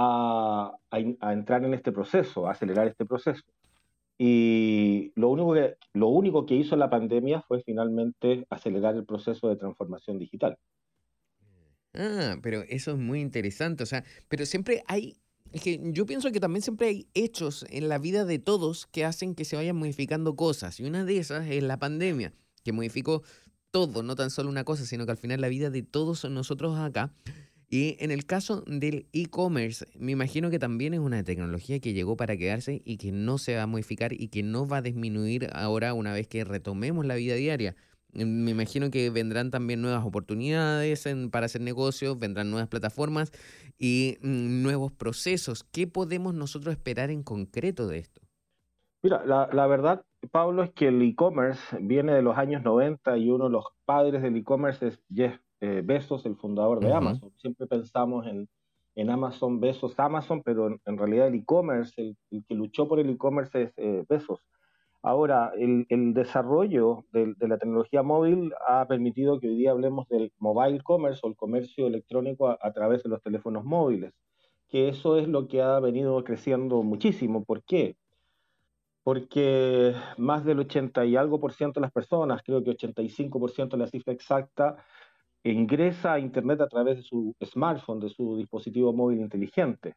a, 0.00 0.72
entrar 1.32 1.64
en 1.64 1.74
este 1.74 1.92
proceso, 1.92 2.46
a 2.46 2.52
acelerar 2.52 2.88
este 2.88 3.04
proceso. 3.04 3.42
Y 4.16 5.12
lo 5.14 5.28
único, 5.28 5.54
que, 5.54 5.76
lo 5.92 6.08
único 6.08 6.46
que 6.46 6.54
hizo 6.54 6.76
la 6.76 6.90
pandemia 6.90 7.42
fue 7.42 7.62
finalmente 7.62 8.46
acelerar 8.50 8.94
el 8.96 9.04
proceso 9.04 9.48
de 9.48 9.56
transformación 9.56 10.18
digital. 10.18 10.56
Ah, 11.94 12.36
pero 12.42 12.62
eso 12.68 12.92
es 12.92 12.98
muy 12.98 13.20
interesante. 13.20 13.82
O 13.82 13.86
sea, 13.86 14.04
pero 14.28 14.46
siempre 14.46 14.82
hay. 14.86 15.16
Es 15.52 15.62
que 15.62 15.80
yo 15.82 16.06
pienso 16.06 16.30
que 16.30 16.38
también 16.38 16.62
siempre 16.62 16.86
hay 16.86 17.08
hechos 17.12 17.66
en 17.70 17.88
la 17.88 17.98
vida 17.98 18.24
de 18.24 18.38
todos 18.38 18.86
que 18.86 19.04
hacen 19.04 19.34
que 19.34 19.44
se 19.44 19.56
vayan 19.56 19.76
modificando 19.76 20.36
cosas. 20.36 20.78
Y 20.78 20.84
una 20.84 21.04
de 21.04 21.18
esas 21.18 21.46
es 21.48 21.62
la 21.62 21.78
pandemia, 21.78 22.32
que 22.62 22.72
modificó 22.72 23.22
todo, 23.70 24.02
no 24.02 24.14
tan 24.14 24.30
solo 24.30 24.48
una 24.48 24.64
cosa, 24.64 24.84
sino 24.84 25.06
que 25.06 25.12
al 25.12 25.18
final 25.18 25.40
la 25.40 25.48
vida 25.48 25.70
de 25.70 25.82
todos 25.82 26.24
nosotros 26.30 26.78
acá 26.78 27.12
y 27.72 27.96
en 28.00 28.10
el 28.10 28.26
caso 28.26 28.64
del 28.66 29.06
e-commerce, 29.12 29.86
me 29.96 30.10
imagino 30.10 30.50
que 30.50 30.58
también 30.58 30.92
es 30.92 30.98
una 30.98 31.22
tecnología 31.22 31.78
que 31.78 31.92
llegó 31.92 32.16
para 32.16 32.36
quedarse 32.36 32.82
y 32.84 32.96
que 32.96 33.12
no 33.12 33.38
se 33.38 33.54
va 33.54 33.62
a 33.62 33.66
modificar 33.68 34.12
y 34.12 34.26
que 34.26 34.42
no 34.42 34.66
va 34.66 34.78
a 34.78 34.82
disminuir 34.82 35.48
ahora 35.52 35.94
una 35.94 36.12
vez 36.12 36.26
que 36.26 36.42
retomemos 36.42 37.06
la 37.06 37.14
vida 37.14 37.36
diaria. 37.36 37.76
Mm, 38.12 38.42
me 38.42 38.50
imagino 38.50 38.90
que 38.90 39.08
vendrán 39.10 39.52
también 39.52 39.82
nuevas 39.82 40.04
oportunidades 40.04 41.08
para 41.30 41.46
hacer 41.46 41.60
negocios, 41.60 42.18
vendrán 42.18 42.50
nuevas 42.50 42.68
plataformas 42.68 43.30
y 43.78 44.18
mm, 44.20 44.62
nuevos 44.64 44.90
procesos. 44.90 45.62
¿Qué 45.62 45.86
podemos 45.86 46.34
nosotros 46.34 46.72
esperar 46.72 47.10
en 47.10 47.22
concreto 47.22 47.86
de 47.86 47.98
esto? 47.98 48.20
Mira, 49.00 49.24
la, 49.24 49.48
la 49.52 49.68
verdad, 49.68 50.04
Pablo, 50.32 50.64
es 50.64 50.72
que 50.72 50.88
el 50.88 51.00
e-commerce 51.02 51.78
viene 51.80 52.14
de 52.14 52.22
los 52.22 52.36
años 52.36 52.64
90 52.64 53.16
y 53.16 53.30
uno 53.30 53.44
de 53.44 53.50
los 53.50 53.66
padres 53.84 54.22
del 54.22 54.36
e-commerce 54.36 54.88
es 54.88 55.00
Jeff 55.14 55.38
eh, 55.60 55.82
Besos, 55.84 56.24
el 56.26 56.36
fundador 56.36 56.80
de 56.80 56.92
Amazon. 56.92 57.32
Siempre 57.36 57.66
pensamos 57.66 58.26
en, 58.26 58.48
en 58.94 59.10
Amazon, 59.10 59.60
Besos, 59.60 59.98
Amazon, 59.98 60.42
pero 60.42 60.68
en, 60.84 60.98
realidad 60.98 61.28
el 61.28 61.34
e-commerce, 61.34 62.16
el, 62.30 62.44
que 62.46 62.54
luchó 62.54 62.88
por 62.88 62.98
el 62.98 63.10
e-commerce 63.10 63.62
es 63.62 63.72
eh, 63.76 64.04
Besos. 64.08 64.40
Ahora, 65.02 65.52
el, 65.56 65.86
el 65.88 66.12
desarrollo 66.12 67.04
de, 67.12 67.34
de, 67.36 67.48
la 67.48 67.56
tecnología 67.58 68.02
móvil 68.02 68.52
ha 68.66 68.86
permitido 68.86 69.40
que 69.40 69.48
hoy 69.48 69.56
día 69.56 69.70
hablemos 69.70 70.06
del 70.08 70.32
mobile 70.38 70.80
commerce 70.82 71.20
o 71.22 71.28
el 71.28 71.36
comercio 71.36 71.86
electrónico 71.86 72.48
a, 72.48 72.58
a, 72.60 72.72
través 72.72 73.02
de 73.02 73.08
los 73.08 73.22
teléfonos 73.22 73.64
móviles, 73.64 74.12
que 74.68 74.88
eso 74.88 75.16
es 75.16 75.26
lo 75.26 75.48
que 75.48 75.62
ha 75.62 75.80
venido 75.80 76.22
creciendo 76.22 76.82
muchísimo. 76.82 77.44
¿Por 77.44 77.62
qué? 77.64 77.96
Porque 79.02 79.94
más 80.18 80.44
del 80.44 80.60
80 80.60 81.06
y 81.06 81.16
algo 81.16 81.40
por 81.40 81.54
ciento 81.54 81.80
de 81.80 81.84
las 81.84 81.92
personas, 81.92 82.42
creo 82.42 82.62
que 82.62 82.70
85 82.70 83.40
por 83.40 83.50
ciento 83.50 83.76
de 83.78 83.84
la 83.84 83.90
cifra 83.90 84.12
exacta, 84.12 84.76
ingresa 85.44 86.14
a 86.14 86.18
Internet 86.18 86.60
a 86.60 86.68
través 86.68 86.98
de 86.98 87.02
su 87.02 87.34
smartphone, 87.44 88.00
de 88.00 88.10
su 88.10 88.36
dispositivo 88.36 88.92
móvil 88.92 89.20
inteligente. 89.20 89.94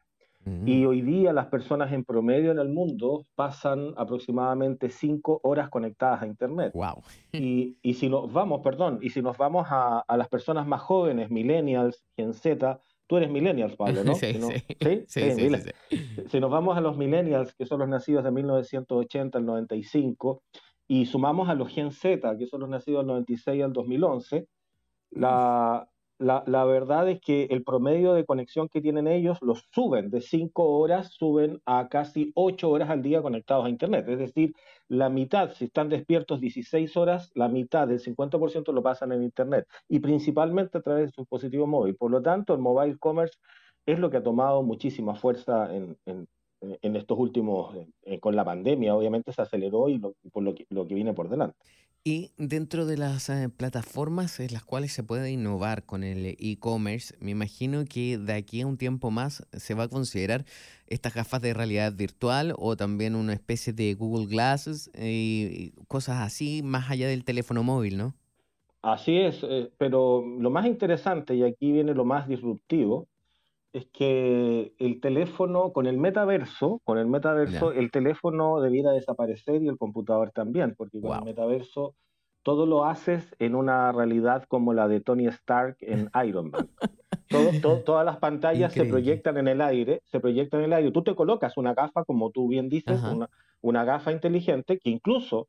Y 0.66 0.84
hoy 0.84 1.00
día 1.00 1.32
las 1.32 1.46
personas 1.46 1.90
en 1.94 2.04
promedio 2.04 2.50
en 2.50 2.58
el 2.58 2.68
mundo 2.68 3.24
pasan 3.34 3.94
aproximadamente 3.96 4.90
cinco 4.90 5.40
horas 5.42 5.70
conectadas 5.70 6.20
a 6.20 6.26
Internet. 6.26 6.72
Wow. 6.74 7.02
y, 7.32 7.78
y, 7.80 7.94
si 7.94 8.10
nos 8.10 8.30
vamos, 8.30 8.60
perdón, 8.60 8.98
y 9.00 9.08
si 9.08 9.22
nos 9.22 9.38
vamos 9.38 9.66
a, 9.70 10.00
a, 10.00 10.16
las 10.18 10.28
personas 10.28 10.66
más 10.66 10.82
jóvenes, 10.82 11.30
millennials, 11.30 12.04
Gen 12.14 12.34
Z, 12.34 12.78
tú 13.06 13.16
eres 13.16 13.30
millennials, 13.30 13.74
Pablo, 13.76 14.04
¿no? 14.04 14.14
Sí, 14.14 14.34
si, 14.34 14.40
sí. 14.40 15.04
Sí, 15.08 15.30
sí, 15.30 15.98
si 16.26 16.40
nos 16.40 16.50
vamos 16.50 16.76
a 16.76 16.82
los 16.82 16.96
millennials, 16.98 17.54
que 17.54 17.64
son 17.64 17.80
los 17.80 17.88
nacidos 17.88 18.24
de 18.24 18.30
1980 18.30 19.38
al 19.38 19.46
95, 19.46 20.42
y 20.86 21.06
sumamos 21.06 21.48
a 21.48 21.54
los 21.54 21.70
Gen 21.70 21.90
Z, 21.90 22.36
que 22.36 22.46
son 22.46 22.60
los 22.60 22.68
nacidos 22.68 23.00
del 23.00 23.06
96 23.06 23.64
al 23.64 23.72
2011, 23.72 24.46
la, 25.14 25.88
la, 26.18 26.64
verdad 26.64 27.08
es 27.08 27.20
que 27.20 27.44
el 27.50 27.64
promedio 27.64 28.14
de 28.14 28.24
conexión 28.24 28.68
que 28.68 28.80
tienen 28.80 29.08
ellos 29.08 29.38
los 29.42 29.68
suben 29.72 30.10
de 30.10 30.20
5 30.20 30.64
horas, 30.64 31.12
suben 31.12 31.60
a 31.66 31.88
casi 31.88 32.32
8 32.34 32.70
horas 32.70 32.90
al 32.90 33.02
día 33.02 33.22
conectados 33.22 33.66
a 33.66 33.68
Internet. 33.68 34.08
Es 34.08 34.18
decir, 34.18 34.54
la 34.88 35.08
mitad, 35.08 35.52
si 35.52 35.66
están 35.66 35.88
despiertos 35.88 36.40
16 36.40 36.96
horas, 36.96 37.30
la 37.34 37.48
mitad 37.48 37.88
del 37.88 38.00
50% 38.00 38.72
lo 38.72 38.82
pasan 38.82 39.12
en 39.12 39.22
Internet 39.22 39.66
y 39.88 40.00
principalmente 40.00 40.78
a 40.78 40.82
través 40.82 41.06
de 41.06 41.12
su 41.12 41.22
dispositivo 41.22 41.66
móvil. 41.66 41.96
Por 41.96 42.10
lo 42.10 42.22
tanto, 42.22 42.54
el 42.54 42.60
mobile 42.60 42.96
commerce 42.98 43.38
es 43.86 43.98
lo 43.98 44.10
que 44.10 44.18
ha 44.18 44.22
tomado 44.22 44.62
muchísima 44.62 45.14
fuerza 45.14 45.74
en, 45.74 45.98
en, 46.06 46.28
en 46.82 46.96
estos 46.96 47.18
últimos, 47.18 47.76
eh, 48.02 48.20
con 48.20 48.36
la 48.36 48.44
pandemia, 48.44 48.94
obviamente 48.94 49.32
se 49.32 49.42
aceleró 49.42 49.88
y 49.88 49.98
por 49.98 50.42
lo 50.42 50.54
que, 50.54 50.66
lo 50.70 50.86
que 50.86 50.94
viene 50.94 51.12
por 51.12 51.28
delante. 51.28 51.58
Y 52.06 52.32
dentro 52.36 52.84
de 52.84 52.98
las 52.98 53.30
eh, 53.30 53.48
plataformas 53.48 54.38
en 54.38 54.52
las 54.52 54.62
cuales 54.62 54.92
se 54.92 55.02
puede 55.02 55.30
innovar 55.30 55.86
con 55.86 56.04
el 56.04 56.36
e-commerce, 56.38 57.14
me 57.18 57.30
imagino 57.30 57.86
que 57.86 58.18
de 58.18 58.34
aquí 58.34 58.60
a 58.60 58.66
un 58.66 58.76
tiempo 58.76 59.10
más 59.10 59.46
se 59.52 59.72
va 59.72 59.84
a 59.84 59.88
considerar 59.88 60.44
estas 60.86 61.14
gafas 61.14 61.40
de 61.40 61.54
realidad 61.54 61.94
virtual 61.94 62.54
o 62.58 62.76
también 62.76 63.14
una 63.14 63.32
especie 63.32 63.72
de 63.72 63.94
Google 63.94 64.26
Glasses 64.26 64.90
eh, 64.92 65.72
y 65.72 65.86
cosas 65.88 66.20
así 66.20 66.62
más 66.62 66.90
allá 66.90 67.08
del 67.08 67.24
teléfono 67.24 67.62
móvil, 67.62 67.96
¿no? 67.96 68.14
Así 68.82 69.16
es, 69.16 69.42
eh, 69.42 69.70
pero 69.78 70.22
lo 70.38 70.50
más 70.50 70.66
interesante, 70.66 71.34
y 71.34 71.42
aquí 71.42 71.72
viene 71.72 71.94
lo 71.94 72.04
más 72.04 72.28
disruptivo, 72.28 73.08
es 73.74 73.86
que 73.86 74.72
el 74.78 75.00
teléfono, 75.00 75.72
con 75.72 75.86
el 75.86 75.98
metaverso, 75.98 76.80
con 76.84 76.96
el 76.96 77.08
metaverso, 77.08 77.72
el 77.72 77.90
teléfono 77.90 78.60
debiera 78.60 78.92
desaparecer 78.92 79.62
y 79.62 79.68
el 79.68 79.76
computador 79.76 80.30
también, 80.30 80.76
porque 80.76 81.00
con 81.00 81.18
el 81.18 81.24
metaverso 81.24 81.96
todo 82.44 82.66
lo 82.66 82.84
haces 82.84 83.34
en 83.40 83.56
una 83.56 83.90
realidad 83.90 84.44
como 84.46 84.74
la 84.74 84.86
de 84.86 85.00
Tony 85.00 85.26
Stark 85.26 85.76
en 85.80 86.08
Iron 86.24 86.52
Man. 86.52 86.68
todas 87.84 88.06
las 88.06 88.18
pantallas 88.18 88.72
se 88.72 88.84
proyectan 88.84 89.38
en 89.38 89.48
el 89.48 89.60
aire, 89.60 90.02
se 90.04 90.20
proyectan 90.20 90.60
en 90.60 90.66
el 90.66 90.72
aire. 90.74 90.92
Tú 90.92 91.02
te 91.02 91.16
colocas 91.16 91.56
una 91.56 91.74
gafa, 91.74 92.04
como 92.04 92.30
tú 92.30 92.46
bien 92.46 92.68
dices, 92.68 93.02
una, 93.02 93.28
una, 93.60 93.82
gafa 93.82 94.12
inteligente 94.12 94.78
que 94.78 94.90
incluso 94.90 95.48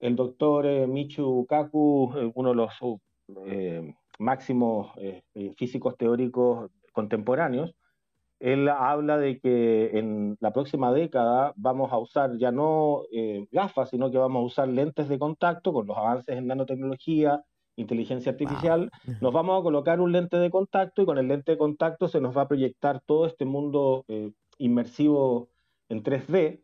el 0.00 0.16
doctor 0.16 0.66
eh, 0.66 0.88
Michu 0.88 1.46
Kaku, 1.48 2.14
eh, 2.16 2.32
uno 2.34 2.48
de 2.48 2.54
los 2.56 2.82
uh, 2.82 2.98
eh, 3.46 3.94
máximos 4.18 4.90
físicos 5.56 5.96
teóricos 5.96 6.68
contemporáneos, 6.92 7.74
él 8.40 8.68
habla 8.68 9.18
de 9.18 9.38
que 9.38 9.98
en 9.98 10.38
la 10.40 10.52
próxima 10.52 10.92
década 10.92 11.52
vamos 11.56 11.92
a 11.92 11.98
usar 11.98 12.38
ya 12.38 12.50
no 12.50 13.02
eh, 13.12 13.46
gafas, 13.52 13.90
sino 13.90 14.10
que 14.10 14.16
vamos 14.16 14.40
a 14.40 14.46
usar 14.46 14.68
lentes 14.68 15.08
de 15.10 15.18
contacto 15.18 15.74
con 15.74 15.86
los 15.86 15.96
avances 15.96 16.38
en 16.38 16.46
nanotecnología, 16.46 17.44
inteligencia 17.76 18.32
artificial. 18.32 18.90
Nos 19.20 19.32
vamos 19.32 19.60
a 19.60 19.62
colocar 19.62 20.00
un 20.00 20.12
lente 20.12 20.38
de 20.38 20.50
contacto 20.50 21.02
y 21.02 21.04
con 21.04 21.18
el 21.18 21.28
lente 21.28 21.52
de 21.52 21.58
contacto 21.58 22.08
se 22.08 22.20
nos 22.20 22.36
va 22.36 22.42
a 22.42 22.48
proyectar 22.48 23.00
todo 23.04 23.26
este 23.26 23.44
mundo 23.44 24.06
eh, 24.08 24.32
inmersivo 24.56 25.50
en 25.90 26.02
3D. 26.02 26.62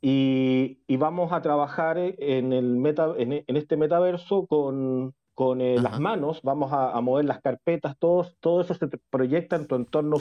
Y, 0.00 0.78
vamos 0.96 1.32
a 1.32 1.42
trabajar 1.42 1.96
en, 1.98 2.52
el 2.52 2.76
meta, 2.76 3.14
en 3.16 3.44
este 3.56 3.76
metaverso 3.76 4.46
con, 4.46 5.14
con 5.34 5.60
eh, 5.60 5.76
las 5.80 5.98
manos, 5.98 6.40
vamos 6.42 6.72
a, 6.72 7.00
mover 7.00 7.24
las 7.24 7.40
carpetas, 7.40 7.96
todo, 7.98 8.26
todo 8.40 8.60
eso 8.60 8.74
se 8.74 8.86
proyecta 9.10 9.56
en 9.56 9.66
tu 9.66 9.76
entorno 9.76 10.16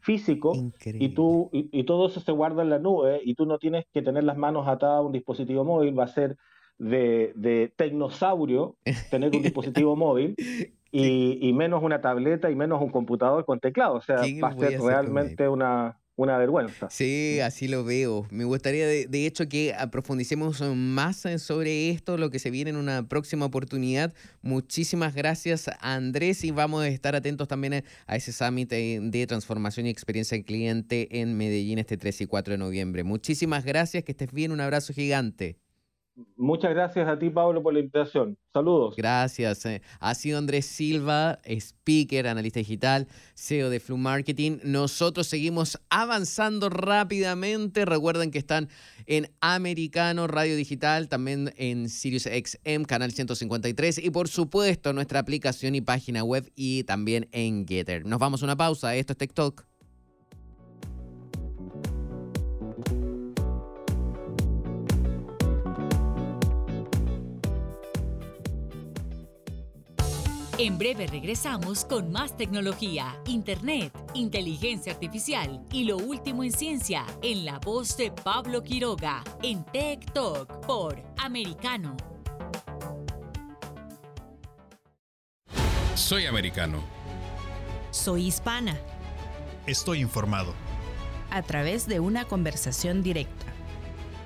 físico 0.00 0.52
y, 0.84 1.08
tú, 1.10 1.50
y, 1.52 1.82
todo 1.84 2.06
eso 2.06 2.20
se 2.20 2.32
guarda 2.32 2.62
en 2.62 2.70
la 2.70 2.78
nube 2.78 3.20
y 3.24 3.34
tú 3.34 3.44
no 3.44 3.58
tienes 3.58 3.86
que 3.92 4.02
tener 4.02 4.24
las 4.24 4.36
manos 4.36 4.68
atadas 4.68 4.98
a 4.98 5.02
un 5.02 5.12
dispositivo 5.12 5.64
móvil, 5.64 5.98
va 5.98 6.04
a 6.04 6.08
ser 6.08 6.36
de, 6.78 7.32
de 7.34 7.72
tecnosaurio 7.76 8.76
tener 9.10 9.34
un 9.34 9.42
dispositivo 9.42 9.96
móvil 9.96 10.36
y, 10.92 11.52
menos 11.54 11.82
una 11.82 12.00
tableta 12.00 12.50
y 12.50 12.54
menos 12.54 12.80
un 12.82 12.90
computador 12.90 13.44
con 13.44 13.58
teclado, 13.60 13.94
o 13.94 14.00
sea, 14.00 14.18
va 14.42 14.48
a 14.48 14.56
ser 14.56 14.80
realmente 14.80 15.48
una, 15.48 15.98
una 16.16 16.36
vergüenza. 16.36 16.88
Sí, 16.90 17.40
así 17.40 17.68
lo 17.68 17.84
veo. 17.84 18.26
Me 18.30 18.44
gustaría, 18.44 18.86
de, 18.86 19.26
hecho, 19.26 19.48
que 19.48 19.74
profundicemos 19.90 20.60
más 20.60 21.24
sobre 21.38 21.90
esto, 21.90 22.18
lo 22.18 22.30
que 22.30 22.38
se 22.38 22.50
viene 22.50 22.70
en 22.70 22.76
una 22.76 23.08
próxima 23.08 23.46
oportunidad. 23.46 24.12
Muchísimas 24.42 25.14
gracias, 25.14 25.70
Andrés, 25.80 26.44
y 26.44 26.50
vamos 26.50 26.82
a 26.82 26.88
estar 26.88 27.16
atentos 27.16 27.48
también 27.48 27.84
a 28.06 28.16
ese 28.16 28.32
summit 28.32 28.70
de 28.70 29.26
transformación 29.26 29.86
y 29.86 29.90
experiencia 29.90 30.36
del 30.36 30.44
cliente 30.44 31.20
en 31.20 31.36
Medellín 31.36 31.78
este 31.78 31.96
3 31.96 32.22
y 32.22 32.26
4 32.26 32.52
de 32.52 32.58
noviembre. 32.58 33.04
Muchísimas 33.04 33.64
gracias, 33.64 34.04
que 34.04 34.12
estés 34.12 34.32
bien, 34.32 34.52
un 34.52 34.60
abrazo 34.60 34.92
gigante. 34.92 35.61
Muchas 36.36 36.72
gracias 36.72 37.08
a 37.08 37.18
ti, 37.18 37.30
Pablo, 37.30 37.62
por 37.62 37.72
la 37.72 37.80
invitación. 37.80 38.36
Saludos. 38.52 38.94
Gracias. 38.96 39.64
Eh. 39.64 39.80
Ha 39.98 40.14
sido 40.14 40.36
Andrés 40.36 40.66
Silva, 40.66 41.38
speaker, 41.44 42.26
analista 42.26 42.58
digital, 42.58 43.08
CEO 43.34 43.70
de 43.70 43.80
Flu 43.80 43.96
Marketing. 43.96 44.58
Nosotros 44.62 45.26
seguimos 45.26 45.80
avanzando 45.88 46.68
rápidamente. 46.68 47.86
Recuerden 47.86 48.30
que 48.30 48.38
están 48.38 48.68
en 49.06 49.30
Americano 49.40 50.26
Radio 50.26 50.54
Digital, 50.54 51.08
también 51.08 51.54
en 51.56 51.88
Sirius 51.88 52.24
XM, 52.24 52.84
canal 52.84 53.12
153 53.12 53.98
y 53.98 54.10
por 54.10 54.28
supuesto 54.28 54.92
nuestra 54.92 55.20
aplicación 55.20 55.74
y 55.74 55.80
página 55.80 56.24
web 56.24 56.52
y 56.54 56.84
también 56.84 57.28
en 57.32 57.66
Getter. 57.66 58.04
Nos 58.04 58.18
vamos 58.18 58.42
a 58.42 58.44
una 58.44 58.56
pausa. 58.56 58.94
Esto 58.94 59.14
es 59.14 59.18
TikTok. 59.18 59.71
En 70.58 70.76
breve 70.76 71.06
regresamos 71.06 71.86
con 71.86 72.12
más 72.12 72.36
tecnología, 72.36 73.16
internet, 73.26 73.90
inteligencia 74.12 74.92
artificial 74.92 75.64
y 75.72 75.84
lo 75.84 75.96
último 75.96 76.44
en 76.44 76.52
ciencia 76.52 77.06
en 77.22 77.46
la 77.46 77.58
voz 77.58 77.96
de 77.96 78.10
Pablo 78.10 78.62
Quiroga 78.62 79.24
en 79.42 79.64
Tech 79.64 80.12
Talk 80.12 80.66
por 80.66 81.02
Americano. 81.16 81.96
Soy 85.94 86.26
americano. 86.26 86.84
Soy 87.90 88.26
hispana. 88.26 88.78
Estoy 89.66 90.00
informado. 90.00 90.52
A 91.30 91.40
través 91.40 91.86
de 91.86 91.98
una 91.98 92.26
conversación 92.26 93.02
directa. 93.02 93.46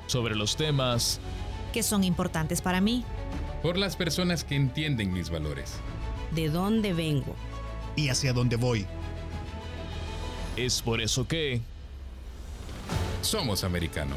Sobre 0.09 0.35
los 0.35 0.57
temas 0.57 1.21
que 1.73 1.85
son 1.85 2.03
importantes 2.03 2.61
para 2.61 2.81
mí. 2.81 3.05
Por 3.63 3.79
las 3.79 3.95
personas 3.95 4.43
que 4.43 4.57
entienden 4.57 5.13
mis 5.13 5.31
valores 5.31 5.81
de 6.33 6.49
dónde 6.49 6.93
vengo 6.93 7.35
y 7.97 8.09
hacia 8.09 8.33
dónde 8.33 8.57
voy. 8.57 8.87
Es 10.57 10.83
por 10.83 11.01
eso 11.01 11.27
que 11.27 11.61
somos 13.23 13.65
americano. 13.65 14.17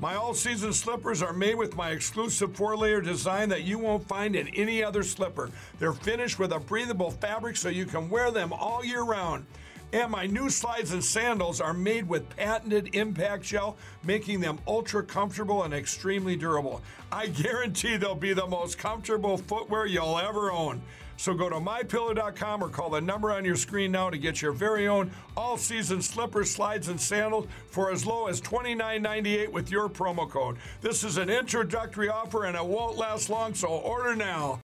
My 0.00 0.16
all 0.16 0.34
season 0.34 0.72
slippers 0.72 1.22
are 1.22 1.32
made 1.32 1.54
with 1.54 1.76
my 1.76 1.90
exclusive 1.90 2.56
four 2.56 2.76
layer 2.76 3.00
design 3.00 3.48
that 3.50 3.62
you 3.62 3.78
won't 3.78 4.08
find 4.08 4.34
in 4.34 4.48
any 4.48 4.82
other 4.82 5.04
slipper. 5.04 5.50
They're 5.78 5.92
finished 5.92 6.38
with 6.38 6.52
a 6.52 6.58
breathable 6.58 7.12
fabric 7.12 7.56
so 7.56 7.68
you 7.68 7.86
can 7.86 8.10
wear 8.10 8.32
them 8.32 8.52
all 8.52 8.84
year 8.84 9.02
round. 9.02 9.46
And 9.92 10.10
my 10.10 10.26
new 10.26 10.50
slides 10.50 10.90
and 10.90 11.04
sandals 11.04 11.60
are 11.60 11.72
made 11.72 12.08
with 12.08 12.28
patented 12.30 12.96
impact 12.96 13.44
gel, 13.44 13.76
making 14.02 14.40
them 14.40 14.58
ultra 14.66 15.04
comfortable 15.04 15.62
and 15.62 15.72
extremely 15.72 16.34
durable. 16.34 16.82
I 17.12 17.28
guarantee 17.28 17.96
they'll 17.96 18.16
be 18.16 18.32
the 18.32 18.48
most 18.48 18.76
comfortable 18.76 19.38
footwear 19.38 19.86
you'll 19.86 20.18
ever 20.18 20.50
own. 20.50 20.82
So 21.16 21.34
go 21.34 21.48
to 21.48 21.56
mypillow.com 21.56 22.62
or 22.62 22.68
call 22.68 22.90
the 22.90 23.00
number 23.00 23.32
on 23.32 23.44
your 23.44 23.56
screen 23.56 23.92
now 23.92 24.10
to 24.10 24.18
get 24.18 24.42
your 24.42 24.52
very 24.52 24.88
own 24.88 25.10
all 25.36 25.56
season 25.56 26.02
slippers, 26.02 26.50
slides, 26.50 26.88
and 26.88 27.00
sandals 27.00 27.46
for 27.70 27.90
as 27.90 28.04
low 28.04 28.26
as 28.26 28.40
$29.98 28.40 29.48
with 29.52 29.70
your 29.70 29.88
promo 29.88 30.28
code. 30.28 30.56
This 30.80 31.04
is 31.04 31.16
an 31.16 31.30
introductory 31.30 32.08
offer 32.08 32.44
and 32.44 32.56
it 32.56 32.64
won't 32.64 32.96
last 32.96 33.30
long, 33.30 33.54
so 33.54 33.68
order 33.68 34.14
now. 34.14 34.60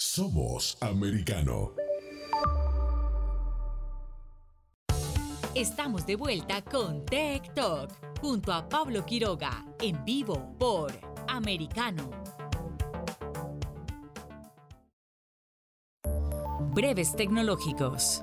Somos 0.00 0.76
Americano. 0.82 1.72
Estamos 5.54 6.06
de 6.06 6.16
vuelta 6.16 6.62
con 6.62 7.04
Tech 7.04 7.54
Talk 7.54 7.90
junto 8.20 8.52
a 8.52 8.66
Pablo 8.68 9.04
Quiroga 9.04 9.64
en 9.80 10.02
vivo 10.04 10.54
por 10.58 10.90
Americano. 11.28 12.10
Breves 16.74 17.14
Tecnológicos. 17.14 18.22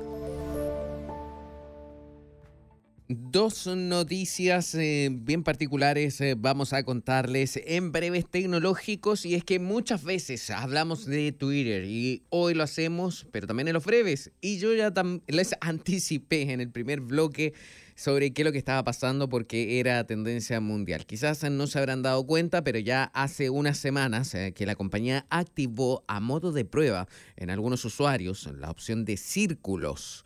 Dos 3.08 3.68
noticias 3.68 4.74
eh, 4.74 5.10
bien 5.12 5.44
particulares 5.44 6.20
eh, 6.20 6.34
vamos 6.36 6.74
a 6.74 6.82
contarles 6.82 7.62
en 7.64 7.92
breves 7.92 8.26
tecnológicos 8.28 9.24
y 9.28 9.36
es 9.36 9.44
que 9.44 9.60
muchas 9.60 10.04
veces 10.04 10.50
hablamos 10.50 11.06
de 11.06 11.32
Twitter 11.32 11.86
y 11.86 12.24
hoy 12.30 12.56
lo 12.56 12.64
hacemos, 12.64 13.28
pero 13.32 13.46
también 13.46 13.68
en 13.68 13.76
los 13.76 13.86
breves. 13.86 14.32
Y 14.42 14.58
yo 14.58 14.74
ya 14.74 14.92
les 15.28 15.56
anticipé 15.62 16.52
en 16.52 16.60
el 16.60 16.72
primer 16.72 17.02
bloque 17.02 17.54
sobre 18.00 18.32
qué 18.32 18.44
es 18.44 18.46
lo 18.46 18.54
que 18.54 18.58
estaba 18.58 18.82
pasando 18.86 19.28
porque 19.28 19.82
era 19.82 20.06
tendencia 20.06 20.62
mundial. 20.62 21.06
Quizás 21.06 21.44
no 21.52 21.68
se 21.68 21.80
habrán 21.80 22.02
dado 22.02 22.26
cuenta, 22.26 22.64
pero 22.64 22.80
ya 22.80 23.12
hace 23.14 23.50
unas 23.50 23.78
semanas 23.78 24.34
eh, 24.36 24.54
que 24.54 24.66
la 24.66 24.76
compañía 24.76 25.26
activó 25.30 26.06
a 26.08 26.22
modo 26.22 26.54
de 26.54 26.64
prueba 26.64 27.10
en 27.36 27.50
algunos 27.50 27.84
usuarios 27.84 28.50
la 28.58 28.72
opción 28.72 29.04
de 29.04 29.18
círculos. 29.18 30.24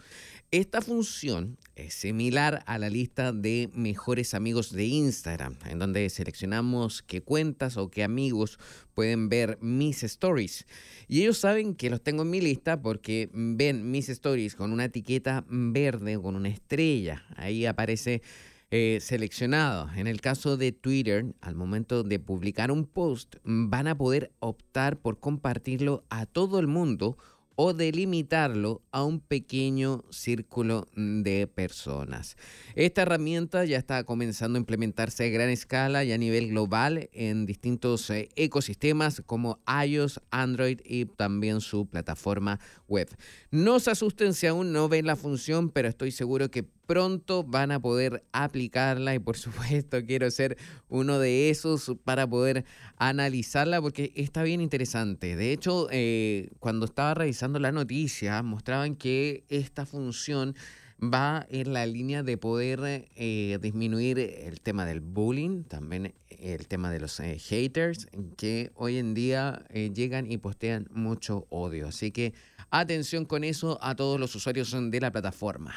Esta 0.53 0.83
función 0.83 1.57
es 1.75 1.95
similar 1.95 2.61
a 2.67 2.77
la 2.77 2.87
lista 2.87 3.33
de 3.33 3.71
mejores 3.73 4.35
amigos 4.35 4.71
de 4.71 4.85
Instagram, 4.85 5.55
en 5.67 5.79
donde 5.79 6.07
seleccionamos 6.11 7.01
qué 7.01 7.23
cuentas 7.23 7.75
o 7.75 7.89
qué 7.89 8.03
amigos 8.03 8.59
pueden 8.93 9.29
ver 9.29 9.57
mis 9.61 10.03
stories. 10.03 10.67
Y 11.07 11.21
ellos 11.21 11.39
saben 11.39 11.73
que 11.73 11.89
los 11.89 12.03
tengo 12.03 12.21
en 12.21 12.29
mi 12.29 12.39
lista 12.39 12.79
porque 12.79 13.31
ven 13.33 13.89
mis 13.89 14.09
stories 14.09 14.53
con 14.55 14.71
una 14.71 14.85
etiqueta 14.85 15.43
verde 15.49 16.21
con 16.21 16.35
una 16.35 16.49
estrella. 16.49 17.25
Ahí 17.35 17.65
aparece 17.65 18.21
eh, 18.69 18.99
seleccionado. 19.01 19.89
En 19.95 20.05
el 20.05 20.21
caso 20.21 20.55
de 20.55 20.71
Twitter, 20.71 21.25
al 21.41 21.55
momento 21.55 22.03
de 22.03 22.19
publicar 22.19 22.71
un 22.71 22.85
post, 22.85 23.37
van 23.43 23.87
a 23.87 23.97
poder 23.97 24.31
optar 24.37 24.97
por 24.97 25.19
compartirlo 25.19 26.03
a 26.11 26.27
todo 26.27 26.59
el 26.59 26.67
mundo 26.67 27.17
o 27.55 27.73
delimitarlo 27.73 28.81
a 28.91 29.03
un 29.03 29.19
pequeño 29.19 30.03
círculo 30.09 30.87
de 30.95 31.47
personas. 31.47 32.35
Esta 32.75 33.03
herramienta 33.03 33.65
ya 33.65 33.77
está 33.77 34.03
comenzando 34.03 34.57
a 34.57 34.61
implementarse 34.61 35.25
a 35.25 35.29
gran 35.29 35.49
escala 35.49 36.03
y 36.03 36.11
a 36.11 36.17
nivel 36.17 36.49
global 36.49 37.09
en 37.13 37.45
distintos 37.45 38.09
eh, 38.09 38.29
ecosistemas 38.35 39.21
como 39.25 39.59
iOS, 39.85 40.21
Android 40.31 40.79
y 40.83 41.05
también 41.05 41.61
su 41.61 41.85
plataforma 41.85 42.59
web. 42.87 43.09
No 43.51 43.79
se 43.79 43.91
asusten 43.91 44.33
si 44.33 44.47
aún 44.47 44.71
no 44.71 44.89
ven 44.89 45.05
la 45.05 45.15
función, 45.15 45.69
pero 45.69 45.87
estoy 45.87 46.11
seguro 46.11 46.49
que 46.49 46.65
pronto 46.85 47.43
van 47.43 47.71
a 47.71 47.79
poder 47.79 48.23
aplicarla 48.31 49.15
y 49.15 49.19
por 49.19 49.37
supuesto 49.37 50.03
quiero 50.05 50.29
ser 50.31 50.57
uno 50.89 51.19
de 51.19 51.49
esos 51.49 51.91
para 52.03 52.27
poder 52.27 52.65
analizarla 52.97 53.81
porque 53.81 54.11
está 54.15 54.43
bien 54.43 54.61
interesante. 54.61 55.35
De 55.35 55.51
hecho, 55.51 55.87
eh, 55.91 56.49
cuando 56.59 56.85
estaba 56.85 57.13
revisando 57.13 57.59
la 57.59 57.71
noticia, 57.71 58.41
mostraban 58.43 58.95
que 58.95 59.43
esta 59.49 59.85
función 59.85 60.55
va 61.01 61.45
en 61.49 61.73
la 61.73 61.85
línea 61.85 62.23
de 62.23 62.37
poder 62.37 63.09
eh, 63.15 63.57
disminuir 63.61 64.19
el 64.19 64.61
tema 64.61 64.85
del 64.85 65.01
bullying, 65.01 65.63
también 65.63 66.13
el 66.29 66.67
tema 66.67 66.91
de 66.91 66.99
los 67.01 67.19
eh, 67.19 67.39
haters, 67.39 68.07
que 68.37 68.71
hoy 68.75 68.97
en 68.97 69.13
día 69.13 69.65
llegan 69.73 70.31
y 70.31 70.37
postean 70.37 70.87
mucho 70.91 71.45
odio. 71.49 71.87
Así 71.87 72.11
que 72.11 72.33
atención 72.69 73.25
con 73.25 73.43
eso 73.43 73.79
a 73.81 73.95
todos 73.95 74.19
los 74.19 74.33
usuarios 74.35 74.73
de 74.91 74.99
la 75.01 75.11
plataforma. 75.11 75.73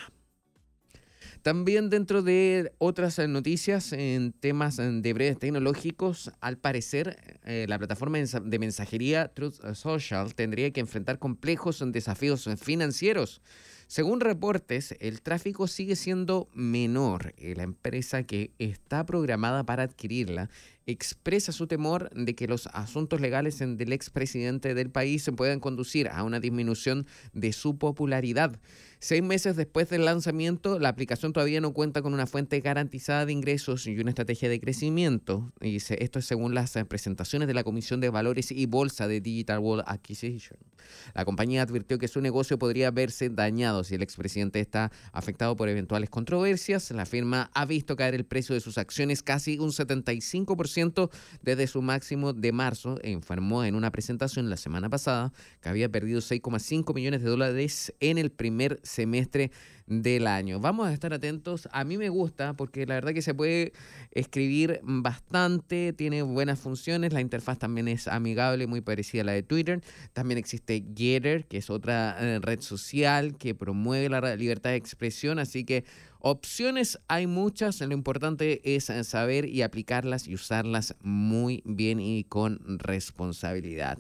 También 1.47 1.91
dentro 1.91 2.23
de 2.23 2.73
otras 2.79 3.21
eh, 3.21 3.29
noticias 3.29 3.93
en 3.93 4.33
temas 4.33 4.81
eh, 4.81 4.91
de 4.91 5.13
breves 5.13 5.39
tecnológicos, 5.39 6.33
al 6.41 6.59
parecer 6.59 7.39
eh, 7.45 7.67
la 7.69 7.79
plataforma 7.79 8.19
de 8.19 8.59
mensajería 8.59 9.29
Truth 9.29 9.65
Social 9.75 10.35
tendría 10.35 10.73
que 10.73 10.81
enfrentar 10.81 11.21
complejos 11.21 11.85
desafíos 11.93 12.51
financieros. 12.61 13.43
Según 13.87 14.19
reportes, 14.19 14.97
el 14.99 15.23
tráfico 15.23 15.69
sigue 15.69 15.95
siendo 15.95 16.49
menor 16.53 17.33
la 17.39 17.63
empresa 17.63 18.25
que 18.25 18.51
está 18.59 19.07
programada 19.07 19.63
para 19.63 19.85
adquirirla 19.85 20.51
expresa 20.87 21.51
su 21.53 21.67
temor 21.67 22.11
de 22.11 22.35
que 22.35 22.47
los 22.47 22.69
asuntos 22.69 23.21
legales 23.21 23.59
del 23.59 23.93
expresidente 23.93 24.75
del 24.75 24.91
país 24.91 25.29
puedan 25.37 25.61
conducir 25.61 26.09
a 26.09 26.23
una 26.23 26.41
disminución 26.41 27.07
de 27.33 27.53
su 27.53 27.77
popularidad. 27.77 28.59
Seis 28.99 29.23
meses 29.23 29.57
después 29.57 29.91
del 29.91 30.07
lanzamiento, 30.07 30.79
la 30.79 30.89
aplicación 30.89 31.35
todavía 31.35 31.61
no 31.61 31.75
cuenta 31.75 32.01
con 32.01 32.15
una 32.15 32.27
fuente 32.27 32.61
garantizada 32.61 33.27
de 33.27 33.33
ingresos 33.33 33.87
y 33.87 33.99
una 33.99 34.11
estrategia 34.11 34.49
de 34.49 34.59
crecimiento. 34.59 35.53
Y 35.61 35.77
esto 35.77 36.19
es 36.19 36.25
según 36.25 36.55
las 36.55 36.73
presentaciones 36.89 37.47
de 37.47 37.55
la 37.55 37.63
Comisión 37.63 38.01
de 38.01 38.09
Valores 38.09 38.51
y 38.51 38.65
Bolsa 38.65 39.07
de 39.07 39.21
Digital 39.21 39.59
World 39.59 39.85
Acquisition. 39.87 40.59
La 41.15 41.25
compañía 41.25 41.63
advirtió 41.63 41.99
que 41.99 42.09
su 42.09 42.21
negocio 42.21 42.59
podría 42.59 42.91
verse 42.91 43.29
dañado 43.29 43.85
si 43.85 43.95
el 43.95 44.03
expresidente 44.03 44.61
está 44.61 44.91
afectado 45.13 45.57
por 45.57 45.69
eventuales 45.69 46.09
controversias. 46.09 46.91
La 46.91 47.07
firma 47.07 47.51
ha 47.55 47.67
visto 47.67 47.97
caer 47.97 48.15
el 48.15 48.25
precio 48.25 48.55
de 48.55 48.61
sus 48.61 48.79
acciones 48.79 49.23
casi 49.23 49.59
un 49.59 49.71
75% 49.71 51.11
desde 51.43 51.67
su 51.67 51.83
máximo 51.83 52.33
de 52.33 52.53
marzo 52.53 52.99
informó 53.05 53.65
en 53.65 53.75
una 53.75 53.91
presentación 53.91 54.51
la 54.51 54.57
semana 54.57 54.89
pasada 54.89 55.33
que 55.61 55.69
había 55.69 55.89
perdido 55.89 56.21
6,5 56.21 56.95
millones 56.95 57.23
de 57.23 57.29
dólares 57.29 57.95
en 58.01 58.19
el 58.19 58.31
primer 58.31 58.81
del 59.87 60.27
año. 60.27 60.61
Vamos 60.61 60.89
a 60.89 60.93
estar 60.93 61.13
atentos. 61.13 61.69
A 61.73 61.85
mí 61.85 61.97
me 61.97 62.09
gusta 62.09 62.55
porque 62.55 62.87
la 62.87 62.95
verdad 62.95 63.13
que 63.13 63.23
se 63.23 63.35
puede 63.35 63.73
escribir 64.11 64.81
bastante, 64.83 65.93
tiene 65.93 66.23
buenas 66.23 66.59
funciones, 66.59 67.13
la 67.13 67.21
interfaz 67.21 67.59
también 67.59 67.89
es 67.89 68.09
amigable, 68.09 68.67
muy 68.67 68.81
parecida 68.81 69.23
a 69.23 69.25
la 69.27 69.33
de 69.33 69.43
Twitter. 69.43 69.83
También 70.13 70.39
existe 70.39 70.85
Getter, 70.97 71.45
que 71.47 71.59
es 71.59 71.71
otra 71.71 72.17
eh, 72.19 72.39
red 72.41 72.61
social 72.61 73.37
que 73.37 73.55
promueve 73.55 74.09
la 74.09 74.37
libertad 74.37 74.71
de 74.71 74.77
expresión, 74.77 75.39
así 75.39 75.65
que 75.65 75.85
opciones 76.19 76.99
hay 77.07 77.27
muchas, 77.27 77.81
lo 77.81 77.93
importante 77.93 78.61
es 78.75 78.91
saber 79.03 79.47
y 79.47 79.63
aplicarlas 79.63 80.27
y 80.27 80.35
usarlas 80.35 80.97
muy 81.01 81.63
bien 81.65 82.01
y 82.01 82.25
con 82.25 82.61
responsabilidad. 82.79 83.99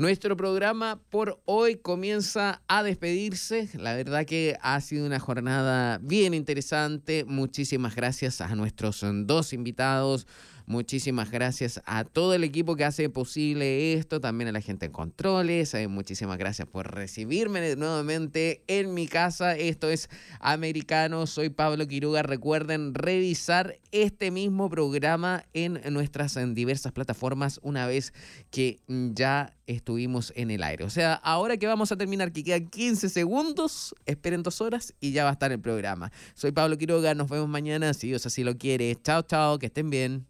Nuestro 0.00 0.34
programa 0.34 0.98
por 1.10 1.42
hoy 1.44 1.76
comienza 1.76 2.62
a 2.68 2.82
despedirse. 2.82 3.68
La 3.74 3.94
verdad 3.94 4.24
que 4.24 4.56
ha 4.62 4.80
sido 4.80 5.04
una 5.04 5.20
jornada 5.20 5.98
bien 6.00 6.32
interesante. 6.32 7.26
Muchísimas 7.26 7.94
gracias 7.94 8.40
a 8.40 8.54
nuestros 8.54 9.04
dos 9.04 9.52
invitados. 9.52 10.26
Muchísimas 10.70 11.32
gracias 11.32 11.82
a 11.84 12.04
todo 12.04 12.32
el 12.32 12.44
equipo 12.44 12.76
que 12.76 12.84
hace 12.84 13.10
posible 13.10 13.94
esto, 13.94 14.20
también 14.20 14.46
a 14.46 14.52
la 14.52 14.60
gente 14.60 14.86
en 14.86 14.92
controles. 14.92 15.74
Eh, 15.74 15.88
muchísimas 15.88 16.38
gracias 16.38 16.68
por 16.68 16.94
recibirme 16.94 17.74
nuevamente 17.74 18.62
en 18.68 18.94
mi 18.94 19.08
casa. 19.08 19.56
Esto 19.56 19.90
es 19.90 20.08
Americano, 20.38 21.26
soy 21.26 21.48
Pablo 21.48 21.88
Quiruga. 21.88 22.22
Recuerden 22.22 22.94
revisar 22.94 23.80
este 23.90 24.30
mismo 24.30 24.70
programa 24.70 25.44
en 25.54 25.80
nuestras 25.92 26.38
diversas 26.54 26.92
plataformas 26.92 27.58
una 27.64 27.88
vez 27.88 28.12
que 28.52 28.78
ya 28.86 29.52
estuvimos 29.66 30.32
en 30.36 30.52
el 30.52 30.62
aire. 30.62 30.84
O 30.84 30.90
sea, 30.90 31.14
ahora 31.14 31.56
que 31.56 31.66
vamos 31.66 31.90
a 31.90 31.96
terminar, 31.96 32.30
que 32.30 32.44
quedan 32.44 32.68
15 32.68 33.08
segundos, 33.08 33.92
esperen 34.06 34.44
dos 34.44 34.60
horas 34.60 34.94
y 35.00 35.10
ya 35.10 35.24
va 35.24 35.30
a 35.30 35.32
estar 35.32 35.50
el 35.50 35.58
programa. 35.58 36.12
Soy 36.34 36.52
Pablo 36.52 36.78
Quiroga, 36.78 37.12
nos 37.16 37.28
vemos 37.28 37.48
mañana, 37.48 37.92
si 37.92 38.06
Dios 38.06 38.24
así 38.24 38.44
lo 38.44 38.56
quiere. 38.56 38.96
Chao, 39.02 39.22
chao, 39.22 39.58
que 39.58 39.66
estén 39.66 39.90
bien. 39.90 40.29